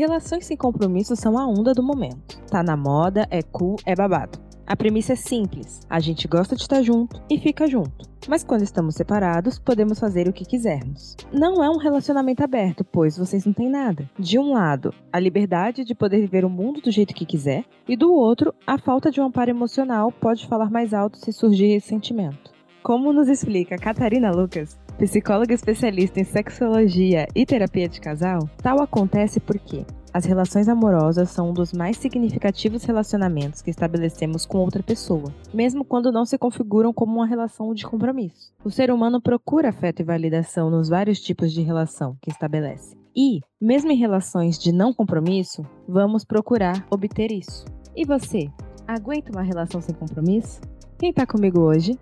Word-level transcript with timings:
Relações 0.00 0.46
sem 0.46 0.56
compromisso 0.56 1.14
são 1.14 1.36
a 1.36 1.46
onda 1.46 1.74
do 1.74 1.82
momento. 1.82 2.40
Tá 2.50 2.62
na 2.62 2.74
moda, 2.74 3.28
é 3.30 3.42
cool, 3.42 3.76
é 3.84 3.94
babado. 3.94 4.38
A 4.66 4.74
premissa 4.74 5.12
é 5.12 5.16
simples: 5.16 5.80
a 5.90 6.00
gente 6.00 6.26
gosta 6.26 6.56
de 6.56 6.62
estar 6.62 6.80
junto 6.80 7.20
e 7.28 7.38
fica 7.38 7.66
junto. 7.66 8.08
Mas 8.26 8.42
quando 8.42 8.62
estamos 8.62 8.94
separados, 8.94 9.58
podemos 9.58 10.00
fazer 10.00 10.26
o 10.26 10.32
que 10.32 10.46
quisermos. 10.46 11.18
Não 11.30 11.62
é 11.62 11.68
um 11.68 11.76
relacionamento 11.76 12.42
aberto, 12.42 12.82
pois 12.82 13.18
vocês 13.18 13.44
não 13.44 13.52
têm 13.52 13.68
nada. 13.68 14.08
De 14.18 14.38
um 14.38 14.54
lado, 14.54 14.94
a 15.12 15.20
liberdade 15.20 15.84
de 15.84 15.94
poder 15.94 16.20
viver 16.20 16.46
o 16.46 16.50
mundo 16.50 16.80
do 16.80 16.90
jeito 16.90 17.14
que 17.14 17.26
quiser, 17.26 17.66
e 17.86 17.94
do 17.94 18.10
outro, 18.10 18.54
a 18.66 18.78
falta 18.78 19.10
de 19.10 19.20
um 19.20 19.26
amparo 19.26 19.50
emocional 19.50 20.10
pode 20.10 20.46
falar 20.46 20.70
mais 20.70 20.94
alto 20.94 21.18
se 21.18 21.30
surgir 21.30 21.74
ressentimento. 21.74 22.50
Como 22.82 23.12
nos 23.12 23.28
explica 23.28 23.76
Catarina 23.76 24.30
Lucas, 24.30 24.79
psicóloga 25.00 25.54
especialista 25.54 26.20
em 26.20 26.24
sexologia 26.24 27.26
e 27.34 27.46
terapia 27.46 27.88
de 27.88 27.98
casal, 27.98 28.40
tal 28.62 28.82
acontece 28.82 29.40
porque 29.40 29.86
as 30.12 30.26
relações 30.26 30.68
amorosas 30.68 31.30
são 31.30 31.48
um 31.48 31.52
dos 31.54 31.72
mais 31.72 31.96
significativos 31.96 32.84
relacionamentos 32.84 33.62
que 33.62 33.70
estabelecemos 33.70 34.44
com 34.44 34.58
outra 34.58 34.82
pessoa, 34.82 35.32
mesmo 35.54 35.86
quando 35.86 36.12
não 36.12 36.26
se 36.26 36.36
configuram 36.36 36.92
como 36.92 37.14
uma 37.14 37.26
relação 37.26 37.72
de 37.72 37.86
compromisso. 37.86 38.52
O 38.62 38.70
ser 38.70 38.90
humano 38.90 39.22
procura 39.22 39.70
afeto 39.70 40.00
e 40.00 40.04
validação 40.04 40.68
nos 40.68 40.90
vários 40.90 41.18
tipos 41.18 41.50
de 41.50 41.62
relação 41.62 42.14
que 42.20 42.30
estabelece. 42.30 42.94
E, 43.16 43.40
mesmo 43.58 43.90
em 43.90 43.96
relações 43.96 44.58
de 44.58 44.70
não 44.70 44.92
compromisso, 44.92 45.64
vamos 45.88 46.26
procurar 46.26 46.86
obter 46.90 47.32
isso. 47.32 47.64
E 47.96 48.04
você, 48.04 48.50
aguenta 48.86 49.32
uma 49.32 49.42
relação 49.42 49.80
sem 49.80 49.94
compromisso? 49.94 50.60
Quem 50.98 51.10
tá 51.10 51.26
comigo 51.26 51.60
hoje? 51.60 51.98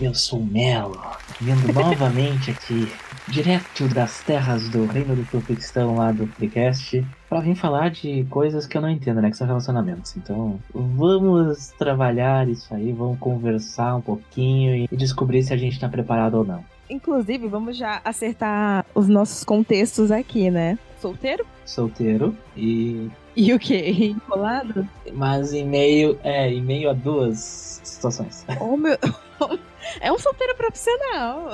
Eu 0.00 0.14
sou 0.14 0.38
o 0.38 0.46
Melo, 0.46 0.96
vindo 1.40 1.70
novamente 1.74 2.52
aqui, 2.52 2.88
direto 3.26 3.88
das 3.88 4.22
terras 4.22 4.68
do 4.68 4.86
Reino 4.86 5.16
do 5.16 5.28
Turquistão 5.28 5.96
lá 5.96 6.12
do 6.12 6.24
podcast, 6.28 7.04
para 7.28 7.40
vir 7.40 7.56
falar 7.56 7.90
de 7.90 8.24
coisas 8.30 8.64
que 8.64 8.76
eu 8.76 8.80
não 8.80 8.88
entendo, 8.88 9.20
né? 9.20 9.28
Que 9.28 9.36
são 9.36 9.46
relacionamentos. 9.48 10.16
Então, 10.16 10.60
vamos 10.72 11.72
trabalhar 11.76 12.48
isso 12.48 12.72
aí, 12.72 12.92
vamos 12.92 13.18
conversar 13.18 13.96
um 13.96 14.00
pouquinho 14.00 14.86
e 14.88 14.96
descobrir 14.96 15.42
se 15.42 15.52
a 15.52 15.56
gente 15.56 15.80
tá 15.80 15.88
preparado 15.88 16.34
ou 16.34 16.44
não. 16.44 16.64
Inclusive, 16.88 17.48
vamos 17.48 17.76
já 17.76 18.00
acertar 18.04 18.86
os 18.94 19.08
nossos 19.08 19.42
contextos 19.42 20.12
aqui, 20.12 20.48
né? 20.48 20.78
Solteiro? 21.00 21.44
Solteiro 21.66 22.36
e. 22.56 23.10
E 23.34 23.52
o 23.52 23.58
quê? 23.58 24.14
Enrolado? 24.28 24.88
Mas 25.12 25.52
em 25.52 25.66
meio. 25.66 26.16
É, 26.22 26.48
em 26.48 26.62
meio 26.62 26.88
a 26.88 26.92
duas 26.92 27.80
situações. 27.82 28.46
Oh, 28.60 28.76
meu. 28.76 28.96
É 30.00 30.12
um 30.12 30.18
solteiro 30.18 30.54
profissional. 30.54 31.48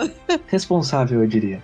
Responsável, 0.46 1.22
eu 1.22 1.26
diria. 1.26 1.62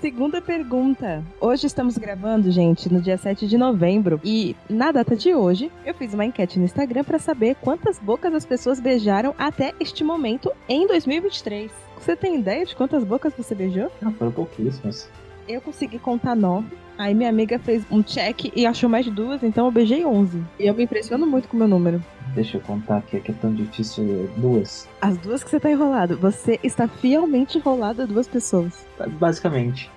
Segunda 0.00 0.40
pergunta. 0.40 1.22
Hoje 1.38 1.66
estamos 1.66 1.98
gravando, 1.98 2.50
gente, 2.50 2.90
no 2.90 3.02
dia 3.02 3.18
7 3.18 3.46
de 3.46 3.58
novembro. 3.58 4.18
E 4.24 4.56
na 4.68 4.90
data 4.90 5.14
de 5.14 5.34
hoje, 5.34 5.70
eu 5.84 5.92
fiz 5.92 6.14
uma 6.14 6.24
enquete 6.24 6.58
no 6.58 6.64
Instagram 6.64 7.04
para 7.04 7.18
saber 7.18 7.54
quantas 7.56 7.98
bocas 7.98 8.32
as 8.32 8.46
pessoas 8.46 8.80
beijaram 8.80 9.34
até 9.36 9.74
este 9.78 10.02
momento 10.02 10.50
em 10.66 10.86
2023. 10.86 11.70
Você 12.00 12.16
tem 12.16 12.38
ideia 12.38 12.64
de 12.64 12.74
quantas 12.74 13.04
bocas 13.04 13.34
você 13.36 13.54
beijou? 13.54 13.92
Não, 14.00 14.10
foram 14.14 14.32
pouquíssimas. 14.32 15.06
Eu 15.46 15.60
consegui 15.60 15.98
contar 15.98 16.34
nove. 16.34 16.78
Aí 16.96 17.14
minha 17.14 17.28
amiga 17.28 17.58
fez 17.58 17.84
um 17.90 18.02
check 18.02 18.50
e 18.56 18.64
achou 18.64 18.88
mais 18.88 19.06
duas, 19.06 19.42
então 19.42 19.66
eu 19.66 19.72
beijei 19.72 20.04
11. 20.04 20.42
E 20.58 20.66
eu 20.66 20.74
me 20.74 20.84
impressiono 20.84 21.26
muito 21.26 21.46
com 21.46 21.56
o 21.56 21.58
meu 21.58 21.68
número. 21.68 22.02
Deixa 22.34 22.56
eu 22.56 22.60
contar 22.60 22.98
aqui, 22.98 23.16
é 23.16 23.20
que 23.20 23.30
é 23.30 23.34
tão 23.34 23.52
difícil. 23.52 24.30
Duas. 24.36 24.88
As 25.00 25.16
duas 25.18 25.42
que 25.42 25.50
você 25.50 25.60
tá 25.60 25.70
enrolado. 25.70 26.16
Você 26.18 26.58
está 26.62 26.86
fielmente 26.86 27.58
enrolado 27.58 28.02
a 28.02 28.06
duas 28.06 28.28
pessoas. 28.28 28.86
Basicamente. 29.18 29.90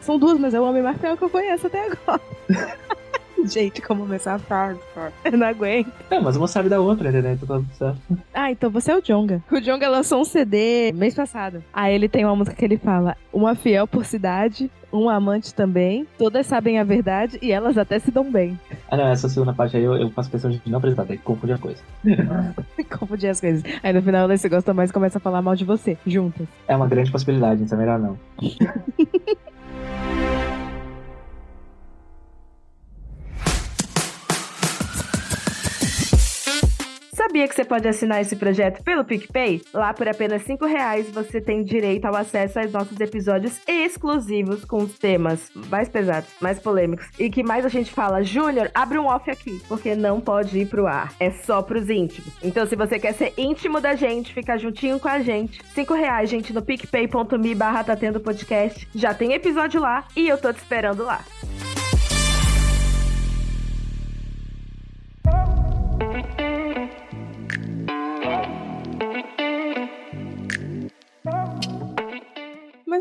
São 0.00 0.18
duas, 0.18 0.38
mas 0.38 0.54
é 0.54 0.60
o 0.60 0.64
homem 0.64 0.82
mais 0.82 0.98
fiel 0.98 1.16
que 1.16 1.24
eu 1.24 1.30
conheço 1.30 1.66
até 1.66 1.86
agora. 1.86 2.20
Gente, 3.50 3.82
como 3.82 4.02
começar 4.02 4.34
a 4.34 4.38
frase, 4.38 4.80
Eu 5.24 5.38
não 5.38 5.46
aguento. 5.46 5.92
É, 6.10 6.18
mas 6.20 6.36
uma 6.36 6.48
sabe 6.48 6.68
da 6.68 6.80
outra, 6.80 7.10
né? 7.10 7.32
Então 7.40 7.64
tá. 7.78 7.94
Ah, 8.32 8.50
então 8.50 8.70
você 8.70 8.90
é 8.92 8.96
o 8.96 9.02
Jonga. 9.02 9.42
O 9.50 9.60
Jonga 9.60 9.88
lançou 9.88 10.20
um 10.20 10.24
CD 10.24 10.92
mês 10.92 11.14
passado. 11.14 11.62
Aí 11.72 11.94
ele 11.94 12.08
tem 12.08 12.24
uma 12.24 12.36
música 12.36 12.56
que 12.56 12.64
ele 12.64 12.78
fala: 12.78 13.16
Uma 13.32 13.54
fiel 13.54 13.86
por 13.86 14.04
cidade, 14.04 14.70
um 14.92 15.08
amante 15.08 15.54
também. 15.54 16.06
Todas 16.16 16.46
sabem 16.46 16.78
a 16.78 16.84
verdade 16.84 17.38
e 17.42 17.52
elas 17.52 17.76
até 17.76 17.98
se 17.98 18.10
dão 18.10 18.30
bem. 18.30 18.58
Ah, 18.90 18.96
não, 18.96 19.08
essa 19.08 19.28
segunda 19.28 19.52
parte 19.52 19.76
aí 19.76 19.82
eu, 19.82 19.94
eu 19.96 20.10
faço 20.10 20.30
questão 20.30 20.50
de 20.50 20.60
não 20.66 20.78
apresentar, 20.78 21.04
tem 21.04 21.18
que 21.18 21.24
confundir 21.24 21.54
as 21.54 21.60
coisas. 21.60 21.82
confundir 22.98 23.30
as 23.30 23.40
coisas. 23.40 23.62
Aí 23.82 23.92
no 23.92 24.02
final 24.02 24.22
ela 24.22 24.36
se 24.36 24.48
gosta 24.48 24.72
mais 24.72 24.90
e 24.90 24.92
começa 24.92 25.18
a 25.18 25.20
falar 25.20 25.42
mal 25.42 25.54
de 25.54 25.64
você, 25.64 25.98
juntas. 26.06 26.46
É 26.66 26.76
uma 26.76 26.86
grande 26.86 27.10
possibilidade, 27.10 27.62
então 27.62 27.78
é 27.78 27.80
melhor 27.80 27.98
não. 27.98 28.18
Sabia 37.26 37.48
que 37.48 37.54
você 37.54 37.64
pode 37.64 37.88
assinar 37.88 38.20
esse 38.20 38.36
projeto 38.36 38.82
pelo 38.82 39.02
PicPay? 39.02 39.62
Lá 39.72 39.94
por 39.94 40.06
apenas 40.06 40.42
5 40.42 40.66
reais 40.66 41.10
você 41.10 41.40
tem 41.40 41.64
direito 41.64 42.04
ao 42.04 42.14
acesso 42.14 42.58
aos 42.58 42.70
nossos 42.70 43.00
episódios 43.00 43.62
exclusivos 43.66 44.62
com 44.62 44.82
os 44.82 44.98
temas 44.98 45.50
mais 45.70 45.88
pesados, 45.88 46.28
mais 46.38 46.58
polêmicos 46.58 47.06
e 47.18 47.30
que 47.30 47.42
mais 47.42 47.64
a 47.64 47.70
gente 47.70 47.90
fala, 47.90 48.22
Júnior, 48.22 48.70
abre 48.74 48.98
um 48.98 49.06
off 49.06 49.30
aqui, 49.30 49.58
porque 49.66 49.96
não 49.96 50.20
pode 50.20 50.58
ir 50.58 50.66
pro 50.66 50.86
ar. 50.86 51.14
É 51.18 51.30
só 51.30 51.62
pros 51.62 51.88
íntimos. 51.88 52.30
Então 52.42 52.66
se 52.66 52.76
você 52.76 52.98
quer 52.98 53.14
ser 53.14 53.32
íntimo 53.38 53.80
da 53.80 53.94
gente, 53.94 54.34
ficar 54.34 54.58
juntinho 54.58 55.00
com 55.00 55.08
a 55.08 55.20
gente, 55.20 55.62
5 55.74 55.94
reais, 55.94 56.28
gente, 56.28 56.52
no 56.52 56.60
picpay.me 56.60 57.54
barra 57.54 57.84
tá 57.84 57.96
tendo 57.96 58.20
podcast. 58.20 58.86
Já 58.94 59.14
tem 59.14 59.32
episódio 59.32 59.80
lá 59.80 60.04
e 60.14 60.28
eu 60.28 60.36
tô 60.36 60.52
te 60.52 60.58
esperando 60.58 61.02
lá. 61.02 61.24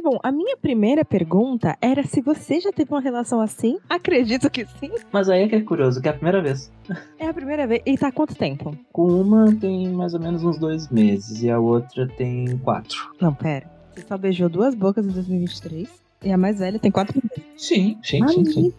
Bom, 0.01 0.19
a 0.23 0.31
minha 0.31 0.57
primeira 0.57 1.03
pergunta 1.03 1.77
era 1.81 2.03
se 2.03 2.21
você 2.21 2.59
já 2.59 2.71
teve 2.71 2.91
uma 2.91 3.01
relação 3.01 3.39
assim. 3.41 3.77
Acredito 3.89 4.49
que 4.49 4.65
sim. 4.65 4.91
Mas 5.11 5.29
aí 5.29 5.43
é 5.43 5.47
que 5.47 5.55
é 5.55 5.61
curioso, 5.61 6.01
que 6.01 6.07
é 6.07 6.11
a 6.11 6.13
primeira 6.13 6.41
vez. 6.41 6.71
É 7.17 7.27
a 7.27 7.33
primeira 7.33 7.65
vez. 7.65 7.81
E 7.85 7.97
tá 7.97 8.07
há 8.07 8.11
quanto 8.11 8.35
tempo? 8.35 8.77
Com 8.91 9.07
uma 9.07 9.53
tem 9.55 9.89
mais 9.89 10.13
ou 10.13 10.19
menos 10.19 10.43
uns 10.43 10.57
dois 10.57 10.89
meses 10.89 11.41
e 11.41 11.49
a 11.49 11.59
outra 11.59 12.07
tem 12.07 12.57
quatro. 12.57 13.11
Não, 13.19 13.33
pera. 13.33 13.71
Você 13.93 14.05
só 14.07 14.17
beijou 14.17 14.49
duas 14.49 14.73
bocas 14.73 15.05
em 15.05 15.11
2023? 15.11 16.02
E 16.23 16.31
a 16.31 16.37
mais 16.37 16.59
velha 16.59 16.79
tem 16.79 16.91
quatro. 16.91 17.21
Sim, 17.57 17.97
sim, 18.03 18.27
sim, 18.27 18.45
sim. 18.45 18.73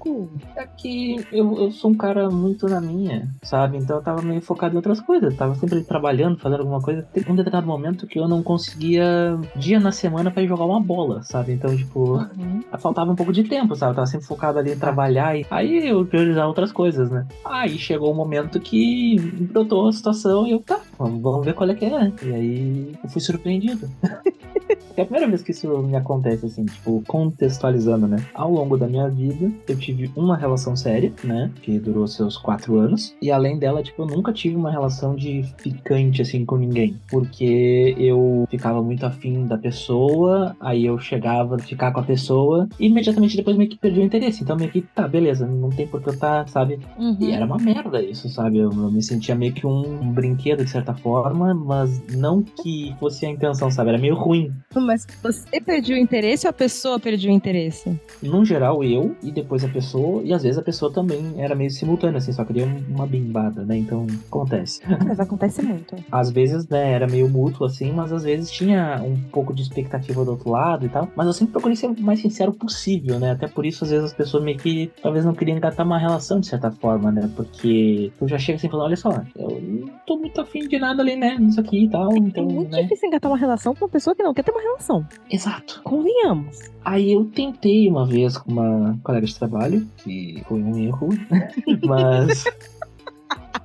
É 0.57 0.67
que 0.67 1.17
eu, 1.33 1.59
eu 1.59 1.71
sou 1.71 1.91
um 1.91 1.95
cara 1.95 2.29
muito 2.31 2.67
na 2.67 2.81
minha, 2.81 3.29
sabe? 3.43 3.79
Então 3.79 3.97
eu 3.97 4.03
tava 4.03 4.23
meio 4.23 4.41
focado 4.41 4.75
em 4.75 4.77
outras 4.77 5.01
coisas. 5.01 5.35
tava 5.37 5.55
sempre 5.55 5.83
trabalhando, 5.83 6.39
fazendo 6.39 6.61
alguma 6.61 6.81
coisa. 6.81 7.03
Teve 7.13 7.31
um 7.31 7.35
determinado 7.35 7.67
momento 7.67 8.07
que 8.07 8.19
eu 8.19 8.27
não 8.27 8.43
conseguia 8.43 9.39
dia 9.57 9.79
na 9.79 9.93
semana 9.93 10.31
para 10.31 10.43
ir 10.43 10.49
jogar 10.49 10.65
uma 10.65 10.81
bola, 10.81 11.23
sabe? 11.23 11.53
Então, 11.53 11.75
tipo, 11.77 12.19
uhum. 12.19 12.63
faltava 12.79 13.13
um 13.13 13.17
pouco 13.17 13.33
de 13.33 13.45
tempo, 13.45 13.75
sabe? 13.77 13.93
Eu 13.93 13.97
tava 13.97 14.07
sempre 14.07 14.27
focado 14.27 14.59
ali 14.59 14.73
em 14.73 14.79
trabalhar 14.79 15.39
e 15.39 15.47
aí 15.51 15.89
eu 15.89 16.05
priorizar 16.05 16.47
outras 16.47 16.73
coisas, 16.73 17.11
né? 17.11 17.27
Aí 17.45 17.79
chegou 17.79 18.13
um 18.13 18.17
momento 18.17 18.59
que 18.61 19.19
brotou 19.53 19.89
a 19.89 19.93
situação 19.93 20.47
e 20.47 20.53
eu, 20.53 20.61
tá, 20.61 20.81
vamos 20.99 21.45
ver 21.45 21.55
qual 21.55 21.69
é 21.71 21.75
que 21.75 21.85
é. 21.85 22.13
E 22.23 22.35
aí 22.35 22.95
eu 23.03 23.11
fui 23.11 23.21
surpreendido. 23.21 23.89
é 24.97 25.03
a 25.03 25.05
primeira 25.05 25.29
vez 25.29 25.43
que 25.43 25.51
isso 25.51 25.69
me 25.79 25.97
acontece, 25.97 26.47
assim, 26.47 26.65
tipo, 26.65 27.03
contextualizando, 27.35 28.07
né? 28.07 28.25
Ao 28.33 28.51
longo 28.51 28.77
da 28.77 28.87
minha 28.87 29.09
vida, 29.09 29.51
eu 29.69 29.77
tive 29.77 30.11
uma 30.17 30.37
relação 30.37 30.77
séria, 30.77 31.13
né? 31.23 31.51
Que 31.61 31.79
durou 31.79 32.07
seus 32.07 32.37
quatro 32.37 32.79
anos. 32.79 33.15
E 33.21 33.31
além 33.31 33.59
dela, 33.59 33.83
tipo, 33.83 34.03
eu 34.03 34.07
nunca 34.07 34.33
tive 34.33 34.57
uma 34.57 34.71
relação 34.71 35.15
de 35.15 35.45
ficante, 35.59 36.23
assim, 36.23 36.45
com 36.45 36.57
ninguém. 36.57 36.97
Porque 37.11 37.95
eu 37.99 38.47
ficava 38.51 38.83
muito 38.83 39.05
afim 39.05 39.47
da 39.47 39.59
pessoa, 39.59 40.57
aí 40.61 40.87
eu 40.87 40.99
chegava 40.99 41.57
a 41.57 41.59
ficar 41.59 41.93
com 41.93 42.01
a 42.01 42.05
pessoa, 42.05 42.69
e 42.79 42.87
imediatamente 42.87 43.37
depois 43.37 43.57
meio 43.57 43.69
que 43.69 43.77
perdi 43.77 44.01
o 44.01 44.05
interesse. 44.05 44.43
Então 44.43 44.57
meio 44.57 44.71
que, 44.71 44.81
tá, 44.83 45.09
beleza, 45.09 45.47
não 45.47 45.71
tem 45.71 45.87
por 45.87 46.01
que 46.01 46.11
eu 46.11 46.19
tá, 46.19 46.47
sabe? 46.47 46.79
Uhum. 46.99 47.17
E 47.21 47.33
era 47.33 47.45
uma 47.45 47.59
merda 47.59 48.03
isso, 48.03 48.29
sabe? 48.29 48.59
Eu, 48.59 48.71
eu 48.71 48.91
me 48.91 49.03
sentia 49.03 49.35
meio 49.35 49.53
que 49.53 49.67
um, 49.67 50.03
um 50.03 50.13
brinquedo, 50.13 50.65
de 50.65 50.71
certa 50.71 50.95
forma, 50.95 51.55
mas 51.55 52.01
não 52.15 52.43
que 52.43 52.95
fosse 53.01 53.27
a 53.27 53.31
intenção, 53.31 53.71
sabe? 53.71 53.91
Era 53.91 53.99
meio 53.99 54.15
ruim. 54.15 54.53
Mas 54.75 55.07
você 55.23 55.61
perdeu 55.61 55.97
o 55.97 55.99
interesse 55.99 56.47
ou 56.47 56.51
a 56.51 56.53
pessoa 56.53 56.99
perdeu 57.01 57.24
o 57.29 57.33
interesse? 57.33 57.99
No 58.23 58.45
geral, 58.45 58.83
eu 58.83 59.15
e 59.23 59.31
depois 59.31 59.65
a 59.65 59.69
pessoa, 59.69 60.23
e 60.23 60.33
às 60.33 60.43
vezes 60.43 60.59
a 60.59 60.63
pessoa 60.63 60.93
também 60.93 61.35
era 61.39 61.55
meio 61.55 61.71
simultânea, 61.71 62.19
assim, 62.19 62.33
só 62.33 62.45
queria 62.45 62.67
uma 62.89 63.07
bimbada, 63.07 63.65
né? 63.65 63.77
Então 63.77 64.07
acontece. 64.29 64.81
Mas 65.07 65.21
acontece 65.21 65.63
muito. 65.63 65.97
Às 66.11 66.31
vezes, 66.31 66.69
né, 66.69 66.93
era 66.93 67.07
meio 67.07 67.29
mútuo, 67.29 67.67
assim, 67.67 67.93
mas 67.93 68.13
às 68.13 68.23
vezes 68.23 68.51
tinha 68.51 69.01
um 69.03 69.17
pouco 69.31 69.53
de 69.53 69.63
expectativa 69.63 70.25
do 70.25 70.33
outro 70.33 70.51
lado 70.51 70.87
e 70.87 70.89
tal. 70.89 71.09
Mas 71.17 71.27
eu 71.27 71.33
sempre 71.33 71.53
procurei 71.53 71.77
ser 71.77 71.87
o 71.87 72.01
mais 72.01 72.21
sincero 72.21 72.53
possível, 72.53 73.19
né? 73.19 73.33
Até 73.33 73.49
por 73.49 73.67
isso, 73.67 73.85
às 73.85 73.91
vezes, 73.91 74.07
as 74.07 74.15
pessoas 74.15 74.43
meio 74.45 74.59
que 74.59 74.91
talvez 75.03 75.25
não 75.25 75.35
queriam 75.35 75.57
engatar 75.57 75.85
uma 75.85 75.99
relação 75.99 76.41
de 76.41 76.47
certa 76.47 76.71
forma, 76.71 77.11
né? 77.11 77.31
Porque 77.35 78.13
eu 78.21 78.29
já 78.29 78.39
chego 78.39 78.57
assim 78.57 78.69
falando, 78.69 78.87
olha 78.87 78.97
só, 78.97 79.11
eu 79.37 79.61
não 79.61 79.89
tô 80.07 80.17
muito 80.17 80.41
afim 80.41 80.67
de 80.69 80.79
nada 80.79 81.03
ali, 81.03 81.17
né? 81.17 81.37
Nisso 81.39 81.61
aqui 81.61 81.85
e 81.85 81.91
tal. 81.91 82.15
Então, 82.17 82.49
é 82.49 82.53
muito 82.53 82.71
né? 82.71 82.83
difícil 82.83 83.09
engatar 83.09 83.31
uma 83.31 83.39
relação 83.39 83.75
com 83.75 83.85
uma 83.85 83.91
pessoa 83.91 84.15
que 84.15 84.23
não 84.23 84.35
quer 84.35 84.45
ter 84.45 84.53
uma 84.53 84.63
relação. 84.63 85.07
Exato. 85.31 85.81
Convenhamos. 85.83 86.59
Aí 86.85 87.04
eu 87.11 87.25
tentei 87.25 87.89
uma 87.89 88.07
vez 88.07 88.37
com 88.39 88.53
uma 88.53 88.99
colega 89.03 89.27
de 89.27 89.35
trabalho, 89.35 89.87
que 89.99 90.43
foi 90.47 90.63
um 90.63 90.79
erro, 90.79 91.09
mas 91.85 92.45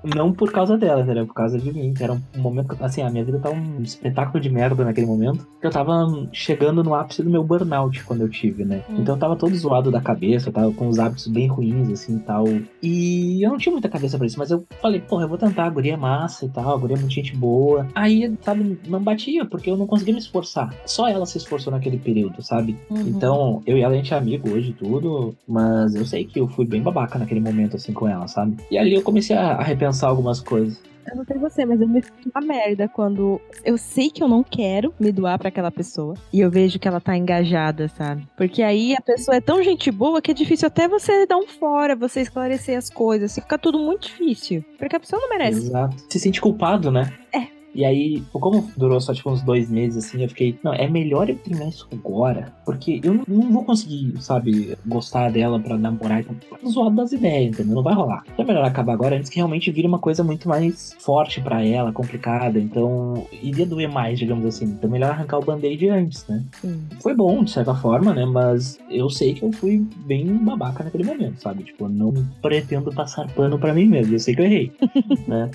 não 0.04 0.32
por 0.32 0.52
causa 0.52 0.78
dela, 0.78 1.06
era 1.08 1.26
por 1.26 1.34
causa 1.34 1.58
de 1.58 1.72
mim. 1.72 1.94
Era 2.00 2.14
um 2.14 2.22
momento 2.38 2.76
que, 2.76 2.84
assim, 2.84 3.02
a 3.02 3.10
minha 3.10 3.24
vida 3.24 3.40
tava 3.40 3.56
um 3.56 3.82
espetáculo 3.82 4.40
de 4.40 4.50
merda 4.50 4.84
naquele 4.84 5.08
momento. 5.08 5.48
Eu 5.62 5.70
tava 5.70 6.08
chegando 6.32 6.84
no 6.84 6.96
ápice 6.96 7.24
do 7.24 7.30
meu 7.30 7.44
burnout 7.44 8.04
quando 8.04 8.22
eu 8.22 8.30
tive, 8.30 8.64
né? 8.64 8.84
Hum. 8.90 8.98
Então 9.00 9.16
eu 9.16 9.20
tava 9.20 9.36
todo 9.36 9.56
zoado 9.56 9.92
da 9.92 10.02
cabeça, 10.02 10.50
eu 10.50 10.54
tava 10.54 10.72
com 10.72 10.88
os 10.88 11.00
hábitos 11.00 11.28
bem 11.28 11.48
ruins, 11.48 11.90
assim 11.90 12.18
e 12.18 12.20
tal. 12.20 12.46
E 12.82 13.46
eu 13.46 13.50
não 13.52 13.58
tinha 13.58 13.72
muita 13.72 13.90
cabeça 13.90 14.18
pra 14.18 14.26
isso, 14.26 14.40
mas 14.40 14.52
eu 14.52 14.66
falei, 14.82 15.02
porra, 15.02 15.24
eu 15.24 15.30
vou 15.30 15.38
tentar, 15.38 15.66
a 15.66 15.70
guria 15.70 15.94
é 15.94 15.98
massa 15.98 16.46
e 16.46 16.50
tal, 16.50 16.74
a 16.74 16.78
guria 16.78 16.96
é 16.96 17.00
muito 17.00 17.14
gente 17.14 17.36
boa. 17.36 17.88
Aí, 17.94 18.34
sabe, 18.42 18.80
não 18.88 19.02
batia, 19.02 19.46
porque 19.46 19.70
eu 19.70 19.78
não 19.78 19.88
conseguia 19.88 20.14
me 20.14 20.20
esforçar. 20.20 20.74
Só 20.86 21.08
ela 21.08 21.26
se 21.26 21.38
esforçou 21.38 21.72
naquele 21.72 21.98
período, 21.98 22.42
sabe? 22.42 22.78
Uhum. 22.90 23.02
Então, 23.02 23.62
eu 23.66 23.78
e 23.78 23.82
ela 23.82 23.94
a 23.94 23.98
gente 23.98 24.14
é 24.14 24.18
amigo 24.18 24.50
hoje 24.50 24.70
e 24.70 24.74
tudo, 24.74 25.36
mas 25.48 25.96
eu 25.96 26.06
sei 26.06 26.24
que 26.24 26.40
eu 26.40 26.48
fui 26.48 26.66
bem 26.66 26.82
babaca 26.82 27.18
naquele 27.18 27.40
momento, 27.40 27.76
assim, 27.76 27.92
com 27.92 28.08
ela, 28.08 28.28
sabe? 28.28 28.58
E 28.70 28.78
ali 28.78 28.94
eu 28.94 29.02
comecei 29.02 29.36
a 29.36 29.62
repensar 29.80 30.10
algumas 30.10 30.42
coisas. 30.42 30.78
Eu 31.10 31.16
não 31.16 31.26
sei 31.26 31.38
você, 31.38 31.66
mas 31.66 31.82
eu 31.82 31.88
me 31.88 32.04
sinto 32.04 32.30
uma 32.36 32.46
merda 32.46 32.88
quando 32.88 33.42
eu 33.66 33.78
sei 33.80 34.12
que 34.12 34.22
eu 34.22 34.28
não 34.28 34.44
quero 34.44 34.94
me 35.00 35.12
doar 35.12 35.40
para 35.40 35.48
aquela 35.48 35.72
pessoa 35.72 36.14
e 36.32 36.40
eu 36.40 36.52
vejo 36.52 36.78
que 36.78 36.88
ela 36.88 37.00
tá 37.00 37.18
engajada, 37.18 37.88
sabe? 37.88 38.28
Porque 38.38 38.62
aí 38.62 38.94
a 38.94 39.02
pessoa 39.02 39.38
é 39.38 39.42
tão 39.42 39.64
gente 39.64 39.90
boa 39.90 40.22
que 40.22 40.30
é 40.30 40.34
difícil 40.36 40.68
até 40.68 40.88
você 40.88 41.26
dar 41.26 41.38
um 41.38 41.48
fora, 41.48 41.96
você 41.96 42.22
esclarecer 42.22 42.78
as 42.78 42.92
coisas. 42.92 43.34
Fica 43.34 43.58
tudo 43.58 43.80
muito 43.80 44.08
difícil. 44.08 44.64
Porque 44.78 44.96
a 44.96 45.00
pessoa 45.00 45.20
não 45.20 45.30
merece. 45.30 45.60
Exato. 45.60 45.96
Se 46.10 46.20
sente 46.20 46.40
culpado, 46.40 46.92
né? 46.92 47.12
É. 47.34 47.48
E 47.80 47.86
aí, 47.86 48.22
como 48.34 48.70
durou 48.76 49.00
só 49.00 49.14
tipo 49.14 49.30
uns 49.30 49.42
dois 49.42 49.70
meses, 49.70 50.04
assim, 50.04 50.22
eu 50.22 50.28
fiquei, 50.28 50.60
não, 50.62 50.74
é 50.74 50.86
melhor 50.86 51.30
eu 51.30 51.38
terminar 51.38 51.70
isso 51.70 51.88
agora, 51.94 52.52
porque 52.66 53.00
eu 53.02 53.24
não, 53.26 53.54
vou 53.54 53.64
conseguir, 53.64 54.16
sabe, 54.20 54.78
gostar 54.86 55.32
dela 55.32 55.58
pra 55.58 55.78
namorar, 55.78 56.20
então, 56.20 56.36
zoado 56.70 56.98
das 56.98 57.14
ideias, 57.14 57.54
entendeu? 57.54 57.76
Não 57.76 57.82
vai 57.82 57.94
rolar. 57.94 58.26
Então 58.34 58.44
é 58.44 58.48
melhor 58.50 58.66
acabar 58.66 58.92
agora 58.92 59.16
antes 59.16 59.30
que 59.30 59.38
realmente 59.38 59.72
vire 59.72 59.88
uma 59.88 59.98
coisa 59.98 60.26
muito 60.26 60.50
mais 60.50 60.94
forte 61.00 61.40
para 61.40 61.66
ela, 61.66 61.94
complicada. 61.94 62.60
Então, 62.60 63.26
iria 63.42 63.66
doer 63.66 63.90
mais, 63.90 64.20
digamos 64.20 64.46
assim. 64.46 64.66
Então, 64.66 64.90
é 64.90 64.92
melhor 64.92 65.12
arrancar 65.12 65.38
o 65.38 65.46
band-aid 65.46 65.88
antes, 65.88 66.28
né? 66.28 66.44
Sim. 66.60 66.84
Foi 67.02 67.16
bom, 67.16 67.46
de 67.46 67.52
certa 67.52 67.74
forma, 67.74 68.14
né? 68.14 68.26
Mas 68.26 68.78
eu 68.90 69.10
sei 69.10 69.34
que 69.34 69.44
eu 69.44 69.54
fui 69.54 69.88
bem 70.06 70.26
babaca 70.26 70.84
naquele 70.84 71.06
momento, 71.06 71.42
sabe? 71.42 71.64
Tipo, 71.64 71.86
eu 71.86 71.90
não 71.90 72.14
pretendo 72.42 72.92
passar 72.92 73.26
pano 73.34 73.58
para 73.58 73.74
mim 73.74 73.86
mesmo. 73.86 74.14
Eu 74.14 74.20
sei 74.20 74.36
que 74.36 74.42
eu 74.42 74.46
errei, 74.46 74.74
né? 75.26 75.50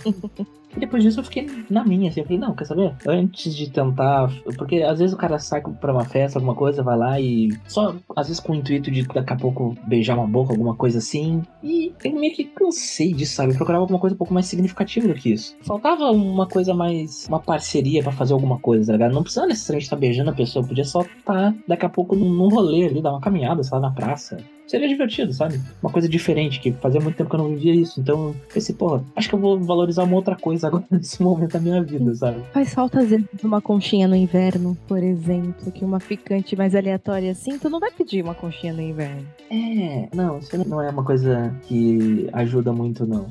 E 0.76 0.80
depois 0.80 1.02
disso 1.02 1.20
eu 1.20 1.24
fiquei 1.24 1.48
na 1.70 1.84
minha, 1.84 2.10
assim, 2.10 2.20
eu 2.20 2.26
falei, 2.26 2.38
não, 2.38 2.54
quer 2.54 2.64
saber? 2.64 2.94
Antes 3.06 3.54
de 3.54 3.70
tentar. 3.70 4.30
Porque 4.56 4.82
às 4.82 4.98
vezes 4.98 5.14
o 5.14 5.18
cara 5.18 5.38
sai 5.38 5.60
pra 5.60 5.92
uma 5.92 6.04
festa, 6.04 6.38
alguma 6.38 6.54
coisa, 6.54 6.82
vai 6.82 6.96
lá 6.96 7.20
e. 7.20 7.50
Só, 7.66 7.94
às 8.16 8.28
vezes 8.28 8.40
com 8.40 8.52
o 8.52 8.56
intuito 8.56 8.90
de 8.90 9.02
daqui 9.02 9.32
a 9.32 9.36
pouco 9.36 9.76
beijar 9.86 10.16
uma 10.16 10.26
boca, 10.26 10.52
alguma 10.52 10.74
coisa 10.74 10.98
assim. 10.98 11.42
E 11.62 11.92
eu 12.04 12.12
meio 12.12 12.34
que 12.34 12.44
cansei 12.44 13.12
disso, 13.12 13.36
sabe? 13.36 13.52
Eu 13.52 13.56
procurava 13.56 13.82
alguma 13.82 13.98
coisa 13.98 14.14
um 14.14 14.18
pouco 14.18 14.34
mais 14.34 14.46
significativa 14.46 15.08
do 15.08 15.14
que 15.14 15.32
isso. 15.32 15.56
Faltava 15.62 16.10
uma 16.10 16.46
coisa 16.46 16.74
mais. 16.74 17.26
Uma 17.28 17.40
parceria 17.40 18.02
para 18.02 18.12
fazer 18.12 18.32
alguma 18.32 18.58
coisa, 18.58 18.86
tá 18.86 18.92
ligado? 18.92 19.14
Não 19.14 19.22
precisava 19.22 19.46
necessariamente 19.46 19.86
estar 19.86 19.96
beijando 19.96 20.30
a 20.30 20.34
pessoa, 20.34 20.66
podia 20.66 20.84
só 20.84 21.02
estar 21.02 21.52
tá, 21.52 21.54
daqui 21.68 21.86
a 21.86 21.88
pouco 21.88 22.16
num, 22.16 22.30
num 22.30 22.48
rolê 22.48 22.86
ali, 22.86 23.02
dar 23.02 23.10
uma 23.10 23.20
caminhada, 23.20 23.62
sei 23.62 23.78
lá, 23.78 23.88
na 23.88 23.94
praça 23.94 24.38
seria 24.66 24.88
divertido, 24.88 25.32
sabe? 25.32 25.60
Uma 25.82 25.90
coisa 25.90 26.08
diferente, 26.08 26.60
que 26.60 26.72
fazia 26.72 27.00
muito 27.00 27.16
tempo 27.16 27.30
que 27.30 27.36
eu 27.36 27.40
não 27.40 27.50
vivia 27.50 27.74
isso. 27.74 28.00
Então 28.00 28.28
eu 28.28 28.36
pensei, 28.52 28.74
porra, 28.74 29.04
acho 29.14 29.28
que 29.28 29.34
eu 29.34 29.38
vou 29.38 29.58
valorizar 29.60 30.04
uma 30.04 30.16
outra 30.16 30.36
coisa 30.36 30.66
agora 30.66 30.84
nesse 30.90 31.22
momento 31.22 31.52
da 31.52 31.60
minha 31.60 31.82
vida, 31.82 32.14
sabe? 32.14 32.42
Faz 32.52 32.74
falta 32.74 33.00
às 33.00 33.10
vezes 33.10 33.26
uma 33.42 33.60
conchinha 33.60 34.08
no 34.08 34.16
inverno, 34.16 34.76
por 34.86 35.02
exemplo, 35.02 35.70
que 35.72 35.84
uma 35.84 36.00
ficante 36.00 36.56
mais 36.56 36.74
aleatória 36.74 37.30
assim, 37.30 37.58
tu 37.58 37.68
não 37.68 37.80
vai 37.80 37.90
pedir 37.90 38.22
uma 38.22 38.34
conchinha 38.34 38.72
no 38.72 38.80
inverno. 38.80 39.24
É, 39.50 40.08
não, 40.14 40.38
isso 40.38 40.56
não 40.68 40.80
é 40.80 40.90
uma 40.90 41.04
coisa 41.04 41.54
que 41.62 42.28
ajuda 42.32 42.72
muito, 42.72 43.06
não. 43.06 43.26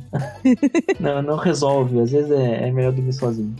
não, 0.99 1.21
não 1.21 1.35
resolve. 1.37 1.99
Às 1.99 2.11
vezes 2.11 2.31
é, 2.31 2.67
é 2.67 2.71
melhor 2.71 2.93
dormir 2.93 3.13
sozinho. 3.13 3.53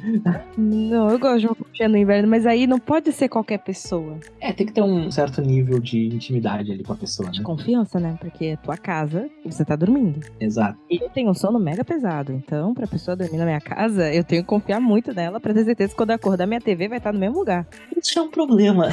não, 0.58 1.10
eu 1.10 1.20
gosto 1.20 1.40
de 1.40 1.48
uma 1.48 1.56
conchinha 1.56 1.90
no 1.90 1.98
inverno, 1.98 2.28
mas 2.30 2.46
aí 2.46 2.68
não 2.68 2.80
pode 2.80 3.12
ser 3.12 3.28
qualquer 3.30 3.60
pessoa. 3.60 4.18
É, 4.40 4.54
tem 4.54 4.66
que 4.66 4.74
ter 4.74 4.82
um 4.82 5.12
certo 5.12 5.42
nível 5.42 5.80
de 5.80 6.08
intimidade 6.08 6.72
ali 6.72 6.84
com 6.84 6.94
a 6.94 6.96
pessoa, 6.96 7.30
né? 7.30 7.42
Confiança, 7.64 8.00
né? 8.00 8.18
Porque 8.20 8.46
é 8.46 8.58
tua 8.58 8.76
casa 8.76 9.30
e 9.44 9.52
você 9.52 9.64
tá 9.64 9.76
dormindo. 9.76 10.20
Exato. 10.40 10.78
E 10.90 11.02
eu 11.02 11.10
tenho 11.10 11.30
um 11.30 11.34
sono 11.34 11.58
mega 11.58 11.84
pesado. 11.84 12.34
Então, 12.34 12.74
pra 12.74 12.86
pessoa 12.86 13.16
dormir 13.16 13.38
na 13.38 13.46
minha 13.46 13.62
casa, 13.62 14.14
eu 14.14 14.24
tenho 14.24 14.42
que 14.44 14.48
confiar 14.48 14.82
muito 14.82 15.14
nela 15.14 15.40
pra 15.40 15.54
ter 15.54 15.64
certeza 15.64 15.92
que 15.92 15.96
quando 15.96 16.12
acordar, 16.12 16.46
minha 16.46 16.60
TV 16.60 16.90
vai 16.90 16.98
estar 16.98 17.14
no 17.14 17.20
mesmo 17.20 17.40
lugar. 17.40 17.66
Isso 17.96 18.20
é 18.20 18.22
um 18.22 18.30
problema. 18.30 18.90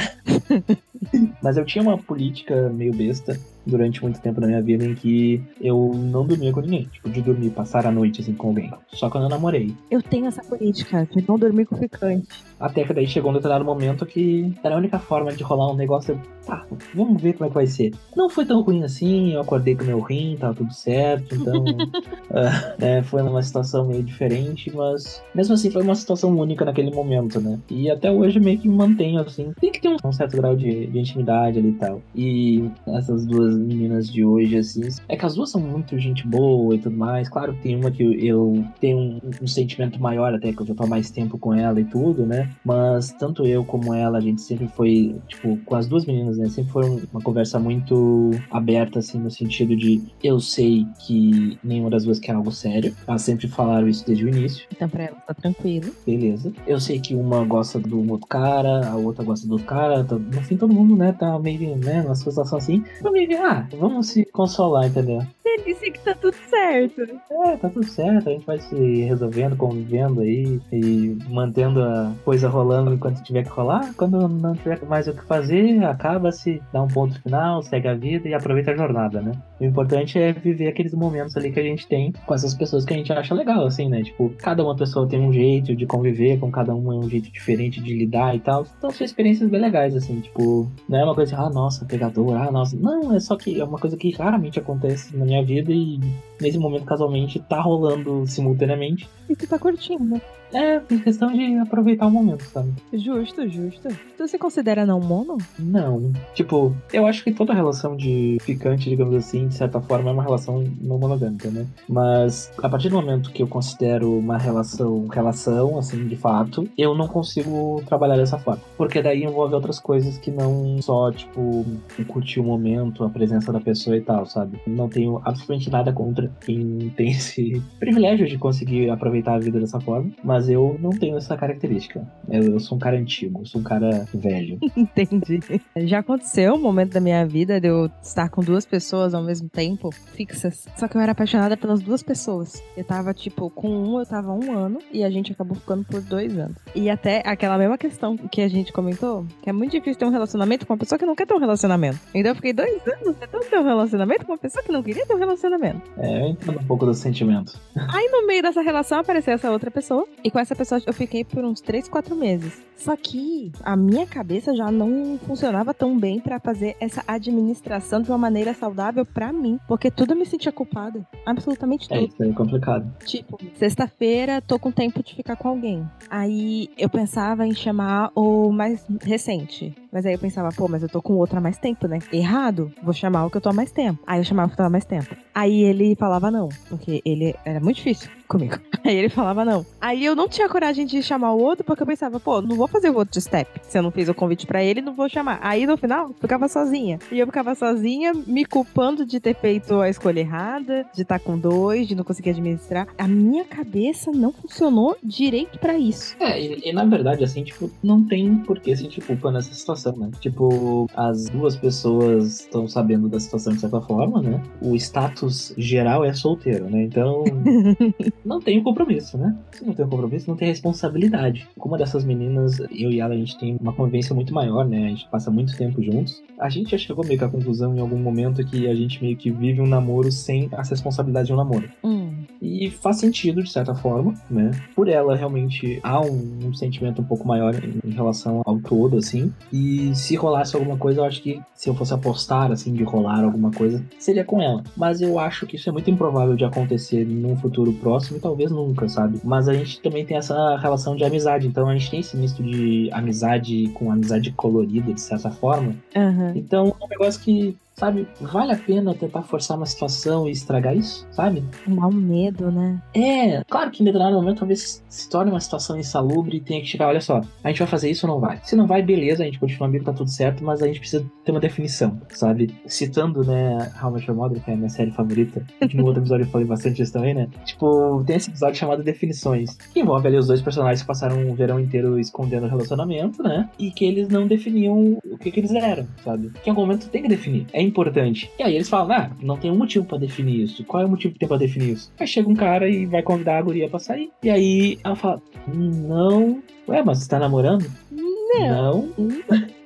Mas 1.43 1.57
eu 1.57 1.65
tinha 1.65 1.81
uma 1.81 1.97
política 1.97 2.69
meio 2.69 2.93
besta 2.93 3.37
durante 3.65 4.01
muito 4.01 4.19
tempo 4.19 4.41
na 4.41 4.47
minha 4.47 4.61
vida 4.61 4.85
em 4.85 4.95
que 4.95 5.41
eu 5.59 5.91
não 5.93 6.25
dormia 6.25 6.51
com 6.51 6.61
ninguém. 6.61 6.85
Tipo, 6.85 7.09
de 7.09 7.21
dormir, 7.21 7.49
passar 7.51 7.85
a 7.85 7.91
noite 7.91 8.21
assim 8.21 8.33
com 8.33 8.47
alguém. 8.47 8.71
Só 8.93 9.09
quando 9.09 9.25
eu 9.25 9.29
namorei. 9.29 9.73
Eu 9.89 10.01
tenho 10.01 10.27
essa 10.27 10.43
política 10.43 11.07
de 11.11 11.25
não 11.27 11.37
dormir 11.37 11.65
com 11.65 11.75
ficante. 11.77 12.27
Até 12.59 12.83
que 12.83 12.93
daí 12.93 13.07
chegou 13.07 13.31
um 13.31 13.33
determinado 13.33 13.65
momento 13.65 14.05
que 14.05 14.53
era 14.63 14.75
a 14.75 14.77
única 14.77 14.99
forma 14.99 15.31
de 15.33 15.43
rolar 15.43 15.71
um 15.71 15.75
negócio. 15.75 16.19
Tá, 16.45 16.65
vamos 16.95 17.21
ver 17.21 17.33
como 17.33 17.45
é 17.45 17.49
que 17.49 17.55
vai 17.55 17.67
ser. 17.67 17.93
Não 18.15 18.29
foi 18.29 18.45
tão 18.45 18.61
ruim 18.61 18.83
assim, 18.83 19.33
eu 19.33 19.41
acordei 19.41 19.75
com 19.75 19.83
meu 19.83 19.99
rim, 19.99 20.37
tava 20.39 20.55
tudo 20.55 20.73
certo, 20.73 21.35
então. 21.35 21.63
uh, 21.63 22.77
né, 22.79 23.03
foi 23.03 23.21
uma 23.21 23.41
situação 23.41 23.85
meio 23.87 24.03
diferente, 24.03 24.75
mas 24.75 25.23
mesmo 25.35 25.53
assim 25.53 25.69
foi 25.69 25.83
uma 25.83 25.95
situação 25.95 26.35
única 26.37 26.65
naquele 26.65 26.91
momento, 26.91 27.39
né? 27.39 27.59
E 27.69 27.89
até 27.89 28.11
hoje 28.11 28.39
meio 28.39 28.57
que 28.57 28.67
mantenho 28.69 29.21
assim. 29.21 29.53
Tem 29.59 29.71
que 29.71 29.81
ter 29.81 29.95
um 30.03 30.11
certo 30.11 30.35
grau 30.37 30.55
de, 30.55 30.87
de 30.87 30.99
intimidade 30.99 31.59
ali 31.59 31.69
e 31.69 31.73
tal. 31.73 32.01
E 32.15 32.69
essas 32.87 33.25
duas 33.25 33.50
meninas 33.57 34.11
de 34.11 34.23
hoje, 34.23 34.57
assim, 34.57 34.81
é 35.07 35.15
que 35.15 35.25
as 35.25 35.35
duas 35.35 35.49
são 35.49 35.61
muito 35.61 35.97
gente 35.97 36.25
boa 36.27 36.75
e 36.75 36.79
tudo 36.79 36.95
mais. 36.95 37.29
Claro 37.29 37.53
que 37.53 37.63
tem 37.63 37.75
uma 37.75 37.91
que 37.91 38.03
eu 38.03 38.63
tenho 38.79 38.97
um, 38.97 39.21
um 39.41 39.47
sentimento 39.47 40.01
maior, 40.01 40.33
até 40.33 40.51
que 40.51 40.61
eu 40.61 40.65
já 40.65 40.75
tô 40.75 40.83
há 40.83 40.87
mais 40.87 41.11
tempo 41.11 41.37
com 41.37 41.53
ela 41.53 41.79
e 41.79 41.85
tudo, 41.85 42.25
né? 42.25 42.49
Mas 42.63 43.11
tanto 43.13 43.45
eu 43.45 43.63
como 43.63 43.93
ela, 43.93 44.17
a 44.17 44.21
gente 44.21 44.41
sempre 44.41 44.67
foi, 44.67 45.15
tipo, 45.27 45.57
com 45.65 45.75
as 45.75 45.87
duas 45.87 46.05
meninas, 46.05 46.37
né? 46.37 46.49
Sempre 46.49 46.71
foi 46.71 47.01
uma 47.11 47.21
conversa 47.21 47.59
muito 47.59 48.31
aberta, 48.49 48.99
assim, 48.99 49.19
no 49.19 49.29
sentido 49.29 49.75
de 49.75 50.01
eu 50.23 50.39
sei 50.39 50.85
que 51.05 51.57
nenhuma 51.63 51.89
das 51.89 52.03
duas 52.03 52.19
quer 52.19 52.33
algo 52.33 52.51
sério. 52.51 52.95
Elas 53.07 53.21
sempre 53.21 53.47
falaram 53.47 53.87
isso 53.87 54.05
desde 54.05 54.25
o 54.25 54.29
início. 54.29 54.65
Então 54.71 54.87
pra 54.89 55.03
ela 55.03 55.17
tá 55.27 55.33
tranquilo. 55.33 55.91
Beleza. 56.05 56.51
Eu 56.67 56.79
sei 56.79 56.99
que 56.99 57.15
uma 57.15 57.43
gosta 57.43 57.79
do 57.79 58.09
outro 58.11 58.27
cara, 58.27 58.87
a 58.89 58.95
outra 58.95 59.23
gosta 59.23 59.47
do 59.47 59.53
outro 59.53 59.67
cara. 59.67 60.03
Tá, 60.03 60.17
no 60.17 60.41
fim, 60.41 60.57
todo 60.57 60.73
mundo, 60.73 60.95
né, 60.95 61.11
tá 61.11 61.37
meio, 61.39 61.75
né, 61.77 62.01
numa 62.01 62.15
situação 62.15 62.57
assim. 62.57 62.83
Meio, 63.11 63.29
ah, 63.41 63.67
vamos 63.77 64.07
se 64.07 64.25
consolar, 64.25 64.87
entendeu? 64.87 65.23
Disse 65.65 65.91
que 65.91 65.99
tá 65.99 66.15
tudo 66.15 66.35
certo. 66.49 67.01
É, 67.29 67.57
tá 67.57 67.69
tudo 67.69 67.85
certo. 67.85 68.29
A 68.29 68.31
gente 68.31 68.45
vai 68.45 68.59
se 68.59 69.01
resolvendo, 69.03 69.55
convivendo 69.55 70.21
aí 70.21 70.59
e 70.71 71.17
mantendo 71.29 71.81
a 71.81 72.13
coisa 72.23 72.49
rolando 72.49 72.93
enquanto 72.93 73.23
tiver 73.23 73.43
que 73.43 73.49
rolar. 73.49 73.93
Quando 73.95 74.27
não 74.27 74.55
tiver 74.55 74.83
mais 74.85 75.07
o 75.07 75.13
que 75.13 75.25
fazer, 75.25 75.83
acaba-se, 75.83 76.61
dá 76.73 76.81
um 76.81 76.87
ponto 76.87 77.21
final, 77.21 77.61
segue 77.61 77.87
a 77.87 77.93
vida 77.93 78.27
e 78.27 78.33
aproveita 78.33 78.71
a 78.71 78.75
jornada, 78.75 79.21
né? 79.21 79.31
O 79.59 79.65
importante 79.65 80.17
é 80.17 80.33
viver 80.33 80.67
aqueles 80.67 80.93
momentos 80.93 81.35
ali 81.37 81.51
que 81.51 81.59
a 81.59 81.63
gente 81.63 81.87
tem 81.87 82.11
com 82.25 82.33
essas 82.33 82.53
pessoas 82.53 82.85
que 82.85 82.93
a 82.93 82.97
gente 82.97 83.11
acha 83.13 83.33
legal, 83.33 83.65
assim, 83.65 83.89
né? 83.89 84.03
Tipo, 84.03 84.31
cada 84.37 84.63
uma 84.63 84.75
pessoa 84.75 85.07
tem 85.07 85.19
um 85.19 85.31
jeito 85.31 85.75
de 85.75 85.85
conviver, 85.85 86.39
com 86.39 86.51
cada 86.51 86.73
uma 86.73 86.93
é 86.93 86.97
um 86.97 87.09
jeito 87.09 87.31
diferente 87.31 87.81
de 87.81 87.93
lidar 87.93 88.35
e 88.35 88.39
tal. 88.39 88.65
Então 88.77 88.89
são 88.89 89.05
experiências 89.05 89.49
bem 89.49 89.61
legais, 89.61 89.95
assim, 89.95 90.19
tipo, 90.21 90.69
não 90.87 90.99
é 90.99 91.03
uma 91.03 91.15
coisa 91.15 91.37
ah, 91.37 91.49
nossa, 91.49 91.85
pegador, 91.85 92.35
ah, 92.35 92.51
nossa. 92.51 92.75
Não, 92.75 93.15
é 93.15 93.19
só 93.19 93.35
que 93.35 93.59
é 93.59 93.63
uma 93.63 93.77
coisa 93.77 93.97
que 93.97 94.11
raramente 94.11 94.59
acontece 94.59 95.15
na 95.15 95.25
minha 95.25 95.40
vida 95.41 95.71
e 95.71 95.99
nesse 96.39 96.57
momento 96.57 96.85
casualmente 96.85 97.39
tá 97.39 97.59
rolando 97.59 98.25
simultaneamente. 98.27 99.07
E 99.29 99.35
tu 99.35 99.47
tá 99.47 99.57
curtindo, 99.57 100.03
né? 100.03 100.21
É, 100.53 100.79
questão 100.79 101.31
de 101.31 101.57
aproveitar 101.57 102.07
o 102.07 102.11
momento, 102.11 102.43
sabe? 102.43 102.71
Justo, 102.93 103.47
justo. 103.49 103.87
Então 104.13 104.27
você 104.27 104.37
considera 104.37 104.85
não 104.85 104.99
mono? 104.99 105.37
Não. 105.57 106.11
Tipo, 106.33 106.75
eu 106.93 107.05
acho 107.05 107.23
que 107.23 107.31
toda 107.31 107.53
relação 107.53 107.95
de 107.95 108.37
ficante, 108.41 108.89
digamos 108.89 109.15
assim, 109.15 109.47
de 109.47 109.55
certa 109.55 109.81
forma, 109.81 110.09
é 110.09 110.13
uma 110.13 110.23
relação 110.23 110.63
não 110.81 110.97
monogâmica, 110.97 111.49
né? 111.49 111.65
Mas 111.87 112.51
a 112.61 112.69
partir 112.69 112.89
do 112.89 112.95
momento 112.95 113.31
que 113.31 113.41
eu 113.41 113.47
considero 113.47 114.17
uma 114.17 114.37
relação, 114.37 115.07
relação, 115.07 115.77
assim, 115.77 116.07
de 116.07 116.15
fato, 116.15 116.67
eu 116.77 116.93
não 116.95 117.07
consigo 117.07 117.81
trabalhar 117.85 118.17
dessa 118.17 118.37
forma. 118.37 118.61
Porque 118.77 119.01
daí 119.01 119.23
envolve 119.23 119.55
outras 119.55 119.79
coisas 119.79 120.17
que 120.17 120.31
não 120.31 120.81
só, 120.81 121.11
tipo, 121.11 121.65
curtir 122.07 122.39
o 122.39 122.43
momento, 122.43 123.03
a 123.03 123.09
presença 123.09 123.51
da 123.51 123.59
pessoa 123.59 123.95
e 123.97 124.01
tal, 124.01 124.25
sabe? 124.25 124.59
Não 124.67 124.89
tenho 124.89 125.21
absolutamente 125.23 125.69
nada 125.69 125.93
contra 125.93 126.31
quem 126.41 126.91
tem 126.95 127.11
esse 127.11 127.61
privilégio 127.79 128.27
de 128.27 128.37
conseguir 128.37 128.89
aproveitar 128.89 129.35
a 129.35 129.39
vida 129.39 129.59
dessa 129.59 129.79
forma, 129.79 130.11
mas 130.23 130.40
eu 130.49 130.77
não 130.79 130.91
tenho 130.91 131.17
essa 131.17 131.35
característica. 131.37 132.05
Eu, 132.29 132.43
eu 132.43 132.59
sou 132.59 132.77
um 132.77 132.79
cara 132.79 132.97
antigo, 132.97 133.45
sou 133.45 133.61
um 133.61 133.63
cara 133.63 134.05
velho. 134.13 134.59
Entendi. 134.75 135.39
Já 135.77 135.99
aconteceu 135.99 136.53
um 136.53 136.61
momento 136.61 136.93
da 136.93 136.99
minha 136.99 137.25
vida 137.25 137.59
de 137.59 137.67
eu 137.67 137.89
estar 138.01 138.29
com 138.29 138.41
duas 138.41 138.65
pessoas 138.65 139.13
ao 139.13 139.23
mesmo 139.23 139.49
tempo, 139.49 139.91
fixas. 139.91 140.67
Só 140.75 140.87
que 140.87 140.97
eu 140.97 141.01
era 141.01 141.11
apaixonada 141.11 141.57
pelas 141.57 141.81
duas 141.81 142.03
pessoas. 142.03 142.61
Eu 142.75 142.83
tava, 142.83 143.13
tipo, 143.13 143.49
com 143.49 143.69
um, 143.69 143.99
eu 143.99 144.05
tava 144.05 144.33
um 144.33 144.57
ano 144.57 144.79
e 144.91 145.03
a 145.03 145.09
gente 145.09 145.31
acabou 145.31 145.55
ficando 145.55 145.83
por 145.83 146.01
dois 146.01 146.37
anos. 146.37 146.57
E 146.75 146.89
até 146.89 147.21
aquela 147.25 147.57
mesma 147.57 147.77
questão 147.77 148.17
que 148.17 148.41
a 148.41 148.47
gente 148.47 148.71
comentou, 148.71 149.25
que 149.41 149.49
é 149.49 149.53
muito 149.53 149.71
difícil 149.71 149.99
ter 149.99 150.05
um 150.05 150.09
relacionamento 150.09 150.65
com 150.65 150.73
uma 150.73 150.79
pessoa 150.79 150.97
que 150.97 151.05
não 151.05 151.15
quer 151.15 151.25
ter 151.25 151.33
um 151.33 151.39
relacionamento. 151.39 151.99
Então 152.13 152.31
eu 152.31 152.35
fiquei 152.35 152.53
dois 152.53 152.81
anos 152.87 153.15
tentando 153.17 153.45
ter 153.45 153.59
um 153.59 153.63
relacionamento 153.63 154.25
com 154.25 154.31
uma 154.31 154.37
pessoa 154.37 154.63
que 154.63 154.71
não 154.71 154.81
queria 154.81 155.05
ter 155.05 155.13
um 155.13 155.19
relacionamento. 155.19 155.81
É, 155.97 156.21
eu 156.23 156.27
entendo 156.29 156.59
um 156.59 156.63
pouco 156.63 156.85
do 156.85 156.93
sentimento. 156.93 157.59
Aí 157.75 158.09
no 158.11 158.25
meio 158.25 158.41
dessa 158.41 158.61
relação 158.61 158.99
apareceu 158.99 159.33
essa 159.33 159.51
outra 159.51 159.69
pessoa. 159.69 160.07
E 160.23 160.30
com 160.31 160.39
essa 160.39 160.55
pessoa 160.55 160.81
eu 160.85 160.93
fiquei 160.93 161.23
por 161.23 161.43
uns 161.43 161.61
3, 161.61 161.87
4 161.87 162.15
meses. 162.15 162.61
Só 162.77 162.95
que 162.95 163.51
a 163.63 163.75
minha 163.75 164.07
cabeça 164.07 164.55
já 164.55 164.71
não 164.71 165.19
funcionava 165.27 165.71
tão 165.71 165.99
bem 165.99 166.19
para 166.19 166.39
fazer 166.39 166.75
essa 166.79 167.03
administração 167.07 168.01
de 168.01 168.09
uma 168.09 168.17
maneira 168.17 168.55
saudável 168.55 169.05
para 169.05 169.31
mim. 169.31 169.59
Porque 169.67 169.91
tudo 169.91 170.13
eu 170.13 170.17
me 170.17 170.25
sentia 170.25 170.51
culpada. 170.51 171.05
Absolutamente 171.23 171.85
é, 171.91 171.95
tudo. 171.95 172.05
É, 172.05 172.07
isso 172.07 172.23
é 172.23 172.33
complicado. 172.33 172.91
Tipo, 173.05 173.37
sexta-feira 173.55 174.41
tô 174.41 174.57
com 174.57 174.71
tempo 174.71 175.03
de 175.03 175.13
ficar 175.13 175.35
com 175.35 175.47
alguém. 175.47 175.87
Aí 176.09 176.69
eu 176.75 176.89
pensava 176.89 177.45
em 177.45 177.53
chamar 177.53 178.11
o 178.15 178.51
mais 178.51 178.83
recente. 179.03 179.75
Mas 179.91 180.03
aí 180.05 180.13
eu 180.13 180.19
pensava, 180.19 180.49
pô, 180.49 180.67
mas 180.67 180.81
eu 180.81 180.89
tô 180.89 181.03
com 181.03 181.13
outro 181.13 181.37
há 181.37 181.41
mais 181.41 181.59
tempo, 181.59 181.87
né? 181.87 181.99
Errado, 182.11 182.73
vou 182.81 182.93
chamar 182.93 183.25
o 183.25 183.29
que 183.29 183.37
eu 183.37 183.41
tô 183.41 183.49
há 183.49 183.53
mais 183.53 183.71
tempo. 183.71 183.99
Aí 184.07 184.19
eu 184.19 184.23
chamava 184.23 184.47
o 184.47 184.49
que 184.49 184.53
eu 184.53 184.63
tô 184.63 184.63
há 184.63 184.69
mais 184.71 184.85
tempo. 184.85 185.15
Aí 185.35 185.61
ele 185.61 185.95
falava 185.95 186.31
não, 186.31 186.49
porque 186.67 186.99
ele 187.05 187.35
era 187.45 187.59
muito 187.59 187.75
difícil 187.77 188.09
comigo. 188.31 188.57
Aí 188.83 188.95
ele 188.95 189.09
falava 189.09 189.43
não. 189.43 189.65
Aí 189.79 190.03
eu 190.03 190.15
não 190.15 190.27
tinha 190.27 190.47
coragem 190.47 190.85
de 190.85 191.03
chamar 191.03 191.33
o 191.33 191.41
outro, 191.41 191.63
porque 191.63 191.83
eu 191.83 191.87
pensava, 191.87 192.19
pô, 192.19 192.41
não 192.41 192.55
vou 192.55 192.67
fazer 192.67 192.89
o 192.89 192.95
outro 192.95 193.19
step. 193.19 193.49
Se 193.61 193.77
eu 193.77 193.83
não 193.83 193.91
fiz 193.91 194.07
o 194.07 194.13
convite 194.13 194.47
para 194.47 194.63
ele, 194.63 194.81
não 194.81 194.93
vou 194.93 195.09
chamar. 195.09 195.39
Aí 195.41 195.67
no 195.67 195.77
final, 195.77 196.11
ficava 196.19 196.47
sozinha. 196.47 196.97
E 197.11 197.19
eu 197.19 197.25
ficava 197.25 197.53
sozinha, 197.53 198.13
me 198.25 198.45
culpando 198.45 199.05
de 199.05 199.19
ter 199.19 199.35
feito 199.35 199.79
a 199.79 199.89
escolha 199.89 200.21
errada, 200.21 200.85
de 200.95 201.01
estar 201.01 201.19
tá 201.19 201.25
com 201.25 201.37
dois, 201.37 201.87
de 201.87 201.95
não 201.95 202.03
conseguir 202.03 202.31
administrar. 202.31 202.87
A 202.97 203.07
minha 203.07 203.43
cabeça 203.43 204.11
não 204.11 204.31
funcionou 204.31 204.97
direito 205.03 205.59
para 205.59 205.77
isso. 205.77 206.15
É, 206.19 206.41
e, 206.41 206.69
e, 206.69 206.73
na 206.73 206.85
verdade, 206.85 207.23
assim, 207.23 207.43
tipo, 207.43 207.69
não 207.83 208.03
tem 208.03 208.37
por 208.37 208.59
que 208.59 208.75
sentir 208.75 209.03
culpa 209.03 209.31
nessa 209.31 209.53
situação, 209.53 209.93
né? 209.95 210.09
Tipo, 210.19 210.89
as 210.95 211.25
duas 211.29 211.55
pessoas 211.55 212.41
estão 212.41 212.67
sabendo 212.67 213.09
da 213.09 213.19
situação 213.19 213.53
de 213.53 213.59
certa 213.59 213.81
forma, 213.81 214.21
né? 214.21 214.41
O 214.61 214.75
status 214.75 215.53
geral 215.57 216.05
é 216.05 216.13
solteiro, 216.13 216.69
né? 216.69 216.83
Então. 216.83 217.23
não 218.23 218.39
tem 218.39 218.61
compromisso, 218.61 219.17
né? 219.17 219.35
Se 219.51 219.65
não 219.65 219.73
tem 219.73 219.87
compromisso, 219.87 220.29
não 220.29 220.37
tem 220.37 220.47
responsabilidade. 220.47 221.47
Como 221.57 221.73
uma 221.73 221.77
dessas 221.77 222.03
meninas, 222.03 222.59
eu 222.59 222.91
e 222.91 222.99
ela, 222.99 223.13
a 223.13 223.17
gente 223.17 223.37
tem 223.37 223.57
uma 223.59 223.73
convivência 223.73 224.13
muito 224.13 224.33
maior, 224.33 224.67
né? 224.67 224.85
A 224.85 224.89
gente 224.89 225.07
passa 225.09 225.31
muito 225.31 225.55
tempo 225.55 225.81
juntos. 225.81 226.21
A 226.39 226.49
gente 226.49 226.71
já 226.71 226.77
chegou 226.77 227.05
meio 227.05 227.17
que 227.17 227.25
à 227.25 227.29
conclusão 227.29 227.75
em 227.75 227.79
algum 227.79 227.97
momento 227.97 228.45
que 228.45 228.67
a 228.67 228.75
gente 228.75 229.01
meio 229.01 229.15
que 229.15 229.31
vive 229.31 229.61
um 229.61 229.67
namoro 229.67 230.11
sem 230.11 230.49
as 230.53 230.69
responsabilidades 230.69 231.27
de 231.27 231.33
um 231.33 231.37
namoro. 231.37 231.69
Hum. 231.83 232.11
E 232.41 232.71
faz 232.71 232.97
sentido, 232.97 233.43
de 233.43 233.51
certa 233.51 233.75
forma, 233.75 234.13
né? 234.29 234.51
Por 234.75 234.87
ela, 234.87 235.15
realmente, 235.15 235.79
há 235.83 236.01
um, 236.01 236.39
um 236.45 236.53
sentimento 236.53 237.01
um 237.01 237.05
pouco 237.05 237.27
maior 237.27 237.53
em, 237.55 237.79
em, 237.87 237.93
relação 237.93 238.41
ao 238.45 238.59
todo, 238.59 238.97
assim. 238.97 239.31
E 239.53 239.93
se 239.95 240.15
rolasse 240.15 240.55
alguma 240.55 240.77
coisa, 240.77 241.01
eu 241.01 241.05
acho 241.05 241.21
que 241.21 241.39
se 241.53 241.69
eu 241.69 241.75
fosse 241.75 241.93
apostar, 241.93 242.51
assim, 242.51 242.73
de 242.73 242.83
rolar 242.83 243.23
alguma 243.23 243.51
coisa, 243.51 243.83
seria 243.99 244.25
com 244.25 244.41
ela. 244.41 244.63
Mas 244.75 245.01
eu 245.01 245.19
acho 245.19 245.45
que 245.45 245.55
isso 245.55 245.69
é 245.69 245.71
muito 245.71 245.89
improvável 245.91 246.35
de 246.35 246.43
acontecer 246.43 247.05
num 247.05 247.35
futuro 247.37 247.71
próximo 247.73 248.10
e 248.15 248.19
talvez 248.19 248.51
nunca, 248.51 248.87
sabe? 248.87 249.19
Mas 249.23 249.47
a 249.47 249.53
gente 249.53 249.79
também 249.81 250.05
tem 250.05 250.17
essa 250.17 250.57
relação 250.57 250.95
de 250.95 251.03
amizade. 251.03 251.47
Então 251.47 251.67
a 251.67 251.73
gente 251.73 251.89
tem 251.89 251.99
esse 251.99 252.15
misto 252.17 252.43
de 252.43 252.89
amizade 252.91 253.69
com 253.73 253.91
amizade 253.91 254.31
colorida, 254.31 254.93
de 254.93 255.01
certa 255.01 255.29
forma. 255.29 255.75
Uhum. 255.95 256.31
Então 256.35 256.75
é 256.79 256.85
um 256.85 256.89
negócio 256.89 257.21
que 257.21 257.55
sabe? 257.81 258.07
Vale 258.21 258.51
a 258.51 258.57
pena 258.57 258.93
tentar 258.93 259.23
forçar 259.23 259.57
uma 259.57 259.65
situação 259.65 260.27
e 260.27 260.31
estragar 260.31 260.77
isso, 260.77 261.07
sabe? 261.09 261.43
Dá 261.65 261.87
um 261.87 261.91
medo, 261.91 262.51
né? 262.51 262.79
É, 262.93 263.43
claro 263.49 263.71
que 263.71 263.81
em 263.81 263.85
determinado 263.85 264.15
momento 264.15 264.37
talvez 264.37 264.83
se 264.87 265.09
torne 265.09 265.31
uma 265.31 265.39
situação 265.39 265.79
insalubre 265.79 266.37
e 266.37 266.39
tenha 266.39 266.61
que 266.61 266.67
chegar, 266.67 266.87
olha 266.87 267.01
só, 267.01 267.21
a 267.43 267.47
gente 267.49 267.57
vai 267.57 267.67
fazer 267.67 267.89
isso 267.89 268.05
ou 268.05 268.13
não 268.13 268.19
vai? 268.19 268.39
Se 268.43 268.55
não 268.55 268.67
vai, 268.67 268.83
beleza, 268.83 269.23
a 269.23 269.25
gente 269.25 269.39
continua 269.39 269.67
amigo, 269.67 269.83
tá 269.83 269.93
tudo 269.93 270.11
certo, 270.11 270.43
mas 270.43 270.61
a 270.61 270.67
gente 270.67 270.79
precisa 270.79 271.03
ter 271.25 271.31
uma 271.31 271.39
definição, 271.39 271.99
sabe? 272.09 272.53
Citando, 272.67 273.23
né, 273.23 273.71
How 273.83 273.89
Much 273.89 274.07
Mother, 274.09 274.43
que 274.43 274.51
é 274.51 274.53
a 274.53 274.57
minha 274.57 274.69
série 274.69 274.91
favorita, 274.91 275.43
que 275.67 275.75
no 275.75 275.85
outro 275.85 276.03
episódio 276.03 276.25
eu 276.25 276.29
falei 276.29 276.45
bastante 276.45 276.83
isso 276.83 276.93
também, 276.93 277.15
né? 277.15 277.27
Tipo, 277.45 278.03
tem 278.05 278.15
esse 278.15 278.29
episódio 278.29 278.59
chamado 278.59 278.83
Definições, 278.83 279.55
que 279.73 279.79
envolve 279.79 280.07
ali 280.07 280.17
os 280.17 280.27
dois 280.27 280.41
personagens 280.41 280.81
que 280.81 280.87
passaram 280.87 281.27
o 281.31 281.33
verão 281.33 281.59
inteiro 281.59 281.99
escondendo 281.99 282.45
o 282.45 282.49
relacionamento, 282.49 283.23
né? 283.23 283.49
E 283.57 283.71
que 283.71 283.85
eles 283.85 284.07
não 284.07 284.27
definiam 284.27 284.99
o 285.03 285.17
que, 285.17 285.31
que 285.31 285.39
eles 285.39 285.51
eram, 285.51 285.87
sabe? 286.03 286.29
Que 286.43 286.47
em 286.47 286.51
algum 286.51 286.61
momento 286.61 286.87
tem 286.87 287.01
que 287.01 287.09
definir. 287.09 287.47
É 287.51 287.70
importante. 287.71 288.29
E 288.37 288.43
aí 288.43 288.55
eles 288.55 288.69
falam, 288.69 288.95
ah, 288.95 289.11
não 289.21 289.37
tem 289.37 289.49
um 289.49 289.57
motivo 289.57 289.85
para 289.85 289.97
definir 289.97 290.43
isso. 290.43 290.63
Qual 290.65 290.83
é 290.83 290.85
o 290.85 290.89
motivo 290.89 291.13
que 291.13 291.19
tem 291.19 291.27
pra 291.27 291.37
definir 291.37 291.73
isso? 291.73 291.91
Aí 291.99 292.05
chega 292.05 292.29
um 292.29 292.35
cara 292.35 292.69
e 292.69 292.85
vai 292.85 293.01
convidar 293.01 293.37
a 293.37 293.41
guria 293.41 293.69
pra 293.69 293.79
sair. 293.79 294.11
E 294.21 294.29
aí 294.29 294.77
ela 294.83 294.95
fala, 294.95 295.21
não. 295.47 296.41
Ué, 296.67 296.83
mas 296.83 296.99
você 296.99 297.09
tá 297.09 297.17
namorando? 297.17 297.65
Não. 297.89 298.87
Não. 298.89 298.93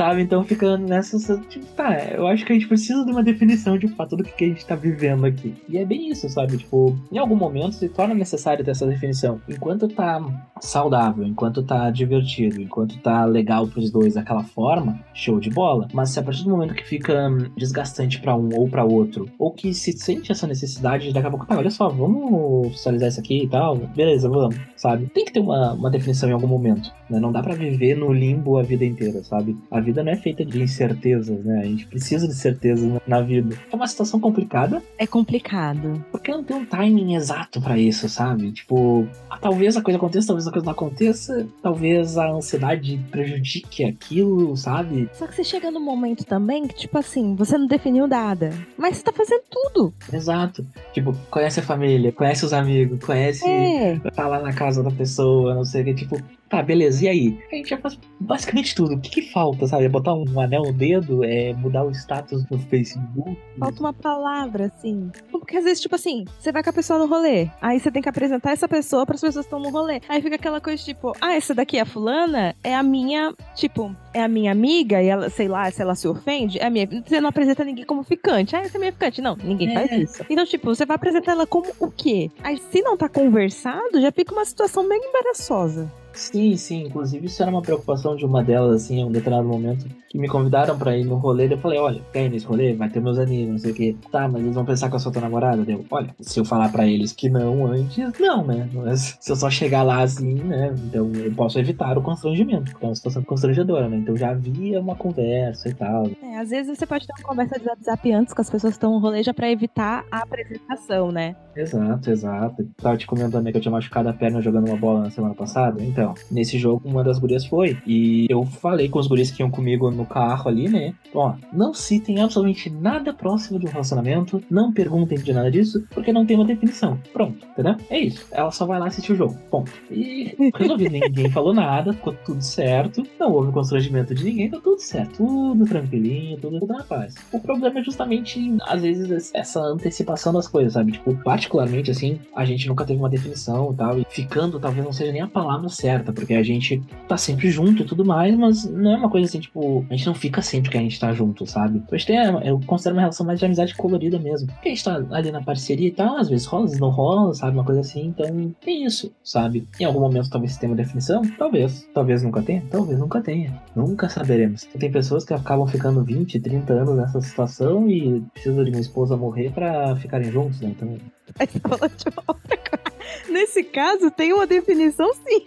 Sabe? 0.00 0.22
Então 0.22 0.42
ficando 0.42 0.86
nessa. 0.86 1.36
Tipo, 1.50 1.66
tá, 1.76 1.94
eu 2.14 2.26
acho 2.26 2.46
que 2.46 2.52
a 2.52 2.54
gente 2.54 2.66
precisa 2.66 3.04
de 3.04 3.10
uma 3.10 3.22
definição 3.22 3.76
de 3.76 3.86
fato 3.86 4.16
do 4.16 4.24
que 4.24 4.44
a 4.46 4.48
gente 4.48 4.64
tá 4.64 4.74
vivendo 4.74 5.26
aqui. 5.26 5.54
E 5.68 5.76
é 5.76 5.84
bem 5.84 6.08
isso, 6.08 6.26
sabe? 6.30 6.56
Tipo, 6.56 6.98
em 7.12 7.18
algum 7.18 7.36
momento 7.36 7.74
se 7.74 7.86
torna 7.86 8.14
necessário 8.14 8.64
ter 8.64 8.70
essa 8.70 8.86
definição. 8.86 9.42
Enquanto 9.46 9.86
tá 9.88 10.18
saudável, 10.58 11.26
enquanto 11.26 11.62
tá 11.62 11.90
divertido, 11.90 12.62
enquanto 12.62 12.98
tá 13.00 13.26
legal 13.26 13.66
pros 13.66 13.90
dois 13.90 14.14
daquela 14.14 14.42
forma, 14.42 14.98
show 15.12 15.38
de 15.38 15.50
bola. 15.50 15.86
Mas 15.92 16.08
se 16.08 16.18
a 16.18 16.22
partir 16.22 16.44
do 16.44 16.50
momento 16.50 16.72
que 16.72 16.88
fica 16.88 17.28
desgastante 17.54 18.22
para 18.22 18.34
um 18.34 18.48
ou 18.56 18.70
para 18.70 18.82
outro, 18.82 19.28
ou 19.38 19.52
que 19.52 19.74
se 19.74 19.92
sente 19.92 20.32
essa 20.32 20.46
necessidade, 20.46 21.12
daqui 21.12 21.26
a 21.26 21.30
pouco, 21.30 21.44
tá, 21.44 21.58
olha 21.58 21.70
só, 21.70 21.90
vamos 21.90 22.68
oficializar 22.68 23.10
isso 23.10 23.20
aqui 23.20 23.42
e 23.42 23.48
tal, 23.48 23.76
beleza, 23.76 24.30
vamos, 24.30 24.56
sabe? 24.76 25.10
Tem 25.12 25.26
que 25.26 25.32
ter 25.32 25.40
uma, 25.40 25.74
uma 25.74 25.90
definição 25.90 26.30
em 26.30 26.32
algum 26.32 26.46
momento, 26.46 26.90
né? 27.10 27.20
Não 27.20 27.30
dá 27.30 27.42
para 27.42 27.54
viver 27.54 27.94
no 27.94 28.10
limbo 28.14 28.56
a 28.56 28.62
vida 28.62 28.86
inteira, 28.86 29.22
sabe? 29.22 29.58
A 29.70 29.78
vida 29.78 29.89
não 29.92 30.12
é 30.12 30.16
feita 30.16 30.44
de 30.44 30.62
incertezas, 30.62 31.44
né? 31.44 31.60
A 31.60 31.64
gente 31.64 31.86
precisa 31.86 32.26
de 32.26 32.34
certeza 32.34 33.00
na 33.06 33.20
vida. 33.20 33.56
É 33.70 33.76
uma 33.76 33.86
situação 33.86 34.20
complicada. 34.20 34.82
É 34.98 35.06
complicado. 35.06 36.04
Porque 36.10 36.30
não 36.30 36.44
tem 36.44 36.56
um 36.56 36.64
timing 36.64 37.14
exato 37.14 37.60
para 37.60 37.78
isso, 37.78 38.08
sabe? 38.08 38.52
Tipo, 38.52 39.06
ah, 39.28 39.38
talvez 39.38 39.76
a 39.76 39.82
coisa 39.82 39.98
aconteça, 39.98 40.28
talvez 40.28 40.46
a 40.46 40.50
coisa 40.50 40.64
não 40.64 40.72
aconteça, 40.72 41.46
talvez 41.62 42.16
a 42.16 42.30
ansiedade 42.30 43.00
prejudique 43.10 43.84
aquilo, 43.84 44.56
sabe? 44.56 45.08
Só 45.12 45.26
que 45.26 45.34
você 45.34 45.44
chega 45.44 45.70
num 45.70 45.84
momento 45.84 46.24
também 46.24 46.66
que, 46.66 46.74
tipo 46.74 46.98
assim, 46.98 47.34
você 47.34 47.56
não 47.56 47.66
definiu 47.66 48.06
nada, 48.06 48.52
mas 48.76 48.96
você 48.96 49.02
tá 49.02 49.12
fazendo 49.12 49.42
tudo. 49.50 49.94
Exato. 50.12 50.66
Tipo, 50.92 51.14
conhece 51.30 51.60
a 51.60 51.62
família, 51.62 52.12
conhece 52.12 52.44
os 52.44 52.52
amigos, 52.52 53.04
conhece. 53.04 53.48
É. 53.48 53.98
Tá 54.14 54.26
lá 54.26 54.40
na 54.40 54.52
casa 54.52 54.82
da 54.82 54.90
pessoa, 54.90 55.54
não 55.54 55.64
sei 55.64 55.82
o 55.82 55.84
que. 55.86 55.94
Tipo, 55.94 56.16
Tá, 56.50 56.60
beleza, 56.64 57.04
e 57.04 57.08
aí? 57.08 57.38
A 57.52 57.54
gente 57.54 57.70
já 57.70 57.78
faz 57.78 57.96
basicamente 58.18 58.74
tudo. 58.74 58.96
O 58.96 59.00
que, 59.00 59.08
que 59.08 59.22
falta, 59.30 59.68
sabe? 59.68 59.84
É 59.84 59.88
botar 59.88 60.14
um 60.14 60.40
anel 60.40 60.64
no 60.64 60.72
dedo, 60.72 61.22
é 61.22 61.52
mudar 61.52 61.84
o 61.84 61.92
status 61.92 62.44
no 62.50 62.58
Facebook. 62.58 63.38
Falta 63.56 63.78
uma 63.80 63.92
palavra, 63.92 64.64
assim. 64.66 65.12
Porque 65.30 65.56
às 65.56 65.62
vezes, 65.62 65.80
tipo 65.80 65.94
assim, 65.94 66.24
você 66.40 66.50
vai 66.50 66.64
com 66.64 66.70
a 66.70 66.72
pessoa 66.72 66.98
no 66.98 67.06
rolê, 67.06 67.48
aí 67.62 67.78
você 67.78 67.88
tem 67.92 68.02
que 68.02 68.08
apresentar 68.08 68.50
essa 68.50 68.66
pessoa 68.66 69.06
para 69.06 69.14
as 69.14 69.20
pessoas 69.20 69.46
que 69.46 69.54
estão 69.54 69.60
no 69.60 69.70
rolê. 69.70 70.00
Aí 70.08 70.20
fica 70.20 70.34
aquela 70.34 70.60
coisa 70.60 70.82
tipo, 70.82 71.12
ah, 71.20 71.34
essa 71.34 71.54
daqui 71.54 71.78
é 71.78 71.82
a 71.82 71.86
fulana, 71.86 72.52
é 72.64 72.74
a 72.74 72.82
minha, 72.82 73.32
tipo, 73.54 73.94
é 74.12 74.20
a 74.20 74.28
minha 74.28 74.50
amiga, 74.50 75.00
e 75.00 75.06
ela, 75.06 75.30
sei 75.30 75.46
lá, 75.46 75.70
se 75.70 75.80
ela 75.80 75.94
se 75.94 76.08
ofende, 76.08 76.58
é 76.58 76.66
a 76.66 76.70
minha. 76.70 76.88
Você 77.06 77.20
não 77.20 77.28
apresenta 77.28 77.62
ninguém 77.62 77.84
como 77.84 78.02
ficante. 78.02 78.56
Ah, 78.56 78.60
essa 78.60 78.76
é 78.76 78.80
minha 78.80 78.92
ficante. 78.92 79.22
Não, 79.22 79.36
ninguém 79.36 79.70
é. 79.70 79.74
faz 79.74 79.92
isso. 79.92 80.26
Então, 80.28 80.44
tipo, 80.44 80.66
você 80.66 80.84
vai 80.84 80.96
apresentar 80.96 81.30
ela 81.30 81.46
como 81.46 81.70
o 81.78 81.92
quê? 81.92 82.28
Aí, 82.42 82.60
se 82.72 82.82
não 82.82 82.96
tá 82.96 83.08
conversado, 83.08 84.00
já 84.00 84.10
fica 84.10 84.34
uma 84.34 84.44
situação 84.44 84.82
meio 84.88 85.00
embaraçosa. 85.04 85.99
Sim, 86.12 86.56
sim. 86.56 86.84
Inclusive, 86.86 87.26
isso 87.26 87.42
era 87.42 87.50
uma 87.50 87.62
preocupação 87.62 88.16
de 88.16 88.24
uma 88.24 88.42
delas, 88.42 88.84
assim, 88.84 89.00
em 89.00 89.04
um 89.04 89.12
determinado 89.12 89.48
momento, 89.48 89.86
que 90.08 90.18
me 90.18 90.28
convidaram 90.28 90.76
pra 90.78 90.96
ir 90.96 91.04
no 91.04 91.16
rolê. 91.16 91.52
Eu 91.52 91.58
falei, 91.58 91.78
olha, 91.78 92.00
quer 92.12 92.26
ir 92.26 92.30
nesse 92.30 92.46
rolê? 92.46 92.74
Vai 92.74 92.88
ter 92.88 93.00
meus 93.00 93.18
amigos, 93.18 93.52
não 93.52 93.58
sei 93.58 93.70
o 93.72 93.74
quê. 93.74 93.96
Tá, 94.10 94.28
mas 94.28 94.42
eles 94.42 94.54
vão 94.54 94.64
pensar 94.64 94.88
que 94.88 94.96
eu 94.96 95.00
sou 95.00 95.12
tua 95.12 95.22
namorada? 95.22 95.62
Deu, 95.64 95.84
olha, 95.90 96.14
se 96.20 96.38
eu 96.38 96.44
falar 96.44 96.70
pra 96.70 96.86
eles 96.86 97.12
que 97.12 97.28
não 97.28 97.66
antes, 97.66 98.18
não, 98.18 98.44
né? 98.44 98.68
Mas 98.72 99.16
se 99.20 99.30
eu 99.30 99.36
só 99.36 99.50
chegar 99.50 99.82
lá 99.82 100.02
assim, 100.02 100.34
né? 100.34 100.74
Então 100.86 101.10
eu 101.14 101.32
posso 101.32 101.58
evitar 101.58 101.96
o 101.96 102.02
constrangimento, 102.02 102.70
porque 102.72 102.84
é 102.84 102.88
uma 102.88 102.94
situação 102.94 103.22
constrangedora, 103.22 103.88
né? 103.88 103.98
Então 103.98 104.16
já 104.16 104.30
havia 104.30 104.80
uma 104.80 104.96
conversa 104.96 105.68
e 105.68 105.74
tal. 105.74 106.10
É, 106.22 106.38
às 106.38 106.50
vezes 106.50 106.78
você 106.78 106.86
pode 106.86 107.06
ter 107.06 107.12
uma 107.18 107.28
conversa 107.28 107.58
de 107.58 107.68
WhatsApp 107.68 108.12
antes 108.12 108.34
com 108.34 108.40
as 108.40 108.50
pessoas 108.50 108.72
que 108.72 108.76
estão 108.76 108.92
no 108.92 108.98
rolê 108.98 109.22
já 109.22 109.32
pra 109.32 109.50
evitar 109.50 110.04
a 110.10 110.18
apresentação, 110.18 111.12
né? 111.12 111.36
Exato, 111.56 112.10
exato. 112.10 112.68
Tava 112.80 112.96
te 112.96 113.06
comentando 113.06 113.44
né, 113.44 113.50
que 113.50 113.58
eu 113.58 113.60
tinha 113.60 113.72
machucado 113.72 114.08
a 114.08 114.12
perna 114.12 114.40
jogando 114.40 114.68
uma 114.68 114.76
bola 114.76 115.02
na 115.02 115.10
semana 115.10 115.34
passada. 115.34 115.82
Então, 115.82 115.99
Então, 116.00 116.14
nesse 116.30 116.58
jogo, 116.58 116.88
uma 116.88 117.04
das 117.04 117.18
gurias 117.18 117.44
foi. 117.44 117.76
E 117.86 118.26
eu 118.30 118.44
falei 118.44 118.88
com 118.88 118.98
os 118.98 119.06
guris 119.06 119.30
que 119.30 119.42
iam 119.42 119.50
comigo 119.50 119.90
no 119.90 120.06
carro 120.06 120.48
ali, 120.48 120.66
né? 120.66 120.94
Ó, 121.14 121.34
não 121.52 121.74
citem 121.74 122.20
absolutamente 122.20 122.70
nada 122.70 123.12
próximo 123.12 123.58
de 123.58 123.66
um 123.66 123.70
relacionamento, 123.70 124.42
não 124.50 124.72
perguntem 124.72 125.18
de 125.18 125.32
nada 125.32 125.50
disso, 125.50 125.84
porque 125.90 126.12
não 126.12 126.24
tem 126.24 126.36
uma 126.36 126.46
definição. 126.46 126.98
Pronto, 127.12 127.46
entendeu? 127.46 127.76
É 127.90 127.98
isso. 127.98 128.26
Ela 128.30 128.50
só 128.50 128.64
vai 128.64 128.78
lá 128.78 128.86
assistir 128.86 129.12
o 129.12 129.16
jogo. 129.16 129.36
Ponto. 129.50 129.70
E 129.90 130.34
resolvi, 130.56 130.88
ninguém 130.88 131.30
falou 131.30 131.52
nada, 131.52 131.92
ficou 131.92 132.14
tudo 132.24 132.40
certo. 132.40 133.02
Não 133.18 133.32
houve 133.32 133.52
constrangimento 133.52 134.14
de 134.14 134.24
ninguém, 134.24 134.48
tá 134.48 134.58
tudo 134.62 134.80
certo. 134.80 135.18
Tudo 135.18 135.66
tranquilinho, 135.66 136.38
tudo, 136.38 136.60
tudo 136.60 136.72
na 136.72 136.82
paz. 136.82 137.14
O 137.30 137.40
problema 137.40 137.80
é 137.80 137.82
justamente, 137.82 138.56
às 138.62 138.80
vezes, 138.80 139.30
essa 139.34 139.60
antecipação 139.60 140.32
das 140.32 140.48
coisas, 140.48 140.72
sabe? 140.72 140.92
Tipo, 140.92 141.14
particularmente 141.22 141.90
assim, 141.90 142.18
a 142.34 142.44
gente 142.46 142.66
nunca 142.68 142.86
teve 142.86 142.98
uma 142.98 143.10
definição 143.10 143.72
e 143.72 143.76
tal. 143.76 143.98
E 143.98 144.06
ficando 144.08 144.58
talvez 144.58 144.84
não 144.84 144.92
seja 144.92 145.12
nem 145.12 145.20
a 145.20 145.26
palavra 145.26 145.68
certa, 145.68 145.89
porque 145.98 146.34
a 146.34 146.42
gente 146.42 146.82
tá 147.08 147.16
sempre 147.16 147.50
junto 147.50 147.82
e 147.82 147.86
tudo 147.86 148.04
mais, 148.04 148.36
mas 148.36 148.64
não 148.64 148.92
é 148.92 148.96
uma 148.96 149.10
coisa 149.10 149.26
assim, 149.26 149.40
tipo, 149.40 149.84
a 149.90 149.94
gente 149.94 150.06
não 150.06 150.14
fica 150.14 150.42
sempre 150.42 150.70
que 150.70 150.78
a 150.78 150.80
gente 150.80 150.98
tá 150.98 151.12
junto, 151.12 151.46
sabe? 151.46 151.78
Então, 151.78 151.98
tem, 151.98 152.16
eu 152.46 152.60
considero 152.66 152.96
uma 152.96 153.02
relação 153.02 153.26
mais 153.26 153.38
de 153.38 153.44
amizade 153.44 153.74
colorida 153.74 154.18
mesmo. 154.18 154.48
Porque 154.48 154.68
a 154.68 154.72
gente 154.72 154.84
tá 154.84 155.02
ali 155.10 155.30
na 155.30 155.42
parceria 155.42 155.88
e 155.88 155.92
tal, 155.92 156.16
às 156.16 156.28
vezes 156.28 156.46
rola, 156.46 156.64
às 156.64 156.70
vezes 156.70 156.80
não 156.80 156.90
rola, 156.90 157.34
sabe? 157.34 157.56
Uma 157.56 157.64
coisa 157.64 157.80
assim. 157.80 158.06
Então, 158.06 158.54
tem 158.60 158.84
isso, 158.84 159.12
sabe? 159.22 159.66
Em 159.78 159.84
algum 159.84 160.00
momento 160.00 160.30
talvez 160.30 160.56
tenha 160.56 160.70
uma 160.70 160.76
definição, 160.76 161.22
talvez. 161.38 161.88
Talvez 161.94 162.22
nunca 162.22 162.42
tenha, 162.42 162.62
talvez 162.70 162.98
nunca 162.98 163.20
tenha. 163.20 163.60
Nunca 163.74 164.08
saberemos. 164.08 164.64
Tem 164.64 164.90
pessoas 164.90 165.24
que 165.24 165.34
acabam 165.34 165.66
ficando 165.66 166.02
20, 166.04 166.40
30 166.40 166.72
anos 166.72 166.96
nessa 166.96 167.20
situação 167.20 167.88
e 167.88 168.20
precisam 168.32 168.64
de 168.64 168.70
uma 168.70 168.80
esposa 168.80 169.16
morrer 169.16 169.50
para 169.52 169.96
ficarem 169.96 170.30
juntos, 170.30 170.60
né? 170.60 170.74
Então. 170.76 170.96
Nesse 173.28 173.62
caso, 173.62 174.10
tem 174.10 174.32
uma 174.32 174.46
definição 174.46 175.12
sim. 175.14 175.46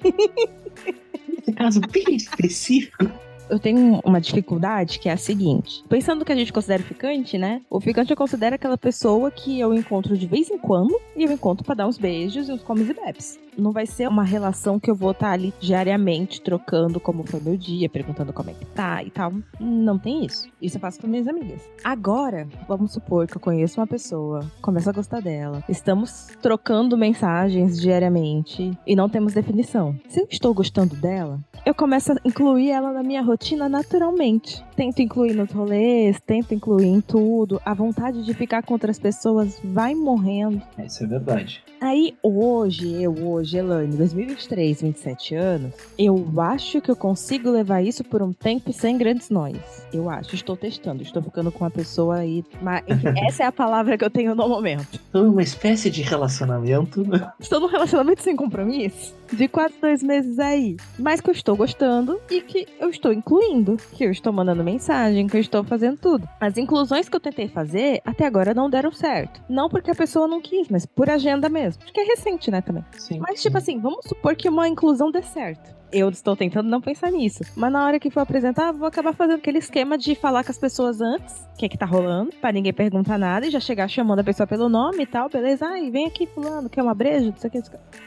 Nesse 1.27 1.53
caso 1.53 1.81
bem 1.91 2.15
específico 2.15 3.11
eu 3.49 3.59
tenho 3.59 3.99
uma 4.03 4.19
dificuldade 4.19 4.99
que 4.99 5.09
é 5.09 5.11
a 5.11 5.17
seguinte. 5.17 5.83
Pensando 5.87 6.25
que 6.25 6.31
a 6.31 6.35
gente 6.35 6.51
considera 6.51 6.81
ficante, 6.81 7.37
né? 7.37 7.61
O 7.69 7.79
ficante 7.79 8.09
eu 8.09 8.17
considero 8.17 8.55
aquela 8.55 8.77
pessoa 8.77 9.29
que 9.29 9.59
eu 9.59 9.73
encontro 9.73 10.17
de 10.17 10.25
vez 10.25 10.49
em 10.49 10.57
quando 10.57 10.99
e 11.15 11.23
eu 11.23 11.31
encontro 11.31 11.63
para 11.63 11.75
dar 11.75 11.87
uns 11.87 11.97
beijos 11.97 12.49
e 12.49 12.51
uns 12.51 12.63
comes 12.63 12.89
e 12.89 12.93
bebes 12.93 13.42
não 13.57 13.71
vai 13.71 13.85
ser 13.85 14.07
uma 14.07 14.23
relação 14.23 14.79
que 14.79 14.89
eu 14.89 14.95
vou 14.95 15.11
estar 15.11 15.27
tá 15.27 15.33
ali 15.33 15.53
diariamente 15.59 16.41
trocando 16.41 16.99
como 16.99 17.23
foi 17.23 17.39
meu 17.39 17.57
dia, 17.57 17.89
perguntando 17.89 18.33
como 18.33 18.49
é 18.49 18.53
que 18.53 18.65
tá 18.65 19.03
e 19.03 19.09
tal. 19.09 19.33
Não 19.59 19.97
tem 19.97 20.25
isso. 20.25 20.47
Isso 20.61 20.77
eu 20.77 20.81
faço 20.81 20.99
com 20.99 21.07
minhas 21.07 21.27
amigas. 21.27 21.61
Agora, 21.83 22.47
vamos 22.67 22.93
supor 22.93 23.27
que 23.27 23.37
eu 23.37 23.41
conheço 23.41 23.79
uma 23.79 23.87
pessoa, 23.87 24.45
começo 24.61 24.89
a 24.89 24.93
gostar 24.93 25.21
dela, 25.21 25.63
estamos 25.67 26.27
trocando 26.41 26.97
mensagens 26.97 27.79
diariamente 27.79 28.77
e 28.85 28.95
não 28.95 29.09
temos 29.09 29.33
definição. 29.33 29.95
Se 30.07 30.21
eu 30.21 30.27
estou 30.29 30.53
gostando 30.53 30.95
dela, 30.95 31.39
eu 31.65 31.73
começo 31.73 32.11
a 32.11 32.15
incluir 32.25 32.71
ela 32.71 32.91
na 32.91 33.03
minha 33.03 33.21
rotina 33.21 33.69
naturalmente. 33.69 34.63
Tento 34.75 35.01
incluir 35.01 35.33
nos 35.33 35.51
rolês, 35.51 36.19
tento 36.25 36.53
incluir 36.53 36.87
em 36.87 37.01
tudo. 37.01 37.61
A 37.65 37.73
vontade 37.73 38.23
de 38.23 38.33
ficar 38.33 38.63
com 38.63 38.73
outras 38.73 38.99
pessoas 38.99 39.59
vai 39.63 39.95
morrendo. 39.95 40.61
Isso 40.77 41.03
é 41.03 41.07
verdade. 41.07 41.63
Aí 41.79 42.15
hoje, 42.23 43.01
eu 43.01 43.13
hoje, 43.27 43.42
Elaine, 43.51 43.97
2023, 43.97 44.81
27 44.81 45.35
anos, 45.35 45.73
eu 45.97 46.25
acho 46.37 46.79
que 46.79 46.91
eu 46.91 46.95
consigo 46.95 47.49
levar 47.49 47.81
isso 47.81 48.03
por 48.03 48.21
um 48.21 48.31
tempo 48.31 48.71
sem 48.71 48.97
grandes 48.97 49.29
nós. 49.29 49.57
Eu 49.91 50.09
acho, 50.09 50.35
estou 50.35 50.55
testando, 50.55 51.01
estou 51.01 51.21
ficando 51.21 51.51
com 51.51 51.63
uma 51.63 51.71
pessoa 51.71 52.17
aí. 52.17 52.43
Mas 52.61 52.83
essa 53.27 53.43
é 53.43 53.45
a 53.45 53.51
palavra 53.51 53.97
que 53.97 54.05
eu 54.05 54.09
tenho 54.09 54.35
no 54.35 54.47
momento. 54.47 54.99
Uma 55.13 55.41
espécie 55.41 55.89
de 55.89 56.01
relacionamento. 56.01 57.05
Estou 57.39 57.59
num 57.59 57.67
relacionamento 57.67 58.21
sem 58.21 58.35
compromisso 58.35 59.13
de 59.33 59.47
quase 59.47 59.73
dois 59.81 60.03
meses 60.03 60.39
aí. 60.39 60.77
Mas 60.97 61.19
que 61.19 61.29
eu 61.29 61.33
estou 61.33 61.55
gostando 61.55 62.19
e 62.29 62.41
que 62.41 62.67
eu 62.79 62.89
estou 62.89 63.11
incluindo. 63.11 63.77
Que 63.93 64.05
eu 64.05 64.11
estou 64.11 64.31
mandando 64.31 64.63
mensagem, 64.63 65.27
que 65.27 65.37
eu 65.37 65.41
estou 65.41 65.63
fazendo 65.63 65.97
tudo. 65.97 66.27
As 66.39 66.57
inclusões 66.57 67.09
que 67.09 67.15
eu 67.15 67.19
tentei 67.19 67.47
fazer 67.47 68.01
até 68.05 68.25
agora 68.25 68.53
não 68.53 68.69
deram 68.69 68.91
certo. 68.91 69.41
Não 69.49 69.69
porque 69.69 69.91
a 69.91 69.95
pessoa 69.95 70.27
não 70.27 70.41
quis, 70.41 70.67
mas 70.69 70.85
por 70.85 71.09
agenda 71.09 71.49
mesmo. 71.49 71.83
Porque 71.83 71.99
é 71.99 72.03
recente, 72.03 72.51
né, 72.51 72.61
também. 72.61 72.85
Sim. 72.97 73.19
Mas, 73.19 73.32
tipo 73.41 73.57
assim, 73.57 73.79
vamos 73.79 74.05
supor 74.05 74.35
que 74.35 74.49
uma 74.49 74.67
inclusão 74.67 75.11
dê 75.11 75.21
certo 75.21 75.75
eu 75.93 76.09
estou 76.09 76.35
tentando 76.35 76.67
não 76.67 76.81
pensar 76.81 77.11
nisso. 77.11 77.43
Mas 77.55 77.71
na 77.71 77.85
hora 77.85 77.99
que 77.99 78.09
for 78.09 78.21
apresentar, 78.21 78.71
vou 78.71 78.87
acabar 78.87 79.13
fazendo 79.13 79.37
aquele 79.37 79.59
esquema 79.59 79.97
de 79.97 80.15
falar 80.15 80.43
com 80.43 80.51
as 80.51 80.57
pessoas 80.57 80.99
antes, 80.99 81.33
o 81.53 81.57
que 81.57 81.65
é 81.65 81.69
que 81.69 81.77
tá 81.77 81.85
rolando, 81.85 82.31
para 82.41 82.51
ninguém 82.51 82.73
perguntar 82.73 83.17
nada 83.17 83.45
e 83.45 83.51
já 83.51 83.59
chegar 83.59 83.87
chamando 83.87 84.19
a 84.19 84.23
pessoa 84.23 84.47
pelo 84.47 84.67
nome 84.67 85.03
e 85.03 85.05
tal, 85.05 85.29
beleza? 85.29 85.65
Ai, 85.65 85.89
vem 85.91 86.07
aqui 86.07 86.25
fulano, 86.25 86.69
quer 86.69 86.81
uma 86.81 86.95
breja, 86.95 87.27
não 87.27 87.37
sei 87.37 87.49
o 87.49 87.51
que. 87.51 87.61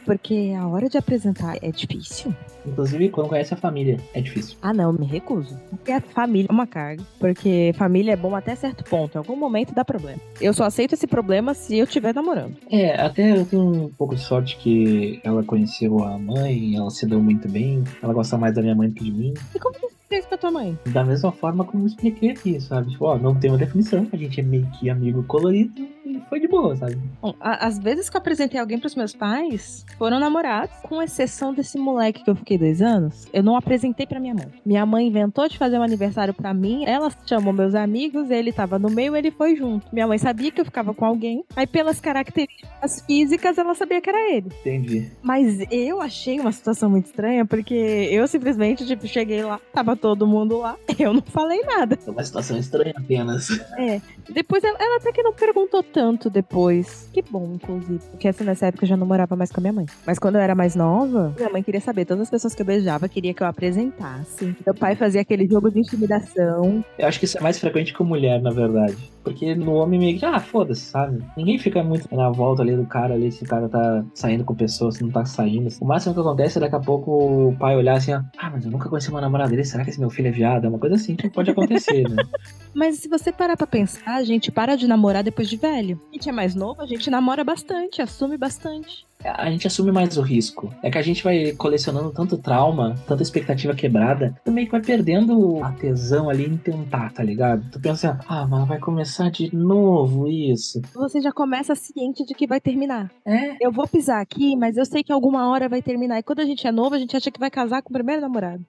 Porque 0.04 0.52
a 0.58 0.66
hora 0.66 0.88
de 0.88 0.98
apresentar 0.98 1.56
é 1.62 1.70
difícil. 1.70 2.34
Inclusive, 2.66 3.08
quando 3.10 3.28
conhece 3.28 3.54
a 3.54 3.56
família, 3.56 3.98
é 4.12 4.20
difícil. 4.20 4.56
Ah, 4.60 4.72
não, 4.72 4.92
me 4.92 5.06
recuso. 5.06 5.56
Porque 5.70 5.92
a 5.92 6.00
família 6.00 6.48
é 6.50 6.52
uma 6.52 6.66
carga. 6.66 7.02
Porque 7.18 7.72
família 7.76 8.12
é 8.12 8.16
bom 8.16 8.34
até 8.34 8.54
certo 8.56 8.82
ponto. 8.84 9.14
Em 9.14 9.18
algum 9.18 9.36
momento 9.36 9.72
dá 9.72 9.84
problema. 9.84 10.20
Eu 10.40 10.52
só 10.52 10.64
aceito 10.64 10.94
esse 10.94 11.06
problema 11.06 11.54
se 11.54 11.78
eu 11.78 11.84
estiver 11.84 12.12
namorando. 12.12 12.56
É, 12.70 13.00
até 13.00 13.36
eu 13.36 13.44
tenho 13.46 13.84
um 13.84 13.88
pouco 13.90 14.14
de 14.16 14.20
sorte 14.20 14.56
que 14.56 15.20
ela 15.22 15.44
conheceu 15.44 16.02
a 16.02 16.18
mãe, 16.18 16.76
ela 16.76 16.90
se 16.90 17.06
deu 17.06 17.22
muito 17.22 17.48
bem 17.48 17.75
ela 18.02 18.12
gosta 18.12 18.36
mais 18.36 18.54
da 18.54 18.62
minha 18.62 18.74
mãe 18.74 18.88
do 18.88 18.94
que 18.94 19.04
de 19.04 19.12
mim. 19.12 19.34
E 19.54 19.58
como 19.58 19.74
você 19.78 19.88
fez 20.08 20.26
com 20.26 20.34
a 20.34 20.38
tua 20.38 20.50
mãe? 20.50 20.78
Da 20.86 21.04
mesma 21.04 21.32
forma 21.32 21.64
como 21.64 21.84
eu 21.84 21.86
expliquei 21.86 22.30
aqui, 22.30 22.60
sabe? 22.60 22.90
Tipo, 22.90 23.06
ó, 23.06 23.18
não 23.18 23.34
tem 23.34 23.50
uma 23.50 23.58
definição, 23.58 24.06
a 24.12 24.16
gente 24.16 24.40
é 24.40 24.42
meio 24.42 24.66
que 24.78 24.90
amigo 24.90 25.22
colorido 25.24 25.86
foi 26.28 26.40
de 26.40 26.48
boa, 26.48 26.76
sabe? 26.76 26.98
Bom, 27.20 27.34
a, 27.40 27.66
as 27.66 27.78
vezes 27.78 28.10
que 28.10 28.16
eu 28.16 28.20
apresentei 28.20 28.60
alguém 28.60 28.78
pros 28.78 28.94
meus 28.94 29.14
pais 29.14 29.84
foram 29.98 30.18
namorados, 30.18 30.76
com 30.82 31.02
exceção 31.02 31.54
desse 31.54 31.78
moleque 31.78 32.24
que 32.24 32.30
eu 32.30 32.36
fiquei 32.36 32.58
dois 32.58 32.82
anos, 32.82 33.26
eu 33.32 33.42
não 33.42 33.56
apresentei 33.56 34.06
pra 34.06 34.20
minha 34.20 34.34
mãe. 34.34 34.48
Minha 34.64 34.84
mãe 34.84 35.06
inventou 35.06 35.48
de 35.48 35.58
fazer 35.58 35.78
um 35.78 35.82
aniversário 35.82 36.34
pra 36.34 36.52
mim, 36.52 36.84
ela 36.84 37.10
chamou 37.26 37.52
meus 37.52 37.74
amigos, 37.74 38.30
ele 38.30 38.52
tava 38.52 38.78
no 38.78 38.90
meio, 38.90 39.16
ele 39.16 39.30
foi 39.30 39.56
junto. 39.56 39.86
Minha 39.92 40.06
mãe 40.06 40.18
sabia 40.18 40.50
que 40.50 40.60
eu 40.60 40.64
ficava 40.64 40.92
com 40.92 41.04
alguém, 41.04 41.44
aí 41.54 41.66
pelas 41.66 42.00
características 42.00 43.02
físicas 43.06 43.58
ela 43.58 43.74
sabia 43.74 44.00
que 44.00 44.10
era 44.10 44.30
ele. 44.32 44.50
Entendi. 44.60 45.10
Mas 45.22 45.58
eu 45.70 46.00
achei 46.00 46.40
uma 46.40 46.52
situação 46.52 46.90
muito 46.90 47.06
estranha, 47.06 47.44
porque 47.44 47.74
eu 47.74 48.26
simplesmente, 48.26 48.86
tipo, 48.86 49.06
cheguei 49.06 49.44
lá, 49.44 49.60
tava 49.72 49.96
todo 49.96 50.26
mundo 50.26 50.58
lá, 50.58 50.76
eu 50.98 51.12
não 51.12 51.22
falei 51.22 51.62
nada. 51.62 51.98
É 52.06 52.10
uma 52.10 52.24
situação 52.24 52.58
estranha 52.58 52.94
apenas. 52.96 53.48
É. 53.78 54.00
Depois 54.28 54.62
ela, 54.64 54.76
ela 54.78 54.96
até 54.96 55.12
que 55.12 55.22
não 55.22 55.32
perguntou 55.32 55.82
tanto 55.82 56.15
depois. 56.30 57.08
Que 57.12 57.22
bom, 57.22 57.52
inclusive. 57.54 58.00
Porque 58.10 58.28
assim, 58.28 58.44
nessa 58.44 58.66
época 58.66 58.84
eu 58.84 58.88
já 58.88 58.96
não 58.96 59.06
morava 59.06 59.36
mais 59.36 59.50
com 59.50 59.60
a 59.60 59.62
minha 59.62 59.72
mãe. 59.72 59.86
Mas 60.06 60.18
quando 60.18 60.36
eu 60.36 60.40
era 60.40 60.54
mais 60.54 60.74
nova, 60.74 61.34
minha 61.36 61.50
mãe 61.50 61.62
queria 61.62 61.80
saber. 61.80 62.04
Todas 62.04 62.22
as 62.22 62.30
pessoas 62.30 62.54
que 62.54 62.62
eu 62.62 62.66
beijava 62.66 63.08
queria 63.08 63.34
que 63.34 63.42
eu 63.42 63.46
apresentasse. 63.46 64.56
Meu 64.64 64.74
pai 64.74 64.96
fazia 64.96 65.20
aquele 65.20 65.46
jogo 65.46 65.70
de 65.70 65.80
intimidação. 65.80 66.84
Eu 66.98 67.06
acho 67.06 67.18
que 67.18 67.24
isso 67.24 67.38
é 67.38 67.40
mais 67.40 67.58
frequente 67.58 67.92
com 67.92 68.04
mulher, 68.04 68.40
na 68.40 68.50
verdade. 68.50 68.96
Porque 69.22 69.54
no 69.56 69.74
homem 69.74 69.98
meio 69.98 70.18
que, 70.18 70.24
ah, 70.24 70.38
foda-se, 70.38 70.82
sabe? 70.82 71.20
Ninguém 71.36 71.58
fica 71.58 71.82
muito 71.82 72.14
na 72.14 72.30
volta 72.30 72.62
ali 72.62 72.76
do 72.76 72.86
cara 72.86 73.14
ali, 73.14 73.32
se 73.32 73.42
o 73.42 73.46
cara 73.46 73.68
tá 73.68 74.04
saindo 74.14 74.44
com 74.44 74.54
pessoas, 74.54 74.96
se 74.96 75.02
não 75.02 75.10
tá 75.10 75.24
saindo. 75.24 75.68
O 75.80 75.84
máximo 75.84 76.14
que 76.14 76.20
acontece 76.20 76.58
é 76.58 76.60
daqui 76.60 76.76
a 76.76 76.80
pouco 76.80 77.48
o 77.48 77.56
pai 77.58 77.76
olhar 77.76 77.96
assim, 77.96 78.12
ah, 78.12 78.50
mas 78.52 78.64
eu 78.64 78.70
nunca 78.70 78.88
conheci 78.88 79.10
uma 79.10 79.20
namorada 79.20 79.50
dele, 79.50 79.64
será 79.64 79.82
que 79.82 79.90
esse 79.90 79.98
meu 79.98 80.10
filho 80.10 80.28
é 80.28 80.30
viado? 80.30 80.64
É 80.64 80.68
uma 80.68 80.78
coisa 80.78 80.94
assim 80.94 81.16
que 81.16 81.28
pode 81.28 81.50
acontecer, 81.50 82.08
né? 82.08 82.22
Mas 82.74 82.98
se 82.98 83.08
você 83.08 83.32
parar 83.32 83.56
pra 83.56 83.66
pensar, 83.66 84.16
a 84.16 84.22
gente 84.22 84.52
para 84.52 84.76
de 84.76 84.86
namorar 84.86 85.24
depois 85.24 85.48
de 85.48 85.56
velho. 85.56 85.98
A 86.16 86.18
gente 86.18 86.30
é 86.30 86.32
mais 86.32 86.54
novo, 86.54 86.80
a 86.80 86.86
gente 86.86 87.10
namora 87.10 87.44
bastante, 87.44 88.00
assume 88.00 88.38
bastante 88.38 89.04
a 89.24 89.50
gente 89.50 89.66
assume 89.66 89.90
mais 89.90 90.16
o 90.16 90.22
risco. 90.22 90.72
É 90.82 90.90
que 90.90 90.98
a 90.98 91.02
gente 91.02 91.22
vai 91.24 91.52
colecionando 91.52 92.12
tanto 92.12 92.38
trauma, 92.38 92.94
tanta 93.06 93.22
expectativa 93.22 93.74
quebrada, 93.74 94.36
também 94.44 94.66
que 94.66 94.70
vai 94.70 94.80
perdendo 94.80 95.62
a 95.64 95.72
tesão 95.72 96.30
ali 96.30 96.44
em 96.44 96.56
tentar, 96.56 97.12
tá 97.12 97.22
ligado? 97.22 97.68
Tu 97.70 97.80
pensa, 97.80 98.20
ah, 98.28 98.46
mas 98.46 98.68
vai 98.68 98.78
começar 98.78 99.30
de 99.30 99.54
novo 99.54 100.28
isso. 100.28 100.80
Você 100.94 101.20
já 101.20 101.32
começa 101.32 101.74
ciente 101.74 102.24
de 102.24 102.34
que 102.34 102.46
vai 102.46 102.60
terminar. 102.60 103.10
É. 103.24 103.56
Eu 103.60 103.72
vou 103.72 103.88
pisar 103.88 104.20
aqui, 104.20 104.54
mas 104.54 104.76
eu 104.76 104.84
sei 104.84 105.02
que 105.02 105.12
alguma 105.12 105.48
hora 105.50 105.68
vai 105.68 105.82
terminar. 105.82 106.18
E 106.18 106.22
quando 106.22 106.40
a 106.40 106.46
gente 106.46 106.66
é 106.66 106.72
novo, 106.72 106.94
a 106.94 106.98
gente 106.98 107.16
acha 107.16 107.30
que 107.30 107.40
vai 107.40 107.50
casar 107.50 107.82
com 107.82 107.90
o 107.90 107.94
primeiro 107.94 108.22
namorado. 108.22 108.64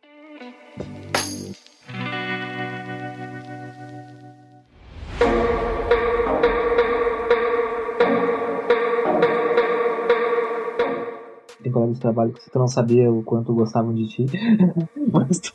Colegas 11.88 11.94
de 11.94 12.00
trabalho 12.00 12.34
que 12.34 12.50
tu 12.50 12.60
não 12.60 12.68
sabia 12.68 13.12
o 13.12 13.24
quanto 13.24 13.54
gostavam 13.54 13.94
de 13.94 14.08
ti, 14.08 14.26
mas 15.12 15.40
tu 15.40 15.54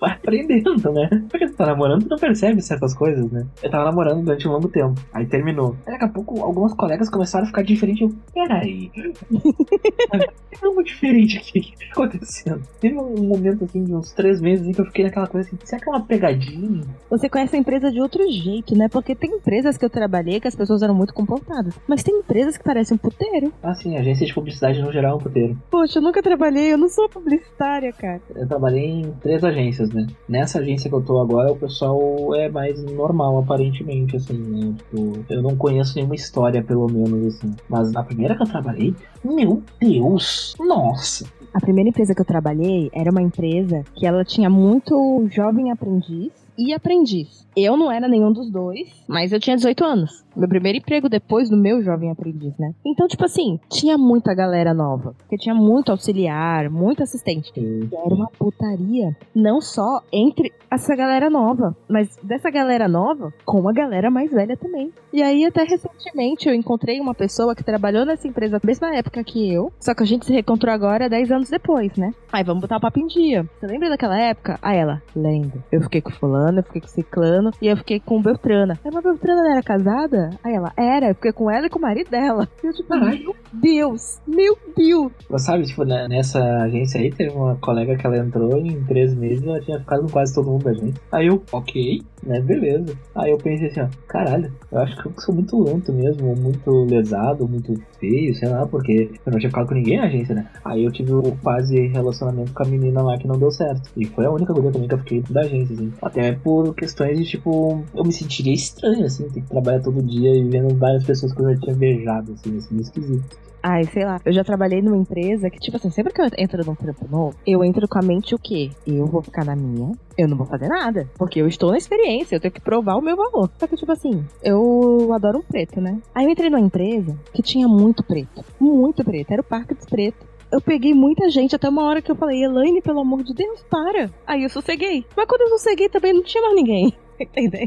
vai 0.00 0.12
aprendendo, 0.12 0.92
né? 0.92 1.08
Porque 1.28 1.46
tu 1.46 1.54
tá 1.54 1.66
namorando, 1.66 2.04
tu 2.04 2.08
não 2.08 2.18
percebe 2.18 2.60
certas 2.62 2.94
coisas, 2.94 3.30
né? 3.30 3.46
Eu 3.62 3.70
tava 3.70 3.84
namorando 3.84 4.22
durante 4.24 4.46
um 4.46 4.52
longo 4.52 4.68
tempo, 4.68 5.00
aí 5.12 5.26
terminou. 5.26 5.76
Aí 5.86 5.92
daqui 5.92 6.04
a 6.04 6.08
pouco, 6.08 6.42
algumas 6.42 6.74
colegas 6.74 7.10
começaram 7.10 7.44
a 7.44 7.48
ficar 7.48 7.62
diferentes. 7.62 8.02
Eu, 8.02 8.14
peraí. 8.32 8.90
algo 10.62 10.82
diferente 10.82 11.38
aqui. 11.38 11.58
O 11.58 11.62
que 11.62 11.76
tá 11.76 11.92
acontecendo? 11.92 12.62
Teve 12.80 12.98
um 12.98 13.24
momento 13.24 13.64
assim 13.64 13.84
de 13.84 13.94
uns 13.94 14.12
três 14.12 14.40
meses 14.40 14.66
em 14.66 14.72
que 14.72 14.80
eu 14.80 14.86
fiquei 14.86 15.04
naquela 15.04 15.26
coisa 15.26 15.48
assim, 15.48 15.58
será 15.64 15.80
que 15.80 15.88
é 15.88 15.92
uma 15.92 16.04
pegadinha? 16.04 16.82
Você 17.10 17.28
conhece 17.28 17.56
a 17.56 17.58
empresa 17.58 17.90
de 17.90 18.00
outro 18.00 18.22
jeito, 18.30 18.76
né? 18.76 18.88
Porque 18.88 19.14
tem 19.14 19.30
empresas 19.30 19.76
que 19.76 19.84
eu 19.84 19.90
trabalhei 19.90 20.40
que 20.40 20.48
as 20.48 20.54
pessoas 20.54 20.82
eram 20.82 20.94
muito 20.94 21.14
comportadas. 21.14 21.74
Mas 21.86 22.02
tem 22.02 22.18
empresas 22.18 22.56
que 22.56 22.64
parecem 22.64 22.94
um 22.94 22.98
puteiro. 22.98 23.52
Ah, 23.62 23.74
sim, 23.74 23.96
agência 23.96 24.26
de 24.26 24.34
publicidade 24.34 24.80
no 24.80 24.92
geral 24.92 25.12
é 25.12 25.16
um 25.16 25.22
puteiro. 25.22 25.47
Poxa, 25.70 25.98
eu 25.98 26.02
nunca 26.02 26.22
trabalhei, 26.22 26.72
eu 26.72 26.78
não 26.78 26.88
sou 26.88 27.08
publicitária, 27.08 27.92
cara. 27.92 28.20
Eu 28.34 28.46
trabalhei 28.46 28.86
em 28.86 29.12
três 29.20 29.42
agências, 29.44 29.90
né? 29.90 30.06
Nessa 30.28 30.58
agência 30.58 30.88
que 30.88 30.96
eu 30.96 31.02
tô 31.02 31.18
agora, 31.20 31.52
o 31.52 31.56
pessoal 31.56 32.34
é 32.34 32.48
mais 32.48 32.82
normal, 32.84 33.38
aparentemente, 33.38 34.16
assim, 34.16 34.38
né? 34.38 34.74
Tipo, 34.76 35.24
eu 35.28 35.42
não 35.42 35.56
conheço 35.56 35.94
nenhuma 35.96 36.14
história, 36.14 36.62
pelo 36.62 36.86
menos, 36.88 37.36
assim. 37.36 37.54
Mas 37.68 37.92
na 37.92 38.02
primeira 38.02 38.36
que 38.36 38.42
eu 38.42 38.46
trabalhei, 38.48 38.94
meu 39.24 39.62
Deus! 39.80 40.54
Nossa! 40.58 41.26
A 41.52 41.60
primeira 41.60 41.88
empresa 41.88 42.14
que 42.14 42.20
eu 42.20 42.26
trabalhei 42.26 42.90
era 42.92 43.10
uma 43.10 43.22
empresa 43.22 43.84
que 43.94 44.06
ela 44.06 44.24
tinha 44.24 44.50
muito 44.50 45.26
jovem 45.30 45.70
aprendiz 45.70 46.30
e 46.58 46.74
aprendiz. 46.74 47.46
Eu 47.56 47.76
não 47.76 47.90
era 47.90 48.08
nenhum 48.08 48.32
dos 48.32 48.50
dois, 48.50 48.88
mas 49.08 49.32
eu 49.32 49.40
tinha 49.40 49.56
18 49.56 49.84
anos. 49.84 50.24
Meu 50.38 50.48
primeiro 50.48 50.78
emprego 50.78 51.08
depois 51.08 51.50
do 51.50 51.56
meu 51.56 51.82
jovem 51.82 52.10
aprendiz, 52.10 52.56
né? 52.58 52.72
Então, 52.86 53.08
tipo 53.08 53.24
assim, 53.24 53.58
tinha 53.68 53.98
muita 53.98 54.32
galera 54.32 54.72
nova. 54.72 55.14
Porque 55.18 55.36
tinha 55.36 55.54
muito 55.54 55.90
auxiliar, 55.90 56.70
muito 56.70 57.02
assistente. 57.02 57.50
Sim. 57.52 57.88
Era 57.92 58.14
uma 58.14 58.30
putaria. 58.38 59.16
Não 59.34 59.60
só 59.60 60.00
entre 60.12 60.52
essa 60.70 60.94
galera 60.94 61.28
nova, 61.28 61.76
mas 61.88 62.16
dessa 62.22 62.50
galera 62.50 62.86
nova 62.86 63.32
com 63.44 63.68
a 63.68 63.72
galera 63.72 64.10
mais 64.10 64.30
velha 64.30 64.56
também. 64.56 64.92
E 65.12 65.22
aí, 65.22 65.44
até 65.44 65.64
recentemente, 65.64 66.48
eu 66.48 66.54
encontrei 66.54 67.00
uma 67.00 67.14
pessoa 67.14 67.54
que 67.54 67.64
trabalhou 67.64 68.04
nessa 68.04 68.28
empresa 68.28 68.60
na 68.62 68.66
mesma 68.66 68.94
época 68.94 69.24
que 69.24 69.52
eu. 69.52 69.72
Só 69.80 69.94
que 69.94 70.02
a 70.02 70.06
gente 70.06 70.26
se 70.26 70.32
reencontrou 70.32 70.72
agora 70.72 71.08
10 71.08 71.32
anos 71.32 71.50
depois, 71.50 71.96
né? 71.96 72.12
Aí 72.32 72.44
vamos 72.44 72.60
botar 72.60 72.76
o 72.76 72.80
papo 72.80 73.00
em 73.00 73.06
dia. 73.06 73.48
Você 73.58 73.66
lembra 73.66 73.88
daquela 73.88 74.18
época? 74.18 74.58
Aí 74.62 74.76
ela, 74.76 75.02
lembro. 75.16 75.62
Eu 75.72 75.80
fiquei 75.82 76.00
com 76.00 76.10
fulano, 76.10 76.60
eu 76.60 76.64
fiquei 76.64 76.80
com 76.82 76.88
ciclano 76.88 77.50
e 77.60 77.66
eu 77.66 77.76
fiquei 77.76 77.98
com 77.98 78.22
Beltrana. 78.22 78.78
Aí, 78.84 78.90
mas 78.92 79.02
Beltrana 79.02 79.42
não 79.42 79.50
era 79.50 79.62
casada? 79.62 80.27
Aí 80.42 80.54
ela, 80.54 80.72
era, 80.76 81.08
eu 81.08 81.14
fiquei 81.14 81.32
com 81.32 81.50
ela 81.50 81.66
e 81.66 81.70
com 81.70 81.78
o 81.78 81.82
marido 81.82 82.10
dela. 82.10 82.48
E 82.62 82.66
eu, 82.66 82.72
tipo, 82.72 82.96
meu 82.96 83.36
Deus, 83.52 84.20
meu 84.26 84.58
Deus. 84.76 85.12
Mas 85.28 85.44
sabe, 85.44 85.66
tipo, 85.66 85.84
né, 85.84 86.06
nessa 86.08 86.38
agência 86.62 87.00
aí, 87.00 87.10
teve 87.10 87.30
uma 87.30 87.56
colega 87.56 87.96
que 87.96 88.06
ela 88.06 88.18
entrou 88.18 88.58
e 88.58 88.68
em 88.68 88.84
três 88.84 89.14
meses 89.14 89.46
ela 89.46 89.60
tinha 89.60 89.78
ficado 89.78 90.02
com 90.02 90.08
quase 90.08 90.34
todo 90.34 90.50
mundo 90.50 90.64
da 90.64 90.74
gente. 90.74 91.00
Aí 91.12 91.26
eu, 91.26 91.42
ok, 91.52 92.02
né, 92.22 92.40
beleza. 92.40 92.96
Aí 93.14 93.30
eu 93.30 93.38
pensei 93.38 93.68
assim, 93.68 93.80
ó, 93.80 93.88
caralho, 94.06 94.52
eu 94.70 94.78
acho 94.78 94.96
que 95.00 95.06
eu 95.06 95.12
sou 95.18 95.34
muito 95.34 95.62
lento 95.62 95.92
mesmo, 95.92 96.34
muito 96.36 96.84
lesado, 96.84 97.48
muito 97.48 97.80
feio, 97.98 98.34
sei 98.34 98.48
lá, 98.48 98.66
porque 98.66 99.10
eu 99.24 99.32
não 99.32 99.38
tinha 99.38 99.50
ficado 99.50 99.68
com 99.68 99.74
ninguém 99.74 99.98
na 99.98 100.04
agência, 100.04 100.34
né? 100.34 100.46
Aí 100.64 100.84
eu 100.84 100.92
tive 100.92 101.12
o 101.12 101.36
quase 101.42 101.86
relacionamento 101.86 102.52
com 102.52 102.62
a 102.62 102.66
menina 102.66 103.02
lá 103.02 103.18
que 103.18 103.28
não 103.28 103.38
deu 103.38 103.50
certo. 103.50 103.90
E 103.96 104.04
foi 104.06 104.26
a 104.26 104.30
única 104.30 104.52
coisa 104.52 104.70
também 104.70 104.88
que 104.88 104.94
eu 104.94 104.98
fiquei 104.98 105.22
da 105.30 105.42
agência, 105.42 105.74
assim. 105.74 105.92
Até 106.02 106.32
por 106.32 106.74
questões 106.74 107.18
de, 107.18 107.24
tipo, 107.24 107.82
eu 107.94 108.04
me 108.04 108.12
sentiria 108.12 108.54
estranho, 108.54 109.04
assim, 109.04 109.28
ter 109.28 109.40
que 109.40 109.48
trabalhar 109.48 109.80
todo 109.80 110.02
dia 110.02 110.34
e 110.34 110.44
vendo 110.48 110.74
várias 110.74 111.04
pessoas 111.04 111.32
que 111.32 111.40
eu 111.40 111.54
já 111.54 111.60
tinha 111.60 111.76
beijado, 111.76 112.32
assim, 112.32 112.58
assim, 112.58 112.76
esquisito. 112.78 113.48
Ai, 113.62 113.84
sei 113.84 114.04
lá. 114.04 114.20
Eu 114.24 114.32
já 114.32 114.44
trabalhei 114.44 114.80
numa 114.80 114.96
empresa 114.96 115.50
que, 115.50 115.58
tipo 115.58 115.76
assim, 115.76 115.90
sempre 115.90 116.12
que 116.12 116.20
eu 116.20 116.26
entro 116.38 116.64
num 116.64 116.74
trampo 116.74 117.06
novo, 117.10 117.36
eu 117.46 117.64
entro 117.64 117.88
com 117.88 117.98
a 117.98 118.02
mente 118.02 118.34
o 118.34 118.38
quê? 118.38 118.70
Eu 118.86 119.06
vou 119.06 119.22
ficar 119.22 119.44
na 119.44 119.56
minha, 119.56 119.92
eu 120.16 120.28
não 120.28 120.36
vou 120.36 120.46
fazer 120.46 120.68
nada. 120.68 121.08
Porque 121.16 121.40
eu 121.40 121.48
estou 121.48 121.70
na 121.70 121.78
experiência, 121.78 122.36
eu 122.36 122.40
tenho 122.40 122.52
que 122.52 122.60
provar 122.60 122.96
o 122.96 123.02
meu 123.02 123.16
valor. 123.16 123.50
Só 123.58 123.66
que, 123.66 123.76
tipo 123.76 123.90
assim, 123.92 124.24
eu 124.42 125.12
adoro 125.12 125.38
um 125.38 125.42
preto, 125.42 125.80
né? 125.80 125.98
Aí 126.14 126.24
eu 126.24 126.30
entrei 126.30 126.50
numa 126.50 126.60
empresa 126.60 127.18
que 127.32 127.42
tinha 127.42 127.68
muito 127.68 128.02
preto. 128.02 128.44
Muito 128.60 129.04
preto. 129.04 129.32
Era 129.32 129.42
o 129.42 129.44
Parque 129.44 129.74
dos 129.74 129.86
Pretos. 129.86 130.26
Eu 130.50 130.62
peguei 130.62 130.94
muita 130.94 131.28
gente, 131.28 131.54
até 131.54 131.68
uma 131.68 131.84
hora 131.84 132.00
que 132.00 132.10
eu 132.10 132.16
falei, 132.16 132.42
Elaine, 132.42 132.80
pelo 132.80 133.00
amor 133.00 133.22
de 133.22 133.34
Deus, 133.34 133.62
para. 133.68 134.10
Aí 134.26 134.42
eu 134.44 134.48
sosseguei. 134.48 135.04
Mas 135.14 135.26
quando 135.26 135.42
eu 135.42 135.48
sosseguei 135.48 135.90
também 135.90 136.14
não 136.14 136.22
tinha 136.22 136.42
mais 136.42 136.54
ninguém. 136.54 136.94
Entendeu? 137.34 137.66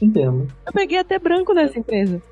Entendo. 0.00 0.48
Eu 0.66 0.72
peguei 0.72 0.98
até 0.98 1.18
branco 1.18 1.52
nessa 1.52 1.78
empresa. 1.78 2.22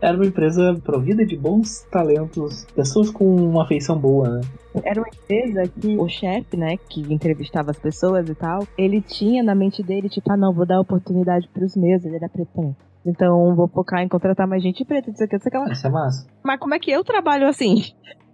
Era 0.00 0.16
uma 0.16 0.26
empresa 0.26 0.80
provida 0.82 1.26
de 1.26 1.36
bons 1.36 1.84
talentos, 1.90 2.64
pessoas 2.74 3.10
com 3.10 3.24
uma 3.24 3.64
afeição 3.64 3.98
boa, 3.98 4.28
né? 4.28 4.40
Era 4.84 5.00
uma 5.00 5.08
empresa 5.08 5.68
que 5.68 5.96
o 5.96 6.08
chefe, 6.08 6.56
né, 6.56 6.76
que 6.88 7.00
entrevistava 7.12 7.72
as 7.72 7.78
pessoas 7.78 8.28
e 8.28 8.34
tal, 8.34 8.66
ele 8.76 9.00
tinha 9.00 9.42
na 9.42 9.54
mente 9.54 9.82
dele, 9.82 10.08
tipo, 10.08 10.32
ah, 10.32 10.36
não, 10.36 10.52
vou 10.52 10.64
dar 10.64 10.80
oportunidade 10.80 11.48
pros 11.52 11.76
meus, 11.76 12.04
ele 12.04 12.16
era 12.16 12.28
preto 12.28 12.50
também. 12.54 12.76
Então 13.04 13.54
vou 13.56 13.66
focar 13.66 14.00
em 14.00 14.08
contratar 14.08 14.46
mais 14.46 14.62
gente 14.62 14.84
preta, 14.84 15.08
não 15.08 15.16
sei 15.16 15.26
o 15.26 15.28
que, 15.28 15.36
não 15.36 15.40
sei 15.40 15.48
o 15.48 15.52
que 15.52 15.58
lá. 15.58 15.72
Isso 15.72 15.86
é 15.86 15.90
massa. 15.90 16.26
Mas 16.44 16.60
como 16.60 16.74
é 16.74 16.78
que 16.78 16.90
eu 16.90 17.02
trabalho 17.02 17.48
assim? 17.48 17.82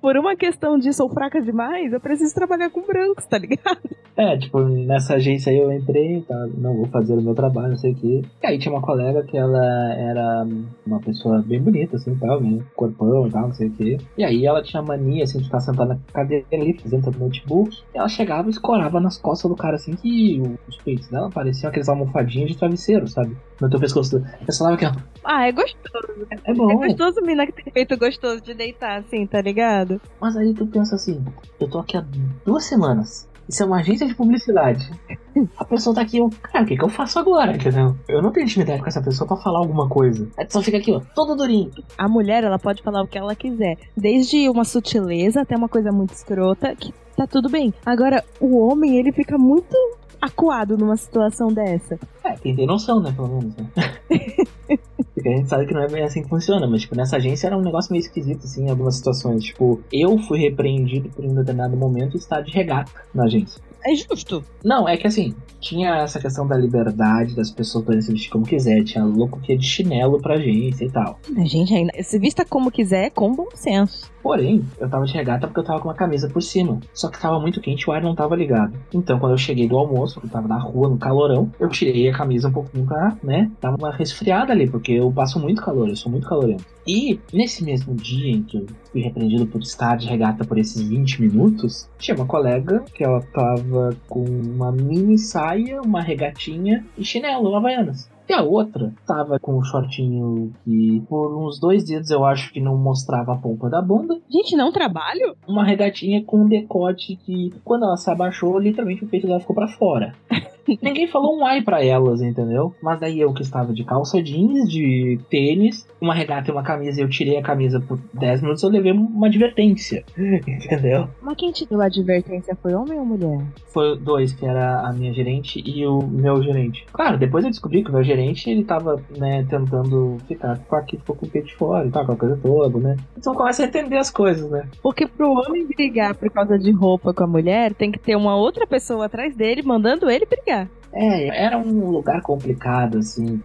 Por 0.04 0.18
uma 0.18 0.36
questão 0.36 0.78
de 0.78 0.92
sou 0.92 1.08
fraca 1.08 1.40
demais, 1.40 1.90
eu 1.90 1.98
preciso 1.98 2.34
trabalhar 2.34 2.68
com 2.68 2.82
brancos, 2.82 3.24
tá 3.24 3.38
ligado? 3.38 3.78
É, 4.14 4.36
tipo, 4.36 4.60
nessa 4.60 5.14
agência 5.14 5.50
aí 5.50 5.58
eu 5.58 5.72
entrei, 5.72 6.20
tá, 6.20 6.46
não 6.58 6.76
vou 6.76 6.86
fazer 6.88 7.14
o 7.14 7.22
meu 7.22 7.34
trabalho, 7.34 7.70
não 7.70 7.76
sei 7.78 7.92
o 7.92 7.94
quê. 7.96 8.22
E 8.42 8.46
aí 8.46 8.58
tinha 8.58 8.72
uma 8.72 8.82
colega 8.82 9.22
que 9.24 9.36
ela 9.36 9.94
era 9.94 10.46
uma 10.86 11.00
pessoa 11.00 11.42
bem 11.44 11.58
bonita, 11.60 11.96
assim, 11.96 12.14
tal, 12.16 12.38
né? 12.38 12.62
Corpão 12.76 13.26
e 13.26 13.30
tal, 13.30 13.48
não 13.48 13.54
sei 13.54 13.68
o 13.68 13.72
quê. 13.72 13.96
E 14.18 14.22
aí 14.22 14.44
ela 14.44 14.62
tinha 14.62 14.82
mania, 14.82 15.24
assim, 15.24 15.38
de 15.38 15.44
ficar 15.46 15.60
sentada 15.60 15.94
na 15.94 16.12
cadeira 16.12 16.44
ali, 16.52 16.78
fazendo 16.78 17.08
o 17.08 17.18
notebook. 17.24 17.74
E 17.94 17.98
ela 17.98 18.06
chegava 18.08 18.46
e 18.46 18.50
escorava 18.50 19.00
nas 19.00 19.16
costas 19.16 19.50
do 19.50 19.56
cara, 19.56 19.76
assim, 19.76 19.96
que 19.96 20.40
os 20.68 20.76
peitos 20.76 21.08
dela 21.08 21.30
pareciam 21.30 21.70
aqueles 21.70 21.88
almofadinhos 21.88 22.50
de 22.52 22.58
travesseiro, 22.58 23.08
sabe? 23.08 23.34
No 23.60 23.70
teu 23.70 23.80
pescoço. 23.80 24.16
Eu 24.46 24.54
falava 24.54 24.76
que, 24.76 24.84
ó, 24.84 24.92
Ah, 25.24 25.48
é 25.48 25.50
gostoso. 25.52 26.26
é 26.44 26.52
bom. 26.52 26.70
É 26.70 26.88
gostoso 26.88 27.20
mina 27.22 27.46
que 27.46 27.52
tem 27.52 27.72
feito 27.72 27.96
gostoso 27.96 28.40
de 28.42 28.52
deitar 28.54 28.98
assim, 29.00 29.26
tá 29.26 29.40
ligado? 29.40 29.93
Mas 30.20 30.36
aí 30.36 30.54
tu 30.54 30.66
pensa 30.66 30.96
assim, 30.96 31.24
eu 31.60 31.68
tô 31.68 31.78
aqui 31.78 31.96
há 31.96 32.04
duas 32.44 32.64
semanas. 32.64 33.28
Isso 33.48 33.62
é 33.62 33.66
uma 33.66 33.78
agência 33.78 34.06
de 34.06 34.14
publicidade. 34.14 34.90
A 35.58 35.64
pessoa 35.64 35.94
tá 35.94 36.02
aqui, 36.02 36.18
eu, 36.18 36.30
cara, 36.42 36.64
o 36.64 36.66
que, 36.66 36.76
que 36.76 36.84
eu 36.84 36.88
faço 36.88 37.18
agora? 37.18 37.54
Entendeu? 37.54 37.96
Eu 38.08 38.22
não 38.22 38.30
tenho 38.30 38.44
intimidade 38.44 38.80
com 38.80 38.88
essa 38.88 39.02
pessoa 39.02 39.26
pra 39.26 39.36
falar 39.36 39.58
alguma 39.58 39.88
coisa. 39.88 40.28
Aí 40.36 40.46
tu 40.46 40.52
só 40.54 40.62
fica 40.62 40.78
aqui, 40.78 40.92
ó, 40.92 41.00
todo 41.14 41.36
durinho. 41.36 41.70
A 41.98 42.08
mulher, 42.08 42.44
ela 42.44 42.58
pode 42.58 42.82
falar 42.82 43.02
o 43.02 43.06
que 43.06 43.18
ela 43.18 43.34
quiser. 43.34 43.76
Desde 43.96 44.48
uma 44.48 44.64
sutileza 44.64 45.42
até 45.42 45.56
uma 45.56 45.68
coisa 45.68 45.92
muito 45.92 46.14
escrota, 46.14 46.74
que 46.74 46.94
tá 47.16 47.26
tudo 47.26 47.50
bem. 47.50 47.74
Agora, 47.84 48.24
o 48.40 48.56
homem, 48.56 48.96
ele 48.96 49.12
fica 49.12 49.36
muito 49.36 49.76
acuado 50.20 50.78
numa 50.78 50.96
situação 50.96 51.48
dessa. 51.48 51.98
É, 52.22 52.32
tem 52.32 52.54
que 52.54 52.60
ter 52.62 52.66
noção, 52.66 53.00
né, 53.00 53.12
pelo 53.12 53.28
menos, 53.28 53.54
né? 53.56 53.70
Porque 55.14 55.28
a 55.28 55.36
gente 55.36 55.48
sabe 55.48 55.66
que 55.66 55.74
não 55.74 55.82
é 55.82 55.88
bem 55.88 56.02
assim 56.02 56.22
que 56.22 56.28
funciona, 56.28 56.66
mas, 56.66 56.82
tipo, 56.82 56.96
nessa 56.96 57.16
agência 57.16 57.46
era 57.46 57.56
um 57.56 57.62
negócio 57.62 57.92
meio 57.92 58.00
esquisito, 58.00 58.44
assim, 58.44 58.66
em 58.66 58.70
algumas 58.70 58.96
situações. 58.96 59.44
Tipo, 59.44 59.80
eu 59.92 60.18
fui 60.18 60.38
repreendido 60.38 61.08
por 61.08 61.24
um 61.24 61.34
determinado 61.34 61.76
momento 61.76 62.16
estar 62.16 62.40
de 62.40 62.52
regata 62.52 62.92
na 63.14 63.24
agência. 63.24 63.62
É 63.86 63.94
justo. 63.94 64.42
Não, 64.64 64.88
é 64.88 64.96
que 64.96 65.06
assim, 65.06 65.34
tinha 65.60 65.96
essa 65.98 66.18
questão 66.18 66.46
da 66.46 66.56
liberdade 66.56 67.36
das 67.36 67.50
pessoas 67.50 67.84
poderem 67.84 68.02
se 68.02 68.12
vestir 68.12 68.30
como 68.30 68.46
quiser. 68.46 68.82
Tinha 68.82 69.04
louco 69.04 69.38
que 69.40 69.52
ia 69.52 69.58
de 69.58 69.66
chinelo 69.66 70.20
pra 70.20 70.36
agência 70.36 70.86
e 70.86 70.90
tal. 70.90 71.18
A 71.36 71.44
gente 71.44 71.74
ainda 71.74 71.92
se 72.02 72.18
vista 72.18 72.46
como 72.46 72.70
quiser, 72.70 73.10
com 73.10 73.34
bom 73.34 73.48
senso. 73.54 74.10
Porém, 74.24 74.64
eu 74.80 74.88
tava 74.88 75.04
de 75.04 75.12
regata 75.12 75.46
porque 75.46 75.60
eu 75.60 75.64
tava 75.64 75.80
com 75.80 75.88
uma 75.88 75.94
camisa 75.94 76.30
por 76.30 76.40
cima. 76.40 76.80
Só 76.94 77.10
que 77.10 77.20
tava 77.20 77.38
muito 77.38 77.60
quente 77.60 77.82
e 77.82 77.90
o 77.90 77.92
ar 77.92 78.02
não 78.02 78.14
tava 78.14 78.34
ligado. 78.34 78.72
Então, 78.90 79.18
quando 79.18 79.32
eu 79.32 79.38
cheguei 79.38 79.68
do 79.68 79.76
almoço, 79.76 80.18
eu 80.24 80.30
tava 80.30 80.48
na 80.48 80.56
rua, 80.56 80.88
no 80.88 80.96
calorão, 80.96 81.52
eu 81.60 81.68
tirei 81.68 82.08
a 82.08 82.16
camisa 82.16 82.48
um 82.48 82.52
pouquinho 82.52 82.86
pra, 82.86 83.14
né? 83.22 83.50
Tava 83.60 83.76
uma 83.76 83.92
resfriada 83.92 84.50
ali, 84.50 84.66
porque 84.66 84.92
eu 84.92 85.12
passo 85.12 85.38
muito 85.38 85.60
calor, 85.60 85.90
eu 85.90 85.96
sou 85.96 86.10
muito 86.10 86.26
calorento. 86.26 86.64
E 86.86 87.20
nesse 87.34 87.62
mesmo 87.62 87.94
dia 87.94 88.30
em 88.30 88.42
que 88.42 88.56
eu 88.56 88.66
fui 88.90 89.02
repreendido 89.02 89.46
por 89.46 89.60
estar 89.60 89.94
de 89.96 90.06
regata 90.06 90.42
por 90.42 90.56
esses 90.56 90.80
20 90.80 91.20
minutos, 91.20 91.86
tinha 91.98 92.16
uma 92.16 92.26
colega 92.26 92.82
que 92.94 93.04
ela 93.04 93.20
tava 93.20 93.94
com 94.08 94.24
uma 94.24 94.72
mini 94.72 95.18
saia, 95.18 95.82
uma 95.82 96.00
regatinha 96.00 96.82
e 96.96 97.04
chinelo, 97.04 97.54
havaianas. 97.54 98.08
E 98.28 98.32
a 98.32 98.42
outra 98.42 98.92
tava 99.06 99.38
com 99.38 99.58
um 99.58 99.62
shortinho 99.62 100.52
que 100.64 101.02
por 101.08 101.36
uns 101.36 101.60
dois 101.60 101.84
dedos 101.84 102.10
eu 102.10 102.24
acho 102.24 102.52
que 102.52 102.60
não 102.60 102.76
mostrava 102.76 103.34
a 103.34 103.36
polpa 103.36 103.68
da 103.68 103.82
bunda. 103.82 104.18
Gente, 104.30 104.56
não 104.56 104.72
trabalho? 104.72 105.36
Uma 105.46 105.64
regatinha 105.64 106.24
com 106.24 106.42
um 106.42 106.48
decote 106.48 107.16
que, 107.16 107.52
quando 107.62 107.84
ela 107.84 107.96
se 107.96 108.10
abaixou, 108.10 108.58
literalmente 108.58 109.04
o 109.04 109.08
peito 109.08 109.26
dela 109.26 109.40
ficou 109.40 109.54
pra 109.54 109.68
fora. 109.68 110.14
Ninguém 110.82 111.06
falou 111.06 111.38
um 111.38 111.46
ai 111.46 111.62
pra 111.62 111.84
elas, 111.84 112.20
entendeu? 112.20 112.74
Mas 112.82 113.00
daí 113.00 113.20
eu 113.20 113.32
que 113.32 113.42
estava 113.42 113.72
de 113.72 113.84
calça 113.84 114.22
jeans, 114.22 114.68
de 114.68 115.18
tênis, 115.30 115.86
uma 116.00 116.14
regata 116.14 116.50
e 116.50 116.52
uma 116.52 116.62
camisa, 116.62 117.00
e 117.00 117.04
eu 117.04 117.08
tirei 117.08 117.36
a 117.36 117.42
camisa 117.42 117.80
por 117.80 117.98
10 118.12 118.42
minutos, 118.42 118.62
eu 118.62 118.70
levei 118.70 118.92
uma 118.92 119.26
advertência. 119.26 120.04
Entendeu? 120.46 121.08
Mas 121.20 121.36
quem 121.36 121.50
te 121.50 121.66
deu 121.66 121.80
a 121.80 121.86
advertência 121.86 122.56
foi 122.60 122.74
homem 122.74 122.98
ou 122.98 123.04
mulher? 123.04 123.40
Foi 123.66 123.98
dois, 123.98 124.32
que 124.32 124.46
era 124.46 124.80
a 124.80 124.92
minha 124.92 125.12
gerente 125.12 125.62
e 125.64 125.86
o 125.86 126.02
meu 126.02 126.42
gerente. 126.42 126.86
Claro, 126.92 127.18
depois 127.18 127.44
eu 127.44 127.50
descobri 127.50 127.82
que 127.82 127.90
o 127.90 127.92
meu 127.92 128.04
gerente, 128.04 128.48
ele 128.48 128.64
tava, 128.64 129.02
né, 129.16 129.44
tentando 129.48 130.18
ficar 130.26 130.58
com 130.58 130.76
aqui, 130.76 130.98
ficou 130.98 131.16
com 131.16 131.26
o 131.26 131.28
peito 131.28 131.48
de 131.48 131.54
fora 131.54 131.86
e 131.86 131.90
tal, 131.90 132.06
com 132.06 132.12
a 132.12 132.16
coisa 132.16 132.36
toda, 132.36 132.78
né? 132.78 132.96
Então 133.16 133.34
começa 133.34 133.62
a 133.62 133.66
entender 133.66 133.96
as 133.96 134.10
coisas, 134.10 134.50
né? 134.50 134.68
Porque 134.82 135.06
pro 135.06 135.32
homem 135.32 135.66
brigar 135.66 136.14
por 136.14 136.30
causa 136.30 136.58
de 136.58 136.70
roupa 136.70 137.12
com 137.12 137.24
a 137.24 137.26
mulher, 137.26 137.74
tem 137.74 137.90
que 137.90 137.98
ter 137.98 138.16
uma 138.16 138.36
outra 138.36 138.66
pessoa 138.66 139.06
atrás 139.06 139.34
dele 139.34 139.62
mandando 139.62 140.10
ele 140.10 140.26
brigar. 140.26 140.53
É, 140.92 141.44
era 141.44 141.58
um 141.58 141.90
lugar 141.90 142.22
complicado, 142.22 142.98
assim. 142.98 143.40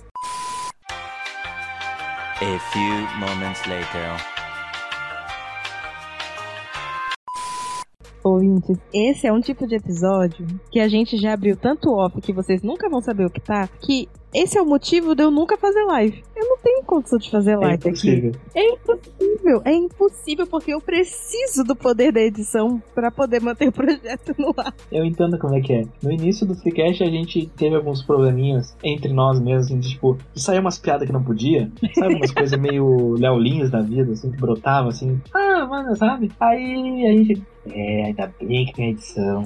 A 2.41 2.59
few 2.71 3.19
moments 3.19 3.65
later. 3.67 4.39
Ouvintes, 8.23 8.77
esse 8.93 9.27
é 9.27 9.33
um 9.33 9.39
tipo 9.39 9.65
de 9.65 9.75
episódio 9.75 10.45
que 10.71 10.79
a 10.79 10.87
gente 10.87 11.17
já 11.17 11.33
abriu 11.33 11.55
tanto 11.55 11.89
off 11.91 12.21
que 12.21 12.33
vocês 12.33 12.61
nunca 12.61 12.89
vão 12.89 13.01
saber 13.01 13.25
o 13.25 13.29
que 13.29 13.39
tá, 13.39 13.67
que 13.81 14.07
esse 14.33 14.57
é 14.57 14.61
o 14.61 14.65
motivo 14.65 15.15
de 15.15 15.23
eu 15.23 15.31
nunca 15.31 15.57
fazer 15.57 15.83
live. 15.83 16.23
Eu 16.35 16.47
não 16.47 16.57
tenho 16.57 16.83
condição 16.83 17.17
de 17.17 17.29
fazer 17.29 17.55
live 17.55 17.83
é 17.83 17.89
impossível. 17.89 18.29
aqui. 18.29 18.39
É 18.55 18.73
impossível. 18.73 19.61
É 19.65 19.73
impossível 19.73 20.47
porque 20.47 20.73
eu 20.73 20.81
preciso 20.81 21.63
do 21.63 21.75
poder 21.75 22.11
da 22.11 22.21
edição 22.21 22.81
para 22.93 23.09
poder 23.11 23.41
manter 23.41 23.67
o 23.67 23.71
projeto 23.71 24.35
no 24.37 24.53
ar. 24.55 24.73
Eu 24.91 25.03
entendo 25.03 25.37
como 25.37 25.55
é 25.55 25.61
que 25.61 25.73
é. 25.73 25.83
No 26.01 26.11
início 26.11 26.45
do 26.45 26.55
Freecast 26.55 27.03
a 27.03 27.09
gente 27.09 27.47
teve 27.57 27.75
alguns 27.75 28.03
probleminhas 28.03 28.75
entre 28.83 29.11
nós 29.11 29.39
mesmos, 29.39 29.65
assim, 29.65 29.79
de, 29.79 29.89
tipo, 29.89 30.17
de 30.33 30.41
sair 30.41 30.59
umas 30.59 30.77
piadas 30.77 31.07
que 31.07 31.13
não 31.13 31.23
podia. 31.23 31.71
Sabe, 31.95 32.15
umas 32.15 32.31
coisas 32.31 32.57
meio 32.59 33.13
leolinhas 33.13 33.69
da 33.69 33.81
vida, 33.81 34.11
assim, 34.11 34.31
que 34.31 34.37
brotava, 34.37 34.89
assim. 34.89 35.19
Ah, 35.33 35.65
mano, 35.65 35.95
sabe? 35.95 36.31
Aí 36.39 37.05
a 37.05 37.11
gente 37.11 37.43
é, 37.67 38.05
ainda 38.05 38.31
bem 38.41 38.65
que 38.65 38.73
tem 38.73 38.91
edição. 38.91 39.43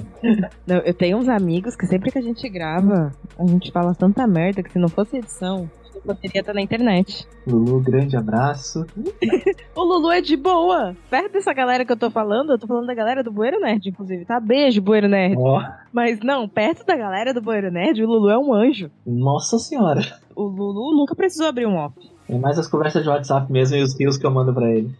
Não, 0.66 0.76
eu 0.78 0.94
tenho 0.94 1.18
uns 1.18 1.28
amigos 1.28 1.76
que 1.76 1.86
sempre 1.86 2.10
que 2.10 2.18
a 2.18 2.22
gente 2.22 2.48
grava, 2.48 3.12
a 3.38 3.46
gente 3.46 3.70
fala 3.72 3.94
tanta 3.94 4.26
merda 4.26 4.62
que 4.62 4.70
se 4.74 4.78
não 4.80 4.88
fosse 4.88 5.18
edição, 5.18 5.70
poderia 6.04 6.40
estar 6.40 6.52
na 6.52 6.60
internet. 6.60 7.28
Lulu, 7.46 7.80
grande 7.80 8.16
abraço. 8.16 8.84
o 9.72 9.82
Lulu 9.84 10.10
é 10.10 10.20
de 10.20 10.36
boa. 10.36 10.96
Perto 11.08 11.32
dessa 11.32 11.52
galera 11.52 11.84
que 11.84 11.92
eu 11.92 11.96
tô 11.96 12.10
falando, 12.10 12.50
eu 12.50 12.58
tô 12.58 12.66
falando 12.66 12.88
da 12.88 12.94
galera 12.94 13.22
do 13.22 13.30
Bueiro 13.30 13.60
Nerd, 13.60 13.88
inclusive, 13.88 14.24
tá? 14.24 14.40
Beijo, 14.40 14.82
Bueiro 14.82 15.06
Nerd. 15.06 15.36
Oh. 15.38 15.60
Mas 15.92 16.18
não, 16.24 16.48
perto 16.48 16.84
da 16.84 16.96
galera 16.96 17.32
do 17.32 17.40
Bueiro 17.40 17.70
Nerd, 17.70 18.02
o 18.02 18.06
Lulu 18.08 18.30
é 18.30 18.36
um 18.36 18.52
anjo. 18.52 18.90
Nossa 19.06 19.60
senhora. 19.60 20.02
O 20.34 20.42
Lulu 20.42 20.96
nunca 20.96 21.14
precisou 21.14 21.46
abrir 21.46 21.66
um 21.66 21.76
off. 21.76 21.94
É 22.28 22.36
mais 22.36 22.58
as 22.58 22.66
conversas 22.66 23.04
de 23.04 23.08
WhatsApp 23.08 23.52
mesmo 23.52 23.76
e 23.76 23.82
os 23.82 23.96
rios 23.96 24.16
que 24.16 24.26
eu 24.26 24.30
mando 24.32 24.52
pra 24.52 24.68
ele. 24.68 24.90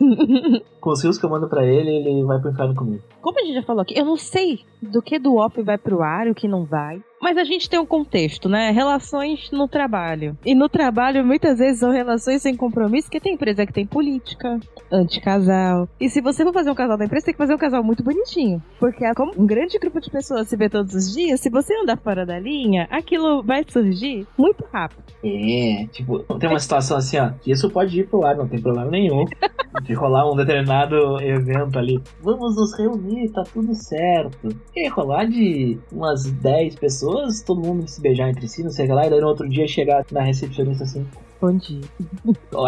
Com 0.80 0.90
os 0.90 1.04
rios 1.04 1.16
que 1.16 1.24
eu 1.24 1.30
mando 1.30 1.48
pra 1.48 1.64
ele, 1.64 1.90
ele 1.90 2.24
vai 2.24 2.40
pro 2.40 2.50
inferno 2.50 2.74
comigo. 2.74 3.04
Como 3.22 3.38
a 3.38 3.44
gente 3.44 3.54
já 3.54 3.62
falou 3.62 3.82
aqui, 3.82 3.96
eu 3.96 4.04
não 4.04 4.16
sei 4.16 4.58
do 4.82 5.00
que 5.00 5.16
do 5.16 5.36
off 5.36 5.62
vai 5.62 5.78
pro 5.78 6.02
ar 6.02 6.26
e 6.26 6.30
o 6.30 6.34
que 6.34 6.48
não 6.48 6.64
vai. 6.64 7.00
Mas 7.20 7.36
a 7.36 7.44
gente 7.44 7.68
tem 7.68 7.78
um 7.78 7.84
contexto, 7.84 8.48
né? 8.48 8.70
Relações 8.70 9.50
no 9.52 9.68
trabalho. 9.68 10.36
E 10.44 10.54
no 10.54 10.70
trabalho, 10.70 11.24
muitas 11.24 11.58
vezes, 11.58 11.80
são 11.80 11.90
relações 11.90 12.40
sem 12.40 12.56
compromisso, 12.56 13.08
porque 13.08 13.20
tem 13.20 13.34
empresa 13.34 13.66
que 13.66 13.72
tem 13.72 13.86
política, 13.86 14.58
anti-casal. 14.90 15.86
E 16.00 16.08
se 16.08 16.22
você 16.22 16.42
for 16.42 16.52
fazer 16.52 16.70
um 16.70 16.74
casal 16.74 16.96
da 16.96 17.04
empresa, 17.04 17.26
tem 17.26 17.34
que 17.34 17.38
fazer 17.38 17.54
um 17.54 17.58
casal 17.58 17.84
muito 17.84 18.02
bonitinho. 18.02 18.62
Porque 18.78 19.04
é 19.04 19.12
como 19.12 19.32
um 19.36 19.46
grande 19.46 19.78
grupo 19.78 20.00
de 20.00 20.10
pessoas 20.10 20.48
se 20.48 20.56
vê 20.56 20.70
todos 20.70 20.94
os 20.94 21.12
dias, 21.12 21.40
se 21.40 21.50
você 21.50 21.74
andar 21.74 21.98
fora 21.98 22.24
da 22.24 22.38
linha, 22.38 22.88
aquilo 22.90 23.42
vai 23.42 23.64
surgir 23.68 24.26
muito 24.38 24.64
rápido. 24.72 25.04
É, 25.22 25.86
tipo, 25.92 26.20
tem 26.38 26.48
uma 26.48 26.58
situação 26.58 26.96
assim, 26.96 27.18
ó, 27.18 27.32
que 27.42 27.52
isso 27.52 27.68
pode 27.70 28.00
ir 28.00 28.08
pro 28.08 28.24
ar, 28.24 28.34
não 28.34 28.48
tem 28.48 28.60
problema 28.60 28.90
nenhum. 28.90 29.26
De 29.84 29.94
rolar 29.94 30.28
um 30.28 30.34
determinado 30.34 31.20
evento 31.22 31.78
ali. 31.78 32.02
Vamos 32.20 32.56
nos 32.56 32.76
reunir, 32.76 33.30
tá 33.30 33.44
tudo 33.44 33.72
certo. 33.72 34.48
E 34.74 34.88
rolar 34.88 35.26
de 35.26 35.78
umas 35.92 36.24
10 36.24 36.74
pessoas 36.74 37.09
pessoas, 37.10 37.42
todo 37.42 37.60
mundo 37.60 37.86
se 37.88 38.00
beijar 38.00 38.28
entre 38.28 38.48
si, 38.48 38.62
não 38.62 38.70
sei 38.70 38.84
o 38.84 38.88
que 38.88 38.94
lá, 38.94 39.06
e 39.06 39.10
daí 39.10 39.20
no 39.20 39.28
outro 39.28 39.48
dia 39.48 39.66
chegar 39.66 40.04
na 40.10 40.22
recepcionista 40.22 40.84
assim. 40.84 41.06
Bom 41.40 41.56
dia. 41.56 41.80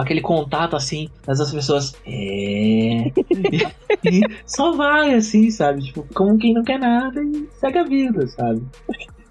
Aquele 0.00 0.22
contato 0.22 0.74
assim, 0.74 1.08
das 1.26 1.38
outras 1.38 1.54
pessoas. 1.54 1.94
É. 2.06 2.10
e, 2.10 3.10
e 4.04 4.22
só 4.46 4.72
vai 4.72 5.14
assim, 5.14 5.50
sabe? 5.50 5.82
Tipo, 5.82 6.06
como 6.14 6.38
quem 6.38 6.54
não 6.54 6.62
quer 6.62 6.78
nada 6.78 7.22
e 7.22 7.48
segue 7.52 7.78
a 7.78 7.84
vida, 7.84 8.26
sabe? 8.28 8.62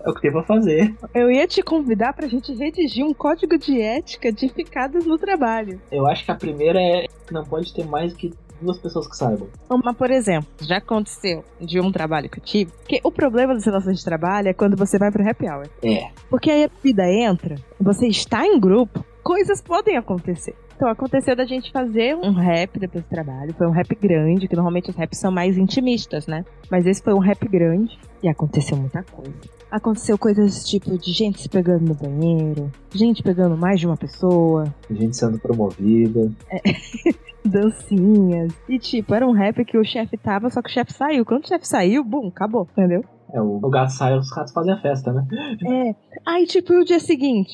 É 0.03 0.09
o 0.09 0.13
que 0.13 0.21
tem 0.21 0.31
pra 0.31 0.43
fazer. 0.43 0.95
Eu 1.13 1.31
ia 1.31 1.47
te 1.47 1.61
convidar 1.61 2.13
pra 2.13 2.27
gente 2.27 2.53
redigir 2.53 3.05
um 3.05 3.13
código 3.13 3.57
de 3.57 3.79
ética 3.79 4.31
de 4.31 4.49
ficadas 4.49 5.05
no 5.05 5.17
trabalho. 5.17 5.79
Eu 5.91 6.07
acho 6.07 6.25
que 6.25 6.31
a 6.31 6.35
primeira 6.35 6.79
é 6.79 7.07
que 7.25 7.33
não 7.33 7.43
pode 7.43 7.73
ter 7.73 7.85
mais 7.85 8.13
que 8.13 8.31
duas 8.61 8.77
pessoas 8.77 9.07
que 9.07 9.15
saibam. 9.15 9.47
Mas, 9.69 9.97
por 9.97 10.11
exemplo, 10.11 10.47
já 10.61 10.77
aconteceu 10.77 11.43
de 11.59 11.79
um 11.79 11.91
trabalho 11.91 12.29
que 12.29 12.39
eu 12.39 12.43
tive, 12.43 12.71
que 12.87 12.99
o 13.03 13.11
problema 13.11 13.53
das 13.53 13.65
relações 13.65 13.99
de 13.99 14.05
trabalho 14.05 14.49
é 14.49 14.53
quando 14.53 14.77
você 14.77 14.97
vai 14.97 15.11
pro 15.11 15.27
happy 15.27 15.49
hour. 15.49 15.67
É. 15.83 16.09
Porque 16.29 16.49
aí 16.49 16.65
a 16.65 16.69
vida 16.83 17.03
entra, 17.11 17.55
você 17.79 18.07
está 18.07 18.45
em 18.45 18.59
grupo, 18.59 19.03
coisas 19.23 19.61
podem 19.61 19.97
acontecer. 19.97 20.55
Então 20.81 20.89
aconteceu 20.89 21.35
da 21.35 21.45
gente 21.45 21.71
fazer 21.71 22.15
um 22.15 22.33
rap 22.33 22.79
depois 22.79 23.03
do 23.03 23.07
trabalho. 23.07 23.53
Foi 23.53 23.67
um 23.67 23.71
rap 23.71 23.95
grande, 23.95 24.47
que 24.47 24.55
normalmente 24.55 24.89
os 24.89 24.95
raps 24.95 25.19
são 25.19 25.31
mais 25.31 25.55
intimistas, 25.55 26.25
né? 26.25 26.43
Mas 26.71 26.87
esse 26.87 27.03
foi 27.03 27.13
um 27.13 27.19
rap 27.19 27.47
grande 27.47 27.99
e 28.23 28.27
aconteceu 28.27 28.75
muita 28.75 29.03
coisa. 29.03 29.31
Aconteceu 29.69 30.17
coisas 30.17 30.63
tipo 30.63 30.97
de 30.97 31.11
gente 31.11 31.39
se 31.39 31.47
pegando 31.47 31.85
no 31.85 31.93
banheiro, 31.93 32.71
gente 32.95 33.21
pegando 33.21 33.55
mais 33.55 33.79
de 33.79 33.85
uma 33.85 33.95
pessoa, 33.95 34.73
gente 34.89 35.15
sendo 35.15 35.37
promovida. 35.37 36.31
É. 36.49 36.61
dancinhas. 37.43 38.53
E 38.67 38.77
tipo, 38.79 39.13
era 39.13 39.27
um 39.27 39.31
rap 39.31 39.63
que 39.65 39.77
o 39.77 39.83
chefe 39.83 40.17
tava, 40.17 40.49
só 40.49 40.61
que 40.61 40.69
o 40.69 40.73
chefe 40.73 40.93
saiu. 40.93 41.25
Quando 41.25 41.45
o 41.45 41.47
chefe 41.47 41.67
saiu, 41.67 42.03
bum, 42.03 42.27
acabou, 42.27 42.67
entendeu? 42.71 43.03
É, 43.33 43.41
o, 43.41 43.59
gato 43.69 43.91
sai, 43.91 44.17
os 44.17 44.31
ratos 44.35 44.53
fazem 44.53 44.73
a 44.73 44.81
festa, 44.81 45.13
né? 45.13 45.25
É. 45.65 45.95
Aí, 46.25 46.45
tipo, 46.45 46.73
o 46.73 46.83
dia 46.83 46.99
seguinte, 46.99 47.53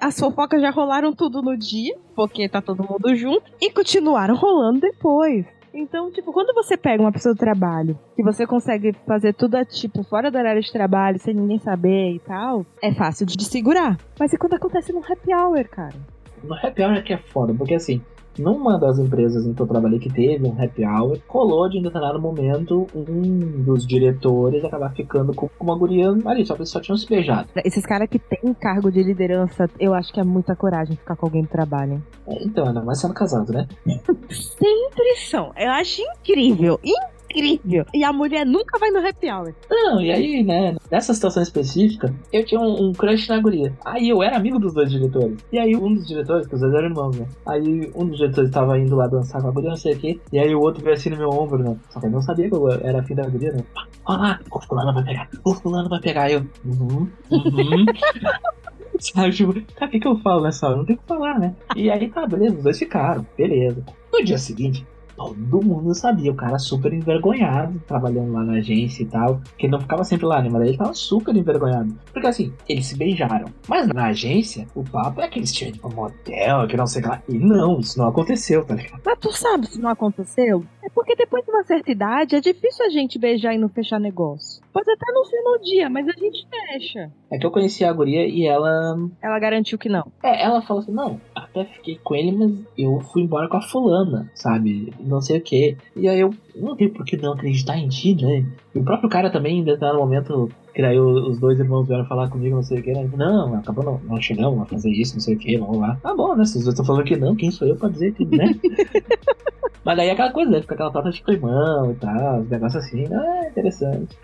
as 0.00 0.18
fofocas 0.18 0.60
já 0.62 0.70
rolaram 0.70 1.12
tudo 1.12 1.42
no 1.42 1.56
dia, 1.56 1.96
porque 2.14 2.48
tá 2.48 2.60
todo 2.62 2.86
mundo 2.88 3.14
junto, 3.14 3.42
e 3.60 3.70
continuaram 3.70 4.36
rolando 4.36 4.80
depois. 4.80 5.44
Então, 5.74 6.10
tipo, 6.10 6.32
quando 6.32 6.54
você 6.54 6.74
pega 6.76 7.02
uma 7.02 7.12
pessoa 7.12 7.34
do 7.34 7.38
trabalho, 7.38 7.98
que 8.14 8.22
você 8.22 8.46
consegue 8.46 8.94
fazer 9.06 9.34
tudo, 9.34 9.62
tipo, 9.66 10.02
fora 10.04 10.30
da 10.30 10.40
área 10.40 10.62
de 10.62 10.72
trabalho, 10.72 11.18
sem 11.18 11.34
ninguém 11.34 11.58
saber 11.58 12.14
e 12.14 12.18
tal, 12.20 12.64
é 12.82 12.94
fácil 12.94 13.26
de 13.26 13.44
segurar. 13.44 13.98
Mas 14.18 14.32
e 14.32 14.38
quando 14.38 14.54
acontece 14.54 14.92
no 14.92 15.00
happy 15.00 15.34
hour, 15.34 15.68
cara? 15.68 15.94
No 16.42 16.54
happy 16.54 16.82
hour 16.82 16.94
é 16.94 17.02
que 17.02 17.12
é 17.12 17.18
foda, 17.18 17.52
porque 17.52 17.74
assim, 17.74 18.00
numa 18.38 18.78
das 18.78 18.98
empresas 18.98 19.46
em 19.46 19.52
que 19.52 19.60
eu 19.60 19.66
trabalhei 19.66 19.98
que 19.98 20.10
teve 20.10 20.46
um 20.46 20.62
happy 20.62 20.84
hour, 20.84 21.18
rolou 21.28 21.68
de 21.68 21.78
em 21.78 21.82
determinado 21.82 22.20
momento 22.20 22.86
um 22.94 23.62
dos 23.62 23.86
diretores 23.86 24.64
acabar 24.64 24.92
ficando 24.94 25.34
com 25.34 25.48
uma 25.60 25.76
guria 25.76 26.10
ali, 26.24 26.44
só 26.46 26.54
que 26.54 26.60
eles 26.60 26.70
só 26.70 26.80
tinham 26.80 26.96
se 26.96 27.08
beijado. 27.08 27.48
Esses 27.64 27.84
caras 27.84 28.08
que 28.08 28.18
têm 28.18 28.54
cargo 28.54 28.90
de 28.90 29.02
liderança, 29.02 29.68
eu 29.78 29.94
acho 29.94 30.12
que 30.12 30.20
é 30.20 30.24
muita 30.24 30.54
coragem 30.54 30.96
ficar 30.96 31.16
com 31.16 31.26
alguém 31.26 31.42
do 31.42 31.48
trabalho. 31.48 32.02
É, 32.26 32.44
então, 32.44 32.66
ainda 32.66 32.82
mais 32.82 33.00
sendo 33.00 33.14
casado, 33.14 33.52
né? 33.52 33.66
Sempre 34.30 35.16
são. 35.16 35.52
Eu 35.56 35.70
acho 35.70 36.02
incrível. 36.02 36.80
Incrível 36.82 37.15
incrível. 37.36 37.84
E 37.92 38.04
a 38.04 38.12
mulher 38.12 38.44
nunca 38.46 38.78
vai 38.78 38.90
no 38.90 39.06
happy 39.06 39.30
hour. 39.30 39.54
Não, 39.70 40.00
e 40.00 40.10
aí, 40.10 40.42
né, 40.42 40.76
nessa 40.90 41.12
situação 41.14 41.42
específica, 41.42 42.14
eu 42.32 42.44
tinha 42.44 42.60
um, 42.60 42.88
um 42.88 42.92
crush 42.92 43.28
na 43.28 43.40
guria. 43.40 43.72
Aí 43.84 44.08
eu 44.08 44.22
era 44.22 44.36
amigo 44.36 44.58
dos 44.58 44.72
dois 44.74 44.90
diretores. 44.90 45.38
E 45.52 45.58
aí 45.58 45.76
um 45.76 45.94
dos 45.94 46.06
diretores, 46.06 46.46
que 46.46 46.54
os 46.54 46.60
dois 46.60 46.74
eram 46.74 46.88
irmãos, 46.88 47.16
né? 47.16 47.26
Aí 47.46 47.90
um 47.94 48.06
dos 48.06 48.18
diretores 48.18 48.50
tava 48.50 48.78
indo 48.78 48.96
lá 48.96 49.06
dançar 49.06 49.40
com 49.42 49.48
a 49.48 49.52
guria, 49.52 49.70
não 49.70 49.76
sei 49.76 49.94
o 49.94 49.98
quê. 49.98 50.20
E 50.32 50.38
aí 50.38 50.54
o 50.54 50.60
outro 50.60 50.82
veio 50.82 50.94
assim 50.94 51.10
no 51.10 51.18
meu 51.18 51.30
ombro, 51.30 51.58
né? 51.58 51.76
Só 51.90 52.00
que 52.00 52.06
eu 52.06 52.10
não 52.10 52.22
sabia 52.22 52.48
que 52.48 52.54
eu 52.54 52.70
era 52.70 53.00
afim 53.00 53.14
da 53.14 53.28
guria, 53.28 53.52
né? 53.52 53.64
Olha 54.04 54.18
lá, 54.18 54.40
o 54.50 54.60
fulano 54.60 54.94
vai 54.94 55.04
pegar, 55.04 55.28
o 55.44 55.54
fulano 55.54 55.88
vai 55.88 56.00
pegar. 56.00 56.30
Eu, 56.30 56.46
uhum, 56.64 57.08
uhum. 57.30 57.86
Sabe, 58.98 59.30
tipo, 59.30 59.52
tá, 59.74 59.86
o 59.86 59.90
que, 59.90 60.00
que 60.00 60.08
eu 60.08 60.16
falo 60.18 60.42
nessa 60.42 60.66
hora? 60.66 60.78
Não 60.78 60.84
tem 60.84 60.96
o 60.96 60.98
que 60.98 61.06
falar, 61.06 61.38
né? 61.38 61.54
E 61.74 61.90
aí, 61.90 62.08
tá, 62.08 62.26
beleza, 62.26 62.56
os 62.56 62.62
dois 62.62 62.78
ficaram, 62.78 63.26
beleza. 63.36 63.84
No 64.12 64.24
dia 64.24 64.38
seguinte, 64.38 64.86
todo 65.16 65.62
mundo 65.62 65.94
sabia, 65.94 66.30
o 66.30 66.34
cara 66.36 66.58
super 66.58 66.92
envergonhado, 66.92 67.80
trabalhando 67.86 68.32
lá 68.32 68.44
na 68.44 68.54
agência 68.54 69.02
e 69.02 69.06
tal, 69.06 69.40
que 69.58 69.66
não 69.66 69.80
ficava 69.80 70.04
sempre 70.04 70.26
lá, 70.26 70.42
né? 70.42 70.48
Mas 70.50 70.68
ele 70.68 70.76
tava 70.76 70.94
super 70.94 71.34
envergonhado. 71.34 71.96
Porque 72.12 72.26
assim, 72.26 72.52
eles 72.68 72.86
se 72.86 72.96
beijaram. 72.96 73.46
Mas 73.68 73.88
na 73.88 74.06
agência, 74.06 74.66
o 74.74 74.84
papo 74.84 75.20
é 75.20 75.28
que 75.28 75.38
eles 75.38 75.52
tinham 75.52 75.72
um 75.84 75.94
motel, 75.94 76.66
que 76.68 76.76
não 76.76 76.86
sei 76.86 77.02
lá. 77.02 77.22
E 77.28 77.38
não, 77.38 77.80
isso 77.80 77.98
não 77.98 78.08
aconteceu, 78.08 78.64
tá 78.64 78.74
ligado? 78.74 79.00
Mas 79.04 79.18
tu 79.18 79.32
sabe 79.32 79.66
se 79.66 79.80
não 79.80 79.88
aconteceu? 79.88 80.64
É 80.86 80.90
porque 80.94 81.16
depois 81.16 81.44
de 81.44 81.50
uma 81.50 81.64
certa 81.64 81.90
idade 81.90 82.36
é 82.36 82.40
difícil 82.40 82.86
a 82.86 82.88
gente 82.88 83.18
beijar 83.18 83.52
e 83.52 83.58
não 83.58 83.68
fechar 83.68 83.98
negócio. 83.98 84.62
Pode 84.72 84.88
até 84.88 85.12
não 85.12 85.24
ser 85.24 85.42
no 85.42 85.58
dia, 85.58 85.90
mas 85.90 86.06
a 86.08 86.12
gente 86.12 86.46
fecha. 86.48 87.10
É 87.28 87.36
que 87.36 87.44
eu 87.44 87.50
conheci 87.50 87.84
a 87.84 87.92
guria 87.92 88.24
e 88.28 88.46
ela. 88.46 88.96
Ela 89.20 89.38
garantiu 89.40 89.78
que 89.78 89.88
não. 89.88 90.06
É, 90.22 90.44
ela 90.44 90.62
falou 90.62 90.80
assim: 90.80 90.92
não, 90.92 91.20
até 91.34 91.64
fiquei 91.64 91.98
com 92.04 92.14
ele, 92.14 92.30
mas 92.30 92.52
eu 92.78 93.00
fui 93.00 93.22
embora 93.22 93.48
com 93.48 93.56
a 93.56 93.62
fulana, 93.62 94.30
sabe? 94.32 94.92
Não 95.00 95.20
sei 95.20 95.38
o 95.38 95.42
que. 95.42 95.76
E 95.96 96.08
aí 96.08 96.20
eu 96.20 96.32
não 96.54 96.76
tenho 96.76 96.92
por 96.92 97.04
que 97.04 97.16
não 97.16 97.32
acreditar 97.32 97.76
em 97.76 97.88
ti, 97.88 98.14
né? 98.14 98.46
E 98.72 98.78
o 98.78 98.84
próprio 98.84 99.10
cara 99.10 99.28
também, 99.28 99.58
em 99.58 99.64
determinado 99.64 99.98
momento, 99.98 100.48
que 100.72 100.82
daí 100.82 101.00
os 101.00 101.40
dois 101.40 101.58
irmãos 101.58 101.88
vieram 101.88 102.06
falar 102.06 102.30
comigo, 102.30 102.54
não 102.54 102.62
sei 102.62 102.78
o 102.78 102.82
que, 102.82 102.92
né? 102.92 103.10
Não, 103.16 103.56
acabou 103.56 103.84
não, 103.84 103.98
não 104.04 104.20
chegamos 104.20 104.60
a 104.60 104.66
fazer 104.66 104.90
isso, 104.90 105.14
não 105.14 105.20
sei 105.20 105.34
o 105.34 105.38
que, 105.38 105.58
vamos 105.58 105.78
lá. 105.78 105.98
Tá 106.00 106.14
bom, 106.14 106.36
né? 106.36 106.44
Se 106.44 106.58
os 106.58 106.64
dois 106.64 106.74
estão 106.74 106.86
falando 106.86 107.04
que 107.04 107.16
não, 107.16 107.34
quem 107.34 107.50
sou 107.50 107.66
eu 107.66 107.74
pra 107.74 107.88
dizer 107.88 108.14
que, 108.14 108.24
né? 108.24 108.54
Mas 109.86 109.96
daí 109.96 110.08
é 110.08 110.12
aquela 110.14 110.32
coisa, 110.32 110.50
né? 110.50 110.60
Fica 110.60 110.74
aquela 110.74 110.90
torta 110.90 111.10
de 111.10 111.22
climão 111.22 111.92
e 111.92 111.94
tal, 111.94 112.40
os 112.40 112.50
negócios 112.50 112.84
assim, 112.84 113.06
né? 113.08 113.44
É 113.44 113.48
interessante. 113.50 114.18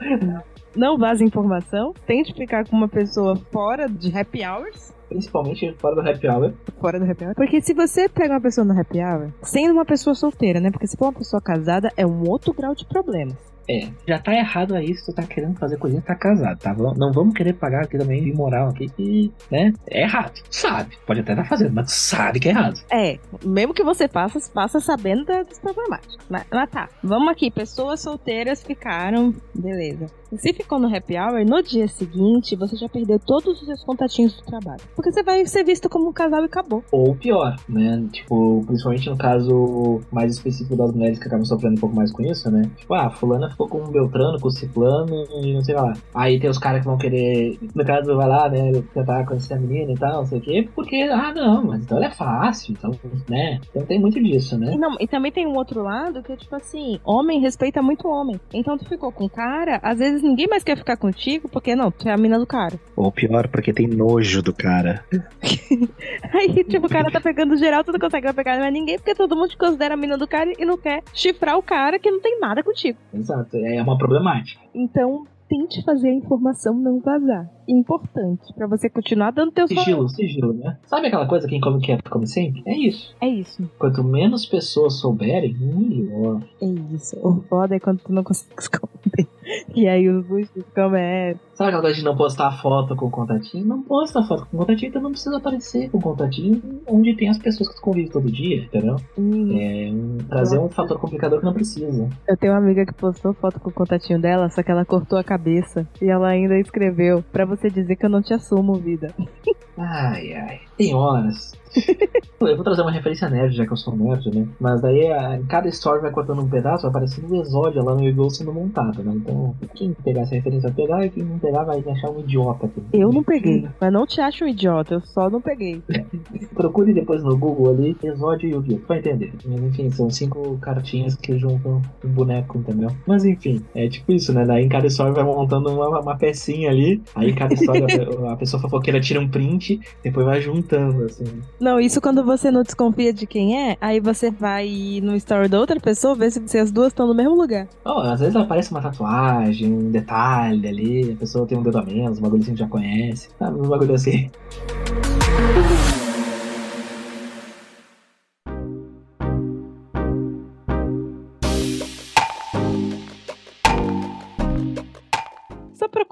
Não 0.74 0.98
vaza 0.98 1.22
informação, 1.22 1.94
tente 2.04 2.34
ficar 2.34 2.66
com 2.66 2.74
uma 2.74 2.88
pessoa 2.88 3.36
fora 3.36 3.88
de 3.88 4.12
happy 4.18 4.44
hours. 4.44 4.92
Principalmente 5.08 5.72
fora 5.78 5.94
do 5.94 6.00
happy 6.00 6.26
hour. 6.26 6.52
Fora 6.80 6.98
do 6.98 7.08
happy 7.08 7.26
hour. 7.26 7.34
Porque 7.36 7.60
se 7.60 7.74
você 7.74 8.08
pega 8.08 8.34
uma 8.34 8.40
pessoa 8.40 8.64
no 8.64 8.76
happy 8.76 8.98
hour, 8.98 9.30
sendo 9.40 9.74
uma 9.74 9.84
pessoa 9.84 10.16
solteira, 10.16 10.58
né? 10.58 10.72
Porque 10.72 10.88
se 10.88 10.96
for 10.96 11.06
uma 11.06 11.12
pessoa 11.12 11.40
casada, 11.40 11.92
é 11.96 12.04
um 12.04 12.28
outro 12.28 12.52
grau 12.52 12.74
de 12.74 12.84
problemas. 12.84 13.51
É, 13.68 13.88
já 14.06 14.18
tá 14.18 14.34
errado 14.34 14.74
aí 14.74 14.94
se 14.94 15.06
tu 15.06 15.12
tá 15.12 15.22
querendo 15.22 15.58
fazer 15.58 15.76
coisinha, 15.78 16.02
tá 16.02 16.14
casado, 16.14 16.58
tá? 16.58 16.74
Não 16.74 17.12
vamos 17.12 17.34
querer 17.34 17.54
pagar 17.54 17.84
aqui 17.84 17.96
também 17.96 18.22
de 18.22 18.32
moral 18.32 18.68
aqui 18.68 19.32
né? 19.50 19.72
É 19.86 20.02
errado. 20.02 20.40
Sabe. 20.50 20.96
Pode 21.06 21.20
até 21.20 21.32
estar 21.32 21.42
tá 21.42 21.48
fazendo, 21.48 21.72
mas 21.72 21.92
sabe 21.92 22.40
que 22.40 22.48
é 22.48 22.52
errado. 22.52 22.80
É, 22.90 23.18
mesmo 23.44 23.74
que 23.74 23.82
você 23.82 24.08
faça, 24.08 24.40
faça 24.40 24.80
sabendo 24.80 25.24
das 25.24 25.58
problemáticas. 25.58 26.16
Mas, 26.28 26.44
mas 26.50 26.70
tá, 26.70 26.88
vamos 27.02 27.30
aqui. 27.30 27.50
Pessoas 27.50 28.00
solteiras 28.00 28.62
ficaram, 28.62 29.34
beleza. 29.54 30.06
Se 30.36 30.52
ficou 30.52 30.78
no 30.78 30.94
happy 30.94 31.18
hour, 31.18 31.44
no 31.44 31.62
dia 31.62 31.86
seguinte 31.88 32.56
você 32.56 32.76
já 32.76 32.88
perdeu 32.88 33.18
todos 33.18 33.60
os 33.60 33.66
seus 33.66 33.84
contatinhos 33.84 34.34
do 34.34 34.42
trabalho. 34.42 34.80
Porque 34.96 35.12
você 35.12 35.22
vai 35.22 35.44
ser 35.46 35.64
visto 35.64 35.88
como 35.88 36.08
um 36.08 36.12
casal 36.12 36.42
e 36.42 36.46
acabou. 36.46 36.82
Ou 36.90 37.14
pior, 37.14 37.56
né? 37.68 38.02
Tipo, 38.10 38.64
principalmente 38.66 39.10
no 39.10 39.16
caso 39.16 40.00
mais 40.10 40.32
específico 40.32 40.76
das 40.76 40.92
mulheres 40.92 41.18
que 41.18 41.26
acabam 41.26 41.44
sofrendo 41.44 41.76
um 41.76 41.80
pouco 41.80 41.94
mais 41.94 42.10
com 42.10 42.22
isso, 42.22 42.50
né? 42.50 42.62
Tipo, 42.76 42.94
ah, 42.94 43.10
fulana 43.10 43.50
ficou 43.50 43.68
com 43.68 43.78
o 43.78 43.90
Beltrano, 43.90 44.40
com 44.40 44.48
o 44.48 44.50
Ciclano 44.50 45.26
e 45.42 45.54
não 45.54 45.62
sei 45.62 45.74
lá. 45.74 45.92
Aí 46.14 46.40
tem 46.40 46.48
os 46.48 46.58
caras 46.58 46.80
que 46.80 46.86
vão 46.86 46.96
querer, 46.96 47.58
no 47.74 47.84
caso, 47.84 48.16
vai 48.16 48.28
lá, 48.28 48.48
né, 48.48 48.72
tentar 48.94 49.26
conhecer 49.26 49.54
a 49.54 49.58
menina 49.58 49.92
e 49.92 49.96
tal, 49.96 50.18
não 50.18 50.26
sei 50.26 50.38
o 50.38 50.42
quê, 50.42 50.68
porque, 50.74 50.96
ah, 50.96 51.32
não, 51.34 51.64
mas 51.64 51.82
então 51.82 51.98
ela 51.98 52.06
é 52.06 52.10
fácil, 52.10 52.72
então, 52.72 52.90
né? 53.28 53.60
Então 53.70 53.84
tem 53.84 54.00
muito 54.00 54.22
disso, 54.22 54.58
né? 54.58 54.72
E, 54.72 54.78
não, 54.78 54.96
e 54.98 55.06
também 55.06 55.30
tem 55.30 55.46
um 55.46 55.56
outro 55.56 55.82
lado 55.82 56.22
que 56.22 56.32
é 56.32 56.36
tipo 56.36 56.54
assim, 56.56 56.98
homem 57.04 57.40
respeita 57.40 57.82
muito 57.82 58.08
homem. 58.08 58.40
Então 58.52 58.78
tu 58.78 58.88
ficou 58.88 59.12
com 59.12 59.24
o 59.24 59.30
cara, 59.30 59.78
às 59.82 59.98
vezes 59.98 60.21
ninguém 60.22 60.46
mais 60.46 60.62
quer 60.62 60.76
ficar 60.76 60.96
contigo, 60.96 61.48
porque 61.48 61.74
não, 61.76 61.90
tu 61.90 62.08
é 62.08 62.12
a 62.12 62.16
mina 62.16 62.38
do 62.38 62.46
cara. 62.46 62.78
Ou 62.96 63.10
pior, 63.10 63.48
porque 63.48 63.72
tem 63.72 63.86
nojo 63.86 64.42
do 64.42 64.52
cara. 64.52 65.04
Aí, 66.32 66.64
tipo, 66.64 66.86
o 66.86 66.90
cara 66.90 67.10
tá 67.10 67.20
pegando 67.20 67.56
geral, 67.56 67.84
tu 67.84 67.92
não 67.92 68.00
consegue 68.00 68.32
pegar 68.32 68.58
mais 68.58 68.72
ninguém, 68.72 68.96
porque 68.96 69.14
todo 69.14 69.36
mundo 69.36 69.50
te 69.50 69.56
considera 69.56 69.94
a 69.94 69.96
mina 69.96 70.16
do 70.16 70.26
cara 70.26 70.52
e 70.58 70.64
não 70.64 70.78
quer 70.78 71.02
chifrar 71.12 71.58
o 71.58 71.62
cara 71.62 71.98
que 71.98 72.10
não 72.10 72.20
tem 72.20 72.38
nada 72.40 72.62
contigo. 72.62 72.98
Exato, 73.12 73.56
é 73.56 73.82
uma 73.82 73.98
problemática. 73.98 74.60
Então, 74.74 75.26
tente 75.52 75.84
fazer 75.84 76.08
a 76.08 76.14
informação 76.14 76.74
não 76.74 76.98
vazar. 76.98 77.46
Importante, 77.68 78.52
para 78.54 78.66
você 78.66 78.88
continuar 78.88 79.32
dando 79.32 79.52
teu 79.52 79.68
Sigilo, 79.68 80.08
sigilo, 80.08 80.54
né? 80.54 80.78
Sabe 80.86 81.08
aquela 81.08 81.26
coisa, 81.26 81.46
quem 81.46 81.60
come 81.60 81.80
quieto 81.82 82.10
come 82.10 82.26
sempre? 82.26 82.62
É 82.66 82.74
isso. 82.74 83.14
É 83.20 83.28
isso. 83.28 83.62
Quanto 83.78 84.02
menos 84.02 84.46
pessoas 84.46 84.98
souberem, 84.98 85.54
melhor. 85.54 86.42
É 86.60 86.66
isso. 86.94 87.18
O 87.22 87.42
foda 87.42 87.76
é 87.76 87.80
quando 87.80 88.00
tu 88.00 88.12
não 88.12 88.24
consegue 88.24 88.54
esconder. 88.58 89.28
E 89.74 89.88
aí 89.88 90.08
os 90.08 90.24
buchos 90.26 90.64
é. 90.96 91.34
Sabe 91.54 91.68
aquela 91.68 91.82
coisa 91.82 91.96
de 91.96 92.04
não 92.04 92.16
postar 92.16 92.52
foto 92.60 92.94
com 92.94 93.06
o 93.06 93.10
contatinho? 93.10 93.64
Não 93.64 93.82
posta 93.82 94.22
foto 94.22 94.46
com 94.46 94.56
o 94.56 94.60
contatinho, 94.60 94.88
então 94.88 95.02
não 95.02 95.10
precisa 95.10 95.36
aparecer 95.36 95.90
com 95.90 95.98
o 95.98 96.02
contatinho 96.02 96.60
onde 96.86 97.14
tem 97.16 97.28
as 97.28 97.38
pessoas 97.38 97.68
que 97.68 97.76
tu 97.76 97.82
convive 97.82 98.10
todo 98.10 98.30
dia, 98.30 98.64
entendeu? 98.64 98.96
Hum. 99.18 99.58
É 99.58 99.90
um, 99.90 100.18
trazer 100.28 100.58
um 100.58 100.68
fator 100.68 100.98
complicador 100.98 101.38
que 101.40 101.44
não 101.44 101.52
precisa. 101.52 102.08
Eu 102.26 102.36
tenho 102.36 102.52
uma 102.52 102.58
amiga 102.58 102.84
que 102.84 102.94
postou 102.94 103.32
foto 103.34 103.60
com 103.60 103.70
o 103.70 103.72
contatinho 103.72 104.20
dela, 104.20 104.48
só 104.50 104.62
que 104.62 104.70
ela 104.70 104.84
cortou 104.84 105.18
a 105.18 105.24
cabeça. 105.24 105.86
E 106.00 106.08
ela 106.08 106.28
ainda 106.28 106.58
escreveu 106.58 107.22
para 107.32 107.44
você 107.44 107.68
dizer 107.68 107.96
que 107.96 108.06
eu 108.06 108.10
não 108.10 108.22
te 108.22 108.34
assumo, 108.34 108.74
vida. 108.74 109.14
Ai, 109.76 110.34
ai. 110.34 110.60
Tem 110.76 110.94
horas 110.94 111.52
eu 112.40 112.56
vou 112.56 112.64
trazer 112.64 112.82
uma 112.82 112.90
referência 112.90 113.28
nerd, 113.28 113.54
já 113.54 113.66
que 113.66 113.72
eu 113.72 113.76
sou 113.76 113.96
nerd, 113.96 114.30
né? 114.34 114.46
Mas 114.60 114.80
daí 114.80 115.06
em 115.06 115.44
cada 115.46 115.68
story 115.68 116.00
vai 116.00 116.10
cortando 116.10 116.42
um 116.42 116.48
pedaço, 116.48 116.82
vai 116.82 116.90
aparecendo 116.90 117.30
o 117.30 117.40
Exódia 117.40 117.82
lá 117.82 117.94
no 117.94 118.06
Eagle 118.06 118.30
sendo 118.30 118.52
montado, 118.52 119.02
né? 119.02 119.12
Então, 119.14 119.54
quem 119.74 119.94
pegar 120.04 120.22
essa 120.22 120.34
referência 120.34 120.70
vai 120.70 120.76
pegar, 120.76 121.06
e 121.06 121.10
quem 121.10 121.24
não 121.24 121.38
pegar 121.38 121.64
vai 121.64 121.80
me 121.80 121.90
achar 121.90 122.10
um 122.10 122.20
idiota. 122.20 122.66
Aqui. 122.66 122.82
Eu 122.92 123.12
não 123.12 123.22
peguei, 123.22 123.66
mas 123.80 123.92
não 123.92 124.06
te 124.06 124.20
acho 124.20 124.44
um 124.44 124.48
idiota, 124.48 124.94
eu 124.94 125.00
só 125.00 125.30
não 125.30 125.40
peguei. 125.40 125.82
Procure 126.54 126.92
depois 126.92 127.22
no 127.22 127.36
Google 127.36 127.70
ali, 127.70 127.96
Exódia 128.02 128.46
e 128.46 128.50
Yu-Gi-Oh! 128.50 128.86
Vai 128.86 128.98
entender. 128.98 129.32
Mas 129.46 129.62
enfim, 129.62 129.90
são 129.90 130.10
cinco 130.10 130.58
cartinhas 130.58 131.14
que 131.14 131.38
juntam 131.38 131.80
um 132.04 132.08
boneco, 132.08 132.58
entendeu? 132.58 132.90
Mas 133.06 133.24
enfim, 133.24 133.62
é 133.74 133.88
tipo 133.88 134.12
isso, 134.12 134.32
né? 134.32 134.44
Daí 134.44 134.64
em 134.64 134.68
cada 134.68 134.86
story 134.86 135.12
vai 135.12 135.24
montando 135.24 135.70
uma, 135.70 136.00
uma 136.00 136.16
pecinha 136.16 136.70
ali, 136.70 137.02
aí 137.14 137.32
cada 137.32 137.54
história 137.54 137.86
a 138.30 138.36
pessoa 138.36 138.60
fofoqueira 138.60 139.00
tira 139.00 139.20
um 139.20 139.28
print, 139.28 139.61
depois 140.02 140.26
vai 140.26 140.40
juntando, 140.40 141.04
assim. 141.04 141.24
Não, 141.60 141.80
isso 141.80 142.00
quando 142.00 142.24
você 142.24 142.50
não 142.50 142.62
desconfia 142.62 143.12
de 143.12 143.26
quem 143.26 143.70
é, 143.70 143.76
aí 143.80 144.00
você 144.00 144.30
vai 144.30 145.00
no 145.02 145.14
story 145.16 145.48
da 145.48 145.58
outra 145.58 145.78
pessoa 145.80 146.14
ver 146.14 146.30
se, 146.30 146.58
as 146.58 146.70
duas 146.70 146.88
estão 146.88 147.06
no 147.06 147.14
mesmo 147.14 147.34
lugar. 147.34 147.68
Oh, 147.84 148.00
às 148.00 148.20
vezes 148.20 148.36
aparece 148.36 148.70
uma 148.70 148.80
tatuagem, 148.80 149.72
um 149.72 149.90
detalhe 149.90 150.68
ali, 150.68 151.12
a 151.12 151.16
pessoa 151.16 151.46
tem 151.46 151.58
um 151.58 151.62
dedo 151.62 151.78
a 151.78 151.82
menos, 151.84 152.18
um 152.18 152.22
bagulho 152.22 152.42
assim 152.42 152.52
que 152.52 152.58
já 152.58 152.68
conhece, 152.68 153.28
sabe? 153.38 153.60
Um 153.60 153.68
bagulho 153.68 153.94
assim. 153.94 154.30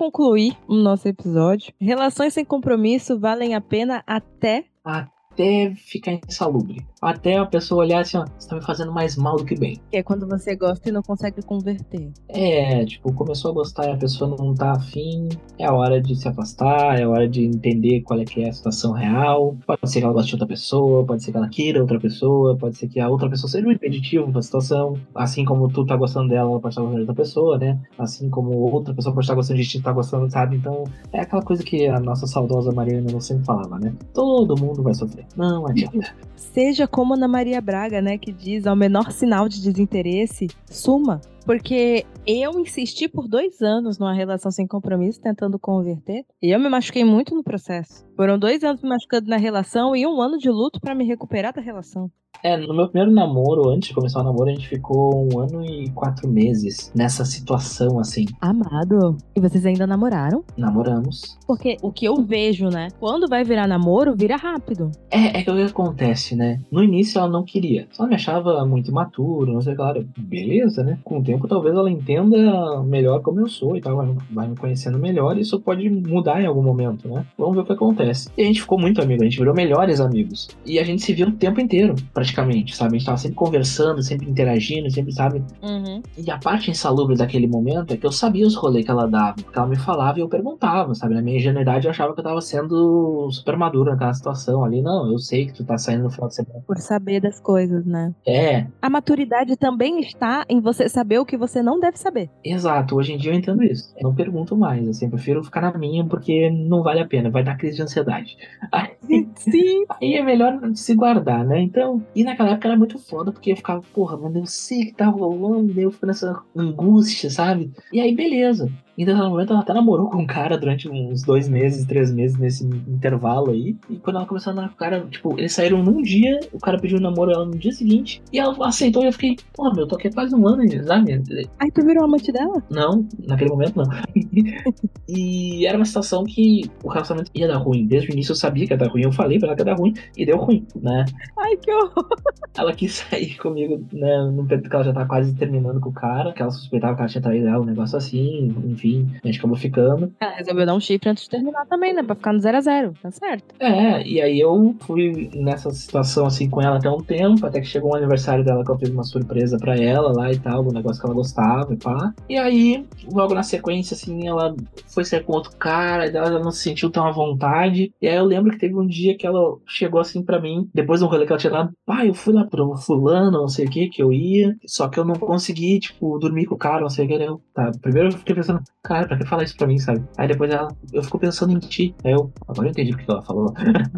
Concluir 0.00 0.56
o 0.66 0.74
nosso 0.74 1.06
episódio, 1.06 1.74
relações 1.78 2.32
sem 2.32 2.42
compromisso 2.42 3.18
valem 3.18 3.54
a 3.54 3.60
pena 3.60 4.02
até. 4.06 4.64
Até 4.82 5.20
até 5.40 5.74
ficar 5.74 6.12
insalubre. 6.12 6.86
Até 7.00 7.38
a 7.38 7.46
pessoa 7.46 7.82
olhar 7.82 8.00
assim, 8.00 8.18
ó, 8.18 8.26
você 8.38 8.46
tá 8.46 8.56
me 8.56 8.62
fazendo 8.62 8.92
mais 8.92 9.16
mal 9.16 9.36
do 9.36 9.44
que 9.44 9.58
bem. 9.58 9.80
Que 9.90 9.96
é 9.96 10.02
quando 10.02 10.28
você 10.28 10.54
gosta 10.54 10.86
e 10.86 10.92
não 10.92 11.02
consegue 11.02 11.40
converter. 11.42 12.12
É, 12.28 12.84
tipo, 12.84 13.10
começou 13.14 13.52
a 13.52 13.54
gostar 13.54 13.86
e 13.86 13.92
a 13.92 13.96
pessoa 13.96 14.36
não 14.38 14.54
tá 14.54 14.72
afim, 14.72 15.26
é 15.58 15.64
a 15.64 15.72
hora 15.72 15.98
de 15.98 16.14
se 16.14 16.28
afastar, 16.28 16.98
é 16.98 17.04
a 17.04 17.08
hora 17.08 17.26
de 17.26 17.46
entender 17.46 18.02
qual 18.02 18.20
é 18.20 18.24
que 18.26 18.42
é 18.42 18.50
a 18.50 18.52
situação 18.52 18.92
real. 18.92 19.56
Pode 19.66 19.90
ser 19.90 20.00
que 20.00 20.04
ela 20.04 20.12
goste 20.12 20.28
de 20.28 20.34
outra 20.34 20.46
pessoa, 20.46 21.02
pode 21.06 21.22
ser 21.24 21.32
que 21.32 21.38
ela 21.38 21.48
queira 21.48 21.80
outra 21.80 21.98
pessoa, 21.98 22.54
pode 22.54 22.76
ser 22.76 22.86
que 22.86 23.00
a 23.00 23.08
outra 23.08 23.30
pessoa 23.30 23.50
seja 23.50 23.66
um 23.66 23.72
impeditivo 23.72 24.30
pra 24.30 24.42
situação. 24.42 24.94
Assim 25.14 25.42
como 25.42 25.68
tu 25.68 25.86
tá 25.86 25.96
gostando 25.96 26.28
dela, 26.28 26.50
ela 26.50 26.60
pode 26.60 26.74
estar 26.74 26.82
gostando 26.82 27.02
de 27.02 27.08
outra 27.08 27.22
pessoa, 27.24 27.56
né? 27.56 27.80
Assim 27.98 28.28
como 28.28 28.50
outra 28.50 28.92
pessoa 28.92 29.14
pode 29.14 29.24
estar 29.24 29.34
gostando 29.34 29.58
de 29.58 29.66
ti, 29.66 29.80
tá 29.80 29.90
gostando, 29.90 30.30
sabe? 30.30 30.56
Então, 30.56 30.84
é 31.14 31.20
aquela 31.20 31.42
coisa 31.42 31.62
que 31.62 31.86
a 31.86 31.98
nossa 31.98 32.26
saudosa 32.26 32.70
Mariana 32.72 33.10
não 33.10 33.20
sempre 33.20 33.46
falava, 33.46 33.78
né? 33.78 33.94
Todo 34.12 34.54
mundo 34.60 34.82
vai 34.82 34.92
sofrer. 34.92 35.24
Não 35.34 35.66
adianta. 35.66 36.14
Seja 36.36 36.89
como 36.90 37.14
Ana 37.14 37.28
Maria 37.28 37.60
Braga, 37.60 38.02
né, 38.02 38.18
que 38.18 38.32
diz 38.32 38.66
ao 38.66 38.76
menor 38.76 39.12
sinal 39.12 39.48
de 39.48 39.60
desinteresse, 39.62 40.48
suma. 40.70 41.20
Porque 41.44 42.04
eu 42.26 42.58
insisti 42.58 43.08
por 43.08 43.28
dois 43.28 43.60
anos 43.60 43.98
numa 43.98 44.14
relação 44.14 44.50
sem 44.50 44.66
compromisso, 44.66 45.20
tentando 45.20 45.58
converter. 45.58 46.24
E 46.42 46.50
eu 46.50 46.60
me 46.60 46.68
machuquei 46.68 47.04
muito 47.04 47.34
no 47.34 47.42
processo. 47.42 48.04
Foram 48.16 48.38
dois 48.38 48.62
anos 48.62 48.82
me 48.82 48.88
machucando 48.88 49.28
na 49.28 49.36
relação 49.36 49.96
e 49.96 50.06
um 50.06 50.20
ano 50.20 50.38
de 50.38 50.50
luto 50.50 50.80
para 50.80 50.94
me 50.94 51.04
recuperar 51.04 51.52
da 51.52 51.60
relação. 51.60 52.10
É, 52.42 52.56
no 52.56 52.74
meu 52.74 52.88
primeiro 52.88 53.12
namoro, 53.12 53.68
antes 53.68 53.88
de 53.90 53.94
começar 53.94 54.20
o 54.20 54.24
namoro, 54.24 54.48
a 54.48 54.54
gente 54.54 54.66
ficou 54.66 55.28
um 55.30 55.40
ano 55.40 55.62
e 55.62 55.90
quatro 55.90 56.26
meses 56.26 56.90
nessa 56.94 57.24
situação, 57.24 57.98
assim. 57.98 58.24
Amado. 58.40 59.18
E 59.36 59.40
vocês 59.40 59.66
ainda 59.66 59.86
namoraram? 59.86 60.42
Namoramos. 60.56 61.38
Porque 61.46 61.76
o 61.82 61.92
que 61.92 62.06
eu 62.06 62.16
vejo, 62.22 62.68
né? 62.68 62.88
Quando 62.98 63.28
vai 63.28 63.44
virar 63.44 63.66
namoro, 63.66 64.16
vira 64.16 64.36
rápido. 64.36 64.90
É, 65.10 65.38
é 65.38 65.42
que 65.42 65.50
o 65.50 65.54
que 65.54 65.62
acontece, 65.62 66.34
né? 66.34 66.60
No 66.70 66.82
início 66.82 67.18
ela 67.18 67.28
não 67.28 67.44
queria. 67.44 67.86
Só 67.92 68.06
me 68.06 68.14
achava 68.14 68.64
muito 68.64 68.90
imaturo, 68.90 69.52
não 69.52 69.60
sei, 69.60 69.74
claro. 69.74 70.08
Beleza, 70.16 70.82
né? 70.82 70.98
Com 71.04 71.18
o 71.18 71.22
tempo 71.30 71.48
talvez 71.48 71.74
ela 71.74 71.90
entenda 71.90 72.82
melhor 72.82 73.20
como 73.20 73.40
eu 73.40 73.48
sou 73.48 73.76
e 73.76 73.80
tal. 73.80 73.96
Vai, 73.96 74.16
vai 74.30 74.48
me 74.48 74.56
conhecendo 74.56 74.98
melhor 74.98 75.36
e 75.36 75.40
isso 75.40 75.60
pode 75.60 75.88
mudar 75.88 76.40
em 76.40 76.46
algum 76.46 76.62
momento, 76.62 77.08
né? 77.08 77.24
Vamos 77.38 77.54
ver 77.54 77.62
o 77.62 77.64
que 77.64 77.72
acontece. 77.72 78.30
E 78.36 78.42
a 78.42 78.44
gente 78.44 78.60
ficou 78.60 78.78
muito 78.78 79.00
amigo, 79.00 79.22
a 79.22 79.24
gente 79.24 79.38
virou 79.38 79.54
melhores 79.54 80.00
amigos. 80.00 80.48
E 80.66 80.78
a 80.78 80.84
gente 80.84 81.02
se 81.02 81.12
viu 81.12 81.28
o 81.28 81.32
tempo 81.32 81.60
inteiro 81.60 81.94
praticamente, 82.12 82.76
sabe? 82.76 82.96
A 82.96 82.98
gente 82.98 83.06
tava 83.06 83.18
sempre 83.18 83.36
conversando, 83.36 84.02
sempre 84.02 84.28
interagindo, 84.28 84.90
sempre, 84.90 85.12
sabe? 85.12 85.42
Uhum. 85.62 86.02
E 86.18 86.30
a 86.30 86.38
parte 86.38 86.70
insalubre 86.70 87.16
daquele 87.16 87.46
momento 87.46 87.94
é 87.94 87.96
que 87.96 88.06
eu 88.06 88.12
sabia 88.12 88.46
os 88.46 88.54
rolês 88.54 88.84
que 88.84 88.90
ela 88.90 89.06
dava, 89.06 89.36
porque 89.36 89.58
ela 89.58 89.68
me 89.68 89.76
falava 89.76 90.18
e 90.18 90.22
eu 90.22 90.28
perguntava, 90.28 90.94
sabe? 90.94 91.14
Na 91.14 91.22
minha 91.22 91.36
ingenuidade 91.36 91.86
eu 91.86 91.90
achava 91.90 92.12
que 92.12 92.20
eu 92.20 92.24
tava 92.24 92.40
sendo 92.40 93.30
super 93.30 93.56
maduro 93.56 93.90
naquela 93.90 94.12
situação 94.12 94.64
ali. 94.64 94.82
Não, 94.82 95.10
eu 95.10 95.18
sei 95.18 95.46
que 95.46 95.52
tu 95.52 95.64
tá 95.64 95.78
saindo 95.78 96.04
no 96.04 96.10
final 96.10 96.28
de 96.28 96.34
semana. 96.34 96.62
Por 96.66 96.78
saber 96.78 97.20
das 97.20 97.40
coisas, 97.40 97.84
né? 97.86 98.12
É. 98.26 98.66
A 98.82 98.90
maturidade 98.90 99.56
também 99.56 100.00
está 100.00 100.44
em 100.48 100.60
você 100.60 100.88
saber 100.88 101.19
o 101.20 101.26
que 101.26 101.36
você 101.36 101.62
não 101.62 101.78
deve 101.78 101.98
saber. 101.98 102.30
Exato, 102.44 102.96
hoje 102.96 103.12
em 103.12 103.18
dia 103.18 103.32
eu 103.32 103.36
entendo 103.36 103.62
isso. 103.62 103.94
Não 104.00 104.14
pergunto 104.14 104.56
mais, 104.56 104.88
assim, 104.88 105.06
eu 105.06 105.10
prefiro 105.10 105.44
ficar 105.44 105.60
na 105.60 105.76
minha 105.76 106.04
porque 106.04 106.50
não 106.50 106.82
vale 106.82 107.00
a 107.00 107.06
pena, 107.06 107.30
vai 107.30 107.42
dar 107.42 107.56
crise 107.56 107.76
de 107.76 107.82
ansiedade. 107.82 108.36
Aí, 108.72 108.90
Sim. 109.36 109.84
Aí 110.00 110.14
é 110.14 110.22
melhor 110.22 110.60
se 110.74 110.94
guardar, 110.94 111.44
né? 111.44 111.60
Então, 111.60 112.04
e 112.14 112.24
naquela 112.24 112.50
época 112.50 112.68
era 112.68 112.76
muito 112.76 112.98
foda, 112.98 113.32
porque 113.32 113.52
eu 113.52 113.56
ficava, 113.56 113.82
porra, 113.94 114.16
mano, 114.16 114.38
eu 114.38 114.46
sei 114.46 114.86
que 114.86 114.94
tá 114.94 115.06
rolando, 115.06 115.78
eu 115.80 115.90
fico 115.90 116.06
nessa 116.06 116.42
angústia, 116.54 117.30
sabe? 117.30 117.70
E 117.92 118.00
aí, 118.00 118.14
beleza. 118.14 118.70
Em 119.00 119.04
determinado 119.06 119.30
momento 119.30 119.52
ela 119.54 119.62
até 119.62 119.72
namorou 119.72 120.10
com 120.10 120.18
um 120.18 120.26
cara 120.26 120.58
durante 120.58 120.86
uns 120.86 121.22
dois 121.22 121.48
meses, 121.48 121.86
três 121.86 122.12
meses 122.12 122.36
nesse 122.36 122.66
intervalo 122.66 123.50
aí. 123.50 123.74
E 123.88 123.96
quando 123.96 124.16
ela 124.16 124.26
começou 124.26 124.50
a 124.50 124.54
namorar 124.54 124.68
com 124.68 124.76
o 124.76 124.78
cara, 124.78 125.06
tipo, 125.10 125.38
eles 125.38 125.54
saíram 125.54 125.82
num 125.82 126.02
dia, 126.02 126.38
o 126.52 126.58
cara 126.58 126.78
pediu 126.78 126.98
um 126.98 127.00
namoro 127.00 127.30
ela 127.30 127.46
no 127.46 127.56
dia 127.56 127.72
seguinte, 127.72 128.22
e 128.30 128.38
ela 128.38 128.54
aceitou 128.68 129.02
e 129.02 129.06
eu 129.06 129.12
fiquei, 129.14 129.36
porra, 129.54 129.72
meu, 129.72 129.84
eu 129.84 129.88
tô 129.88 129.96
aqui 129.96 130.12
faz 130.12 130.34
um 130.34 130.46
ano, 130.46 130.62
sabe? 130.84 131.22
Aí 131.58 131.70
tu 131.70 131.82
virou 131.82 132.04
amante 132.04 132.30
dela? 132.30 132.62
Não, 132.68 133.08
naquele 133.26 133.48
momento 133.48 133.76
não. 133.76 133.86
e 135.08 135.66
era 135.66 135.78
uma 135.78 135.86
situação 135.86 136.22
que 136.24 136.70
o 136.84 136.88
relacionamento 136.90 137.30
ia 137.34 137.48
dar 137.48 137.56
ruim. 137.56 137.86
Desde 137.86 138.10
o 138.10 138.12
início 138.12 138.32
eu 138.32 138.36
sabia 138.36 138.66
que 138.66 138.74
ia 138.74 138.76
dar 138.76 138.88
ruim, 138.88 139.04
eu 139.04 139.12
falei 139.12 139.38
pra 139.38 139.48
ela 139.48 139.56
que 139.56 139.62
ia 139.62 139.64
dar 139.64 139.78
ruim, 139.78 139.94
e 140.14 140.26
deu 140.26 140.36
ruim, 140.36 140.66
né? 140.76 141.06
Ai, 141.38 141.56
que 141.56 141.72
horror! 141.72 142.06
Ela 142.54 142.74
quis 142.74 142.92
sair 143.08 143.38
comigo, 143.38 143.82
né, 143.94 144.30
no 144.30 144.44
período 144.46 144.68
que 144.68 144.74
ela 144.76 144.84
já 144.84 144.92
tava 144.92 145.06
quase 145.06 145.34
terminando 145.34 145.80
com 145.80 145.88
o 145.88 145.94
cara, 145.94 146.34
que 146.34 146.42
ela 146.42 146.50
suspeitava 146.50 146.94
que 146.96 147.00
ela 147.00 147.08
tinha 147.08 147.22
traído 147.22 147.48
ela, 147.48 147.62
um 147.62 147.64
negócio 147.64 147.96
assim, 147.96 148.54
enfim, 148.66 148.89
a 149.22 149.26
gente 149.26 149.38
acabou 149.38 149.56
ficando. 149.56 150.12
Ela 150.20 150.36
resolveu 150.36 150.66
dar 150.66 150.74
um 150.74 150.80
chifre 150.80 151.10
antes 151.10 151.24
de 151.24 151.30
terminar 151.30 151.66
também, 151.66 151.92
né? 151.92 152.02
Pra 152.02 152.14
ficar 152.14 152.32
no 152.32 152.40
0 152.40 152.56
a 152.56 152.60
0 152.60 152.94
tá 153.02 153.10
certo. 153.10 153.54
É, 153.58 154.06
e 154.06 154.20
aí 154.20 154.40
eu 154.40 154.74
fui 154.80 155.30
nessa 155.34 155.70
situação 155.70 156.26
assim 156.26 156.48
com 156.48 156.60
ela 156.60 156.76
até 156.76 156.90
um 156.90 157.00
tempo, 157.00 157.46
até 157.46 157.60
que 157.60 157.66
chegou 157.66 157.92
um 157.92 157.96
aniversário 157.96 158.44
dela 158.44 158.64
que 158.64 158.70
eu 158.70 158.78
fiz 158.78 158.90
uma 158.90 159.04
surpresa 159.04 159.58
pra 159.58 159.76
ela 159.76 160.12
lá 160.12 160.32
e 160.32 160.38
tal, 160.38 160.66
um 160.66 160.72
negócio 160.72 161.00
que 161.00 161.06
ela 161.06 161.14
gostava 161.14 161.72
e 161.72 161.76
pá. 161.76 162.12
E 162.28 162.36
aí, 162.36 162.84
logo 163.12 163.34
na 163.34 163.42
sequência, 163.42 163.94
assim, 163.94 164.26
ela 164.26 164.54
foi 164.86 165.04
sair 165.04 165.24
com 165.24 165.32
outro 165.32 165.52
cara, 165.56 166.06
e 166.06 166.16
ela 166.16 166.38
não 166.38 166.50
se 166.50 166.62
sentiu 166.62 166.90
tão 166.90 167.06
à 167.06 167.10
vontade. 167.10 167.92
E 168.00 168.08
aí 168.08 168.16
eu 168.16 168.24
lembro 168.24 168.50
que 168.52 168.58
teve 168.58 168.74
um 168.74 168.86
dia 168.86 169.16
que 169.16 169.26
ela 169.26 169.56
chegou 169.66 170.00
assim 170.00 170.22
pra 170.22 170.40
mim, 170.40 170.68
depois 170.74 171.00
do 171.00 171.06
rolê 171.06 171.26
que 171.26 171.32
ela 171.32 171.40
tinha 171.40 171.52
dado, 171.52 171.72
pai, 171.84 172.08
eu 172.08 172.14
fui 172.14 172.32
lá 172.34 172.44
pro 172.44 172.76
fulano, 172.76 173.30
não 173.30 173.48
sei 173.48 173.66
o 173.66 173.70
que, 173.70 173.88
que 173.88 174.02
eu 174.02 174.12
ia, 174.12 174.56
só 174.66 174.88
que 174.88 174.98
eu 174.98 175.04
não 175.04 175.14
consegui, 175.14 175.78
tipo, 175.80 176.18
dormir 176.18 176.46
com 176.46 176.54
o 176.54 176.58
cara, 176.58 176.80
não 176.80 176.90
sei 176.90 177.04
o 177.04 177.08
que. 177.08 177.14
Eu, 177.14 177.40
tá, 177.54 177.70
primeiro 177.80 178.08
eu 178.08 178.12
fiquei 178.12 178.34
pensando, 178.34 178.62
cara, 178.82 179.06
pra 179.06 179.16
que 179.16 179.26
falar 179.26 179.44
isso 179.44 179.56
pra 179.56 179.66
mim, 179.66 179.78
sabe? 179.78 180.02
Aí 180.16 180.28
depois 180.28 180.50
ela, 180.50 180.68
eu 180.92 181.02
fico 181.02 181.18
pensando 181.18 181.52
em 181.52 181.58
ti. 181.58 181.94
Aí 182.04 182.12
eu, 182.12 182.32
agora 182.48 182.68
eu 182.68 182.70
entendi 182.70 182.92
o 182.92 182.96
que 182.96 183.10
ela 183.10 183.22
falou. 183.22 183.52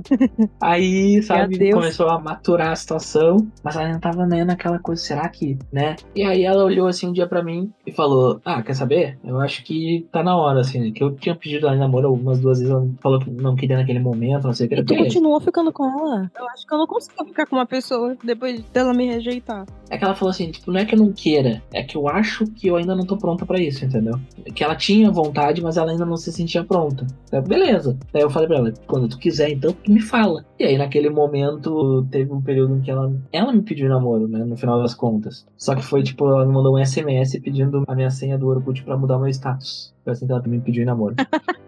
aí, 0.61 1.23
sabe, 1.23 1.73
começou 1.73 2.09
a 2.09 2.19
maturar 2.19 2.73
a 2.73 2.77
situação, 2.77 3.37
mas 3.63 3.77
ela 3.77 3.87
ainda 3.87 4.01
tava 4.01 4.27
né, 4.27 4.45
naquela 4.45 4.79
coisa, 4.79 5.03
será 5.03 5.29
que, 5.29 5.59
né? 5.73 5.97
E 6.15 6.23
aí 6.23 6.45
ela 6.45 6.65
olhou 6.65 6.87
assim 6.87 7.09
um 7.09 7.13
dia 7.13 7.27
pra 7.27 7.43
mim 7.43 7.73
e 7.87 7.93
falou, 7.93 8.41
ah, 8.45 8.63
quer 8.63 8.75
saber? 8.75 9.19
Eu 9.25 9.41
acho 9.41 9.65
que 9.65 10.07
tá 10.11 10.23
na 10.23 10.37
hora, 10.37 10.61
assim, 10.61 10.93
que 10.93 11.03
eu 11.03 11.15
tinha 11.15 11.35
pedido 11.35 11.67
ela 11.67 11.77
em 11.77 11.79
namoro 11.79 12.09
algumas 12.09 12.41
duas 12.41 12.59
vezes, 12.59 12.73
ela 12.73 12.89
falou 13.01 13.21
que 13.21 13.31
não 13.31 13.55
queria 13.55 13.77
naquele 13.77 14.01
momento, 14.01 14.45
não 14.45 14.53
sei 14.53 14.67
o 14.67 14.69
que. 14.69 14.75
E 14.77 14.85
tu 14.85 14.97
continuou 14.97 15.41
ficando 15.41 15.73
com 15.73 15.85
ela? 15.85 16.31
Eu 16.37 16.49
acho 16.49 16.67
que 16.67 16.75
eu 16.75 16.79
não 16.79 16.87
consigo 16.87 17.25
ficar 17.25 17.47
com 17.47 17.57
uma 17.57 17.67
pessoa 17.67 18.17
depois 18.23 18.61
dela 18.73 18.93
me 18.93 19.07
rejeitar. 19.07 19.65
É 19.89 19.99
que 19.99 20.05
ela 20.05 20.15
falou 20.15 20.31
assim, 20.31 20.51
tipo, 20.51 20.73
não 20.73 20.81
é 20.81 20.85
que 20.85 20.95
eu 20.95 20.99
não 20.99 21.13
queira, 21.13 21.63
é 21.73 21.83
que 21.83 21.97
eu 21.97 22.09
acho 22.09 22.47
que 22.47 22.69
eu 22.69 22.77
ainda 22.77 22.95
não 22.95 23.05
tô 23.05 23.17
pronta 23.17 23.45
pra 23.45 23.61
isso, 23.61 23.85
entendeu? 23.85 24.19
Que 24.55 24.65
ela 24.65 24.72
tinha 24.75 25.11
vontade, 25.11 25.63
mas 25.63 25.77
ela 25.77 25.91
ainda 25.91 26.05
não 26.05 26.17
se 26.17 26.33
sentia 26.33 26.65
pronta. 26.65 27.07
Beleza. 27.47 27.97
Daí 28.13 28.23
eu 28.23 28.31
falei 28.31 28.49
pra 28.49 28.59
ela, 28.59 28.73
quando 28.87 29.09
tu 29.09 29.19
quiser, 29.19 29.51
então 29.51 29.73
tu 29.73 29.91
me 29.91 30.01
fala. 30.01 30.45
E 30.59 30.65
aí 30.65 30.79
naquele 30.79 31.11
momento 31.11 32.07
teve 32.11 32.33
um 32.33 32.41
período 32.41 32.77
em 32.77 32.81
que 32.81 32.91
ela, 32.91 33.13
ela 33.33 33.53
me 33.53 33.63
pediu 33.63 33.89
namoro, 33.89 34.29
né, 34.29 34.45
no 34.45 34.57
final 34.57 34.81
das 34.81 34.95
contas. 34.95 35.47
Só 35.57 35.75
que 35.75 35.83
foi 35.83 36.03
tipo, 36.03 36.27
ela 36.27 36.47
me 36.47 36.53
mandou 36.53 36.77
um 36.77 36.85
SMS 36.85 37.39
pedindo 37.39 37.85
a 37.87 37.95
minha 37.95 38.11
senha 38.11 38.39
do 38.39 38.49
Orkut 38.49 38.83
pra 38.83 38.97
mudar 38.97 39.19
meu 39.19 39.29
status. 39.29 39.95
Foi 40.05 40.13
assim 40.13 40.27
que 40.27 40.33
ela 40.33 40.43
me 40.47 40.61
pediu 40.61 40.83
em 40.83 40.87
namoro. 40.87 41.15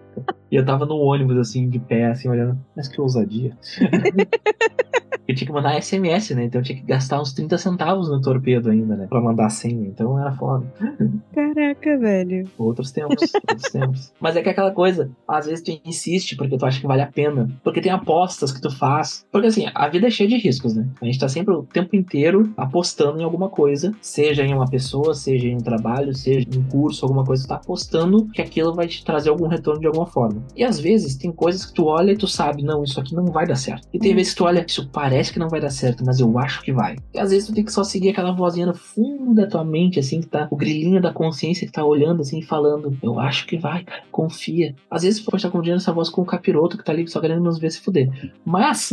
E 0.50 0.56
eu 0.56 0.64
tava 0.64 0.86
no 0.86 0.96
ônibus, 0.98 1.36
assim, 1.36 1.68
de 1.68 1.80
pé, 1.80 2.06
assim, 2.06 2.28
olhando. 2.28 2.56
Mas 2.76 2.86
que 2.86 3.00
ousadia. 3.00 3.56
eu 5.26 5.34
tinha 5.34 5.46
que 5.46 5.52
mandar 5.52 5.80
SMS, 5.80 6.30
né? 6.34 6.44
Então 6.44 6.60
eu 6.60 6.64
tinha 6.64 6.78
que 6.78 6.84
gastar 6.86 7.20
uns 7.20 7.32
30 7.32 7.56
centavos 7.58 8.08
no 8.08 8.20
torpedo 8.20 8.70
ainda, 8.70 8.96
né? 8.96 9.06
Pra 9.08 9.20
mandar 9.20 9.48
senha. 9.50 9.86
Então 9.86 10.18
era 10.18 10.32
foda. 10.32 10.64
Caraca, 11.34 11.98
velho. 11.98 12.48
Outros 12.58 12.90
tempos, 12.92 13.32
outros 13.48 13.70
tempos. 13.70 14.12
Mas 14.20 14.36
é 14.36 14.42
que 14.42 14.48
é 14.48 14.52
aquela 14.52 14.70
coisa, 14.70 15.10
às 15.26 15.46
vezes 15.46 15.62
tu 15.64 15.70
insiste 15.84 16.36
porque 16.36 16.56
tu 16.56 16.64
acha 16.66 16.80
que 16.80 16.86
vale 16.86 17.02
a 17.02 17.06
pena. 17.06 17.48
Porque 17.62 17.80
tem 17.80 17.92
apostas 17.92 18.52
que 18.52 18.60
tu 18.60 18.70
faz. 18.70 19.26
Porque 19.32 19.46
assim, 19.48 19.66
a 19.74 19.88
vida 19.88 20.06
é 20.06 20.10
cheia 20.10 20.28
de 20.28 20.36
riscos, 20.36 20.74
né? 20.74 20.86
A 21.00 21.04
gente 21.04 21.18
tá 21.18 21.28
sempre 21.28 21.54
o 21.54 21.62
tempo 21.62 21.96
inteiro 21.96 22.52
apostando 22.56 23.20
em 23.20 23.24
alguma 23.24 23.48
coisa. 23.48 23.92
Seja 24.00 24.42
em 24.44 24.54
uma 24.54 24.66
pessoa, 24.68 25.14
seja 25.14 25.48
em 25.48 25.54
um 25.56 25.60
trabalho, 25.60 26.14
seja 26.14 26.46
em 26.52 26.58
um 26.58 26.62
curso, 26.64 27.04
alguma 27.04 27.24
coisa. 27.24 27.44
Tu 27.44 27.48
tá 27.48 27.56
apostando 27.56 28.26
que 28.26 28.42
aquilo 28.42 28.74
vai 28.74 28.86
te 28.86 29.04
trazer 29.04 29.30
algum 29.30 29.46
retorno 29.48 29.80
de 29.80 29.86
alguma 29.86 30.06
forma. 30.06 30.42
E 30.56 30.62
às 30.64 30.78
vezes 30.78 31.16
tem 31.16 31.32
coisas 31.32 31.64
que 31.66 31.74
tu 31.74 31.86
olha 31.86 32.12
e 32.12 32.16
tu 32.16 32.26
sabe, 32.26 32.62
não, 32.62 32.82
isso 32.84 33.00
aqui 33.00 33.14
não 33.14 33.26
vai 33.26 33.46
dar 33.46 33.56
certo. 33.56 33.88
E 33.92 33.98
tem 33.98 34.12
Hum. 34.12 34.16
vezes 34.16 34.32
que 34.32 34.38
tu 34.38 34.44
olha, 34.44 34.64
isso 34.66 34.88
parece 34.92 35.13
que 35.32 35.38
não 35.38 35.48
vai 35.48 35.60
dar 35.60 35.70
certo, 35.70 36.04
mas 36.04 36.20
eu 36.20 36.38
acho 36.38 36.62
que 36.62 36.72
vai. 36.72 36.96
E 37.12 37.18
às 37.18 37.30
vezes 37.30 37.46
tu 37.46 37.54
tem 37.54 37.64
que 37.64 37.72
só 37.72 37.84
seguir 37.84 38.10
aquela 38.10 38.32
vozinha 38.32 38.66
no 38.66 38.74
fundo 38.74 39.34
da 39.34 39.46
tua 39.46 39.64
mente, 39.64 39.98
assim, 39.98 40.20
que 40.20 40.26
tá 40.26 40.48
o 40.50 40.56
grilinho 40.56 41.00
da 41.00 41.12
consciência 41.12 41.66
que 41.66 41.72
tá 41.72 41.84
olhando 41.84 42.20
assim 42.22 42.42
falando, 42.42 42.96
eu 43.02 43.18
acho 43.18 43.46
que 43.46 43.56
vai, 43.56 43.84
cara, 43.84 44.02
confia. 44.10 44.74
Às 44.90 45.02
vezes 45.02 45.20
tu 45.20 45.30
pode 45.30 45.38
estar 45.38 45.50
confundindo 45.50 45.76
essa 45.76 45.92
voz 45.92 46.08
com 46.08 46.22
o 46.22 46.26
capiroto 46.26 46.76
que 46.76 46.84
tá 46.84 46.92
ali 46.92 47.06
só 47.08 47.20
querendo 47.20 47.42
nos 47.42 47.58
ver 47.58 47.70
se 47.70 47.80
fuder. 47.80 48.10
Mas, 48.44 48.92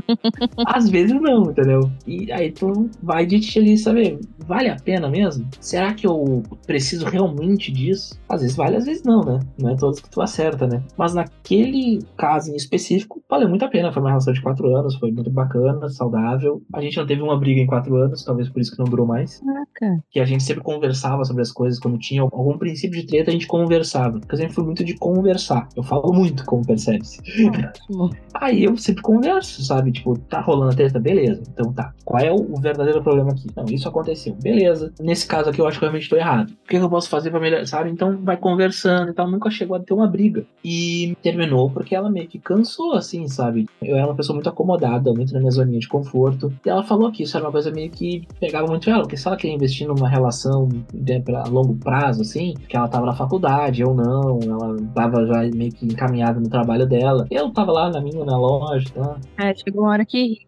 às 0.66 0.88
vezes 0.88 1.20
não, 1.20 1.50
entendeu? 1.50 1.90
E 2.06 2.30
aí 2.32 2.50
tu 2.50 2.88
vai 3.02 3.26
de 3.26 3.40
ti 3.40 3.58
ali, 3.58 3.76
saber, 3.76 4.18
vale 4.38 4.68
a 4.68 4.76
pena 4.76 5.08
mesmo? 5.08 5.46
Será 5.60 5.94
que 5.94 6.06
eu 6.06 6.42
preciso 6.66 7.06
realmente 7.06 7.70
disso? 7.72 8.18
Às 8.28 8.42
vezes 8.42 8.56
vale, 8.56 8.76
às 8.76 8.86
vezes 8.86 9.02
não, 9.02 9.22
né? 9.22 9.40
Não 9.58 9.70
é 9.70 9.76
todos 9.76 10.00
que 10.00 10.10
tu 10.10 10.20
acerta, 10.20 10.66
né? 10.66 10.82
Mas 10.96 11.14
naquele 11.14 12.00
caso 12.16 12.50
em 12.50 12.56
específico, 12.56 13.22
valeu 13.28 13.48
muito 13.48 13.64
a 13.64 13.68
pena. 13.68 13.92
Foi 13.92 14.02
uma 14.02 14.10
relação 14.10 14.32
de 14.32 14.40
quatro 14.40 14.74
anos, 14.76 14.96
foi 14.96 15.10
muito 15.10 15.30
bacana, 15.30 15.43
saudável. 15.88 16.62
A 16.72 16.80
gente 16.80 16.96
não 16.96 17.06
teve 17.06 17.22
uma 17.22 17.38
briga 17.38 17.60
em 17.60 17.66
quatro 17.66 17.96
anos, 17.96 18.24
talvez 18.24 18.48
por 18.48 18.60
isso 18.60 18.72
que 18.72 18.78
não 18.78 18.86
durou 18.86 19.06
mais. 19.06 19.40
Caraca. 19.40 20.04
Que 20.10 20.20
a 20.20 20.24
gente 20.24 20.42
sempre 20.42 20.62
conversava 20.62 21.24
sobre 21.24 21.42
as 21.42 21.52
coisas, 21.52 21.78
quando 21.78 21.98
tinha 21.98 22.22
algum 22.22 22.58
princípio 22.58 23.00
de 23.00 23.06
treta, 23.06 23.30
a 23.30 23.32
gente 23.32 23.46
conversava. 23.46 24.18
Porque 24.18 24.34
eu 24.34 24.38
sempre 24.38 24.54
fui 24.54 24.64
muito 24.64 24.84
de 24.84 24.96
conversar. 24.96 25.68
Eu 25.76 25.82
falo 25.82 26.12
muito, 26.12 26.44
como 26.44 26.64
percebe-se. 26.64 27.20
Ótimo. 27.48 28.10
Aí 28.34 28.64
eu 28.64 28.76
sempre 28.76 29.02
converso, 29.02 29.62
sabe? 29.62 29.92
Tipo, 29.92 30.18
tá 30.18 30.40
rolando 30.40 30.72
a 30.72 30.76
treta, 30.76 30.98
beleza. 30.98 31.42
Então 31.52 31.72
tá. 31.72 31.92
Qual 32.04 32.22
é 32.22 32.32
o 32.32 32.56
verdadeiro 32.60 33.02
problema 33.02 33.32
aqui? 33.32 33.48
Não, 33.56 33.64
isso 33.66 33.88
aconteceu. 33.88 34.34
Beleza. 34.42 34.92
Nesse 35.00 35.26
caso 35.26 35.50
aqui 35.50 35.60
eu 35.60 35.66
acho 35.66 35.78
que 35.78 35.84
eu 35.84 35.88
realmente 35.88 36.08
tô 36.08 36.16
errado. 36.16 36.50
O 36.50 36.68
que 36.68 36.76
eu 36.76 36.90
posso 36.90 37.08
fazer 37.08 37.30
pra 37.30 37.40
melhorar? 37.40 37.66
Sabe? 37.66 37.90
Então 37.90 38.18
vai 38.22 38.36
conversando 38.36 39.10
e 39.10 39.14
tal. 39.14 39.30
Nunca 39.30 39.50
chegou 39.50 39.76
a 39.76 39.80
ter 39.80 39.94
uma 39.94 40.06
briga. 40.06 40.44
E 40.64 41.16
terminou 41.22 41.70
porque 41.70 41.94
ela 41.94 42.10
meio 42.10 42.28
que 42.28 42.38
cansou, 42.38 42.94
assim, 42.94 43.28
sabe? 43.28 43.66
Eu 43.82 43.96
era 43.96 44.06
uma 44.06 44.14
pessoa 44.14 44.34
muito 44.34 44.48
acomodada, 44.48 45.12
muito 45.12 45.33
na 45.34 45.40
minha 45.40 45.50
zoninha 45.50 45.78
de 45.78 45.88
conforto. 45.88 46.52
E 46.64 46.68
ela 46.68 46.82
falou 46.82 47.10
que 47.10 47.24
isso 47.24 47.36
era 47.36 47.46
uma 47.46 47.52
coisa 47.52 47.70
meio 47.70 47.90
que 47.90 48.26
pegava 48.40 48.66
muito 48.66 48.88
ela. 48.88 49.02
Porque 49.02 49.16
se 49.16 49.26
ela 49.26 49.36
queria 49.36 49.54
investir 49.54 49.86
numa 49.86 50.08
relação 50.08 50.68
né, 50.92 51.20
pra 51.20 51.44
longo 51.44 51.74
prazo, 51.76 52.22
assim, 52.22 52.54
que 52.68 52.76
ela 52.76 52.88
tava 52.88 53.06
na 53.06 53.14
faculdade, 53.14 53.82
eu 53.82 53.92
não, 53.94 54.38
ela 54.42 54.76
tava 54.94 55.26
já 55.26 55.42
meio 55.54 55.72
que 55.72 55.86
encaminhada 55.86 56.40
no 56.40 56.48
trabalho 56.48 56.86
dela. 56.86 57.26
Eu 57.30 57.50
tava 57.50 57.72
lá 57.72 57.90
na 57.90 58.00
minha, 58.00 58.24
na 58.24 58.38
loja, 58.38 58.86
tá? 58.94 59.16
É, 59.38 59.54
chegou 59.54 59.82
uma 59.82 59.90
hora 59.90 60.04
que. 60.04 60.38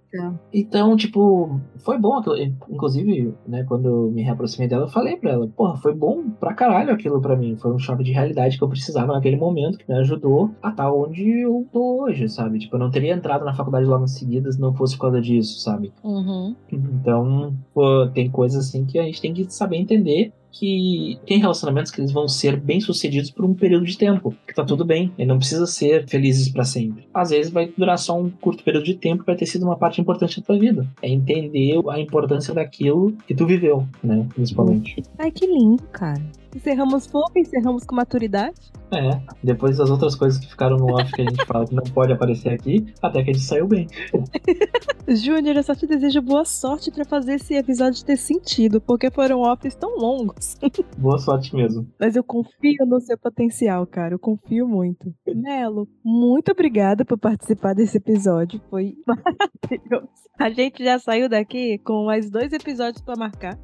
Então, 0.53 0.97
tipo, 0.97 1.61
foi 1.79 1.99
bom 1.99 2.15
aquilo. 2.15 2.37
Inclusive, 2.69 3.35
né, 3.47 3.65
quando 3.65 3.87
eu 3.87 4.11
me 4.11 4.23
reaproximei 4.23 4.69
dela, 4.69 4.85
eu 4.85 4.89
falei 4.89 5.17
pra 5.17 5.33
ela, 5.33 5.49
porra, 5.49 5.77
foi 5.77 5.95
bom 5.95 6.31
pra 6.41 6.55
caralho 6.55 6.93
aquilo 6.93 7.21
pra 7.21 7.37
mim. 7.37 7.57
Foi 7.57 7.73
um 7.73 7.79
choque 7.79 8.05
de 8.05 8.13
realidade 8.13 8.59
que 8.59 8.65
eu 8.65 8.69
precisava 8.69 9.13
naquele 9.13 9.37
momento, 9.37 9.79
que 9.79 9.89
me 9.89 9.99
ajudou 9.99 10.51
a 10.63 10.71
estar 10.71 10.93
onde 10.93 11.41
eu 11.41 11.67
tô 11.73 12.03
hoje, 12.03 12.29
sabe? 12.29 12.59
Tipo, 12.59 12.77
eu 12.77 12.81
não 12.81 12.91
teria 12.91 13.15
entrado 13.15 13.45
na 13.45 13.55
faculdade 13.55 13.87
logo 13.87 14.05
em 14.05 14.09
seguida 14.09 14.51
se 14.51 14.61
não 14.61 14.75
fosse 14.75 14.97
por 14.97 15.03
causa 15.03 15.21
disso, 15.21 15.61
sabe? 15.61 15.93
Uhum. 16.03 16.55
Então, 16.71 17.55
pô, 17.75 18.07
tem 18.13 18.31
coisas 18.31 18.67
assim 18.67 18.85
que 18.85 18.99
a 18.99 19.03
gente 19.03 19.21
tem 19.21 19.33
que 19.33 19.53
saber 19.53 19.77
entender 19.77 20.33
que 20.59 21.19
tem 21.27 21.39
relacionamentos 21.39 21.93
que 21.93 22.01
eles 22.01 22.13
vão 22.13 22.29
ser 22.29 22.59
bem 22.59 22.81
sucedidos 22.81 23.31
por 23.31 23.45
um 23.45 23.55
período 23.55 23.85
de 23.85 23.97
tempo, 23.97 24.35
que 24.47 24.55
tá 24.55 24.65
tudo 24.65 24.85
bem, 24.85 25.13
e 25.19 25.25
não 25.25 25.39
precisa 25.39 25.67
ser 25.67 26.07
felizes 26.09 26.49
para 26.49 26.65
sempre. 26.65 27.07
Às 27.13 27.31
vezes 27.31 27.53
vai 27.53 27.73
durar 27.77 27.99
só 27.99 28.19
um 28.19 28.31
curto 28.31 28.65
período 28.65 28.85
de 28.85 28.95
tempo 28.95 29.25
vai 29.27 29.37
ter 29.37 29.47
sido 29.47 29.65
uma 29.65 29.77
parte 29.77 30.01
importante 30.01 30.41
da 30.41 30.47
tua 30.47 30.59
vida. 30.59 30.87
É 31.03 31.09
entender 31.09 31.81
a 31.91 32.01
importância 32.01 32.55
daquilo 32.55 33.17
que 33.27 33.35
tu 33.35 33.47
viveu, 33.47 33.87
né, 34.03 34.27
principalmente. 34.35 35.03
Ai, 35.19 35.31
que 35.31 35.47
lindo, 35.47 35.83
cara. 35.93 36.23
Encerramos 36.57 37.07
fofo, 37.07 37.39
encerramos 37.39 37.85
com 37.85 37.95
maturidade. 37.95 38.73
É, 38.91 39.21
depois 39.45 39.77
das 39.77 39.91
outras 39.91 40.15
coisas 40.15 40.39
que 40.39 40.49
ficaram 40.49 40.79
no 40.79 40.95
off 40.95 41.13
que 41.13 41.21
a 41.21 41.25
gente 41.25 41.45
fala 41.45 41.67
que 41.67 41.75
não 41.75 41.83
pode 41.83 42.15
aparecer 42.15 42.49
aqui, 42.49 42.87
até 43.03 43.23
que 43.23 43.31
a 43.31 43.33
gente 43.35 43.45
saiu 43.45 43.67
bem. 43.67 43.87
Júnior, 45.07 45.57
eu 45.57 45.63
só 45.63 45.75
te 45.75 45.87
desejo 45.87 46.23
boa 46.23 46.45
sorte 46.47 46.91
pra 46.91 47.05
fazer 47.05 47.35
esse 47.35 47.55
episódio 47.55 48.05
ter 48.05 48.17
sentido, 48.17 48.81
porque 48.81 49.11
foram 49.11 49.41
offs 49.41 49.75
tão 49.75 49.99
longos. 49.99 50.57
Boa 50.99 51.19
sorte 51.19 51.55
mesmo. 51.55 51.87
Mas 52.01 52.17
eu 52.17 52.25
confio 52.25 52.87
no 52.87 53.01
seu 53.01 53.17
potencial, 53.19 53.87
cara. 53.87 54.15
Eu 54.15 54.19
confio 54.19 54.67
muito. 54.67 55.15
Melo, 55.27 55.87
muito 56.05 56.51
obrigada 56.51 57.05
por 57.05 57.19
participar 57.19 57.75
desse 57.75 57.99
episódio. 57.99 58.61
Foi 58.71 58.97
maravilhoso. 59.07 60.09
A 60.39 60.51
gente 60.51 60.83
já 60.83 60.99
saiu 60.99 61.29
daqui 61.29 61.79
com 61.79 62.07
mais 62.07 62.31
dois 62.31 62.53
episódios 62.53 63.03
pra 63.03 63.15
marcar. 63.17 63.59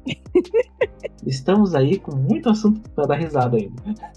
Estamos 1.25 1.75
aí 1.75 1.99
com 1.99 2.15
muito 2.15 2.49
assunto 2.49 2.82
pra 2.89 3.05
dar 3.05 3.15
risada 3.15 3.57
ainda. 3.57 3.73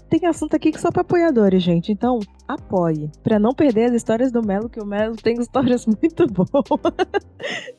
Tem 0.09 0.25
assunto 0.25 0.55
aqui 0.55 0.71
que 0.71 0.79
só 0.79 0.91
pra 0.91 1.01
apoiadores, 1.01 1.61
gente. 1.61 1.91
Então, 1.91 2.19
apoie. 2.47 3.09
Para 3.23 3.37
não 3.37 3.53
perder 3.53 3.85
as 3.85 3.93
histórias 3.93 4.31
do 4.31 4.45
Melo, 4.45 4.69
que 4.69 4.79
o 4.79 4.85
Melo 4.85 5.15
tem 5.15 5.35
histórias 5.39 5.85
muito 5.87 6.25
boas. 6.27 6.47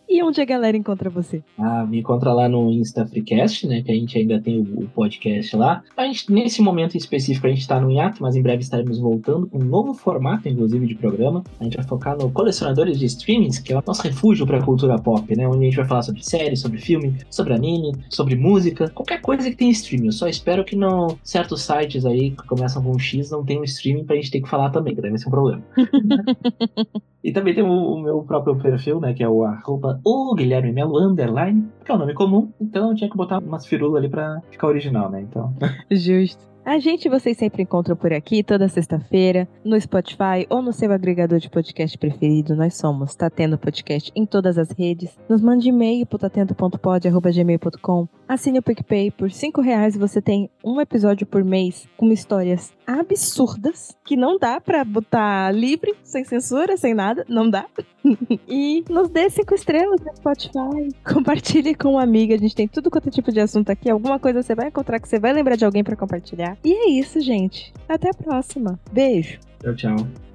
e 0.08 0.22
onde 0.22 0.40
a 0.40 0.44
galera 0.44 0.76
encontra 0.76 1.08
você? 1.08 1.42
Ah, 1.58 1.86
me 1.86 2.00
encontra 2.00 2.32
lá 2.32 2.48
no 2.48 2.70
Insta 2.70 3.06
Freecast, 3.06 3.66
né? 3.66 3.82
Que 3.82 3.92
a 3.92 3.94
gente 3.94 4.18
ainda 4.18 4.40
tem 4.40 4.60
o, 4.60 4.88
podcast 4.88 5.56
lá. 5.56 5.82
A 5.96 6.04
gente, 6.04 6.30
nesse 6.32 6.60
momento 6.60 6.94
em 6.94 6.98
específico, 6.98 7.46
a 7.46 7.50
gente 7.50 7.66
tá 7.66 7.80
no 7.80 7.90
hiato, 7.90 8.22
mas 8.22 8.36
em 8.36 8.42
breve 8.42 8.62
estaremos 8.62 8.98
voltando 8.98 9.46
com 9.46 9.58
um 9.58 9.64
novo 9.64 9.94
formato, 9.94 10.48
inclusive, 10.48 10.86
de 10.86 10.94
programa. 10.94 11.42
A 11.60 11.64
gente 11.64 11.76
vai 11.76 11.86
focar 11.86 12.16
no 12.16 12.30
Colecionadores 12.30 12.98
de 12.98 13.06
Streamings, 13.06 13.58
que 13.58 13.72
é 13.72 13.78
o 13.78 13.82
nosso 13.86 14.02
refúgio 14.02 14.46
pra 14.46 14.62
cultura 14.62 14.98
pop, 14.98 15.34
né? 15.36 15.48
Onde 15.48 15.60
a 15.60 15.64
gente 15.64 15.76
vai 15.76 15.86
falar 15.86 16.02
sobre 16.02 16.22
série, 16.22 16.56
sobre 16.56 16.78
filme, 16.78 17.16
sobre 17.30 17.54
anime, 17.54 17.92
sobre 18.10 18.36
música, 18.36 18.90
qualquer 18.90 19.20
coisa 19.20 19.48
que 19.50 19.56
tem 19.56 19.70
streaming. 19.70 20.06
Eu 20.06 20.12
só 20.12 20.28
espero 20.28 20.64
que 20.68 20.76
não 20.76 21.18
certos 21.22 21.62
sites 21.62 22.04
aí 22.04 22.30
que 22.30 22.46
começam 22.46 22.82
com 22.82 22.98
X 22.98 23.30
não 23.30 23.44
tenham 23.44 23.64
streaming 23.64 24.04
pra 24.04 24.16
gente 24.16 24.30
ter 24.30 24.40
que 24.40 24.48
falar 24.48 24.70
também, 24.70 24.94
que 24.94 25.00
deve 25.00 25.18
ser 25.18 25.28
um 25.28 25.30
problema. 25.30 25.62
e 27.24 27.32
também 27.32 27.54
tem 27.54 27.64
o, 27.64 27.68
o, 27.68 28.00
meu 28.00 28.22
próprio 28.22 28.56
perfil, 28.56 29.00
né? 29.00 29.14
Que 29.14 29.22
é 29.22 29.28
o 29.28 29.44
arroba 29.44 30.00
o 30.04 30.34
Guilherme 30.34 30.72
Melo 30.72 30.98
Underline, 30.98 31.68
que 31.84 31.90
é 31.90 31.94
um 31.94 31.98
nome 31.98 32.14
comum, 32.14 32.50
então 32.60 32.90
eu 32.90 32.94
tinha 32.94 33.10
que 33.10 33.16
botar 33.16 33.38
umas 33.38 33.66
firulas 33.66 33.96
ali 33.96 34.08
pra 34.08 34.40
ficar 34.50 34.68
original, 34.68 35.10
né? 35.10 35.22
Então. 35.22 35.54
Justo. 35.90 36.46
A 36.68 36.78
gente 36.78 37.08
vocês 37.08 37.38
sempre 37.38 37.62
encontram 37.62 37.96
por 37.96 38.12
aqui 38.12 38.42
toda 38.42 38.68
sexta-feira, 38.68 39.48
no 39.64 39.80
Spotify 39.80 40.46
ou 40.50 40.60
no 40.60 40.70
seu 40.70 40.92
agregador 40.92 41.38
de 41.38 41.48
podcast 41.48 41.96
preferido. 41.96 42.54
Nós 42.54 42.76
somos 42.76 43.14
Tá 43.14 43.30
Tendo 43.30 43.56
Podcast 43.56 44.12
em 44.14 44.26
todas 44.26 44.58
as 44.58 44.70
redes. 44.72 45.18
Nos 45.30 45.40
mande 45.40 45.70
e-mail 45.70 46.04
pro 46.04 46.18
tatendo.pod.gmail.com. 46.18 48.06
Assine 48.28 48.58
o 48.58 48.62
PicPay. 48.62 49.10
Por 49.10 49.30
5 49.30 49.62
reais 49.62 49.96
você 49.96 50.20
tem 50.20 50.50
um 50.62 50.78
episódio 50.78 51.26
por 51.26 51.42
mês 51.42 51.88
com 51.96 52.12
histórias 52.12 52.70
absurdas 52.88 53.94
que 54.02 54.16
não 54.16 54.38
dá 54.38 54.58
pra 54.58 54.82
botar 54.82 55.52
livre, 55.52 55.94
sem 56.02 56.24
censura, 56.24 56.76
sem 56.78 56.94
nada. 56.94 57.24
Não 57.28 57.48
dá. 57.48 57.66
e 58.48 58.82
nos 58.88 59.10
dê 59.10 59.28
cinco 59.28 59.54
estrelas 59.54 60.00
no 60.00 60.16
Spotify. 60.16 60.88
Compartilhe 61.04 61.74
com 61.74 61.92
uma 61.92 62.02
amiga. 62.02 62.34
A 62.34 62.38
gente 62.38 62.54
tem 62.54 62.66
tudo 62.66 62.90
quanto 62.90 63.08
é 63.08 63.12
tipo 63.12 63.30
de 63.30 63.40
assunto 63.40 63.70
aqui. 63.70 63.90
Alguma 63.90 64.18
coisa 64.18 64.42
você 64.42 64.54
vai 64.54 64.68
encontrar 64.68 64.98
que 64.98 65.08
você 65.08 65.20
vai 65.20 65.34
lembrar 65.34 65.56
de 65.56 65.66
alguém 65.66 65.84
para 65.84 65.96
compartilhar. 65.96 66.56
E 66.64 66.72
é 66.72 66.88
isso, 66.88 67.20
gente. 67.20 67.74
Até 67.86 68.08
a 68.08 68.14
próxima. 68.14 68.80
Beijo. 68.90 69.38
Tchau, 69.60 69.74
tchau. 69.74 70.27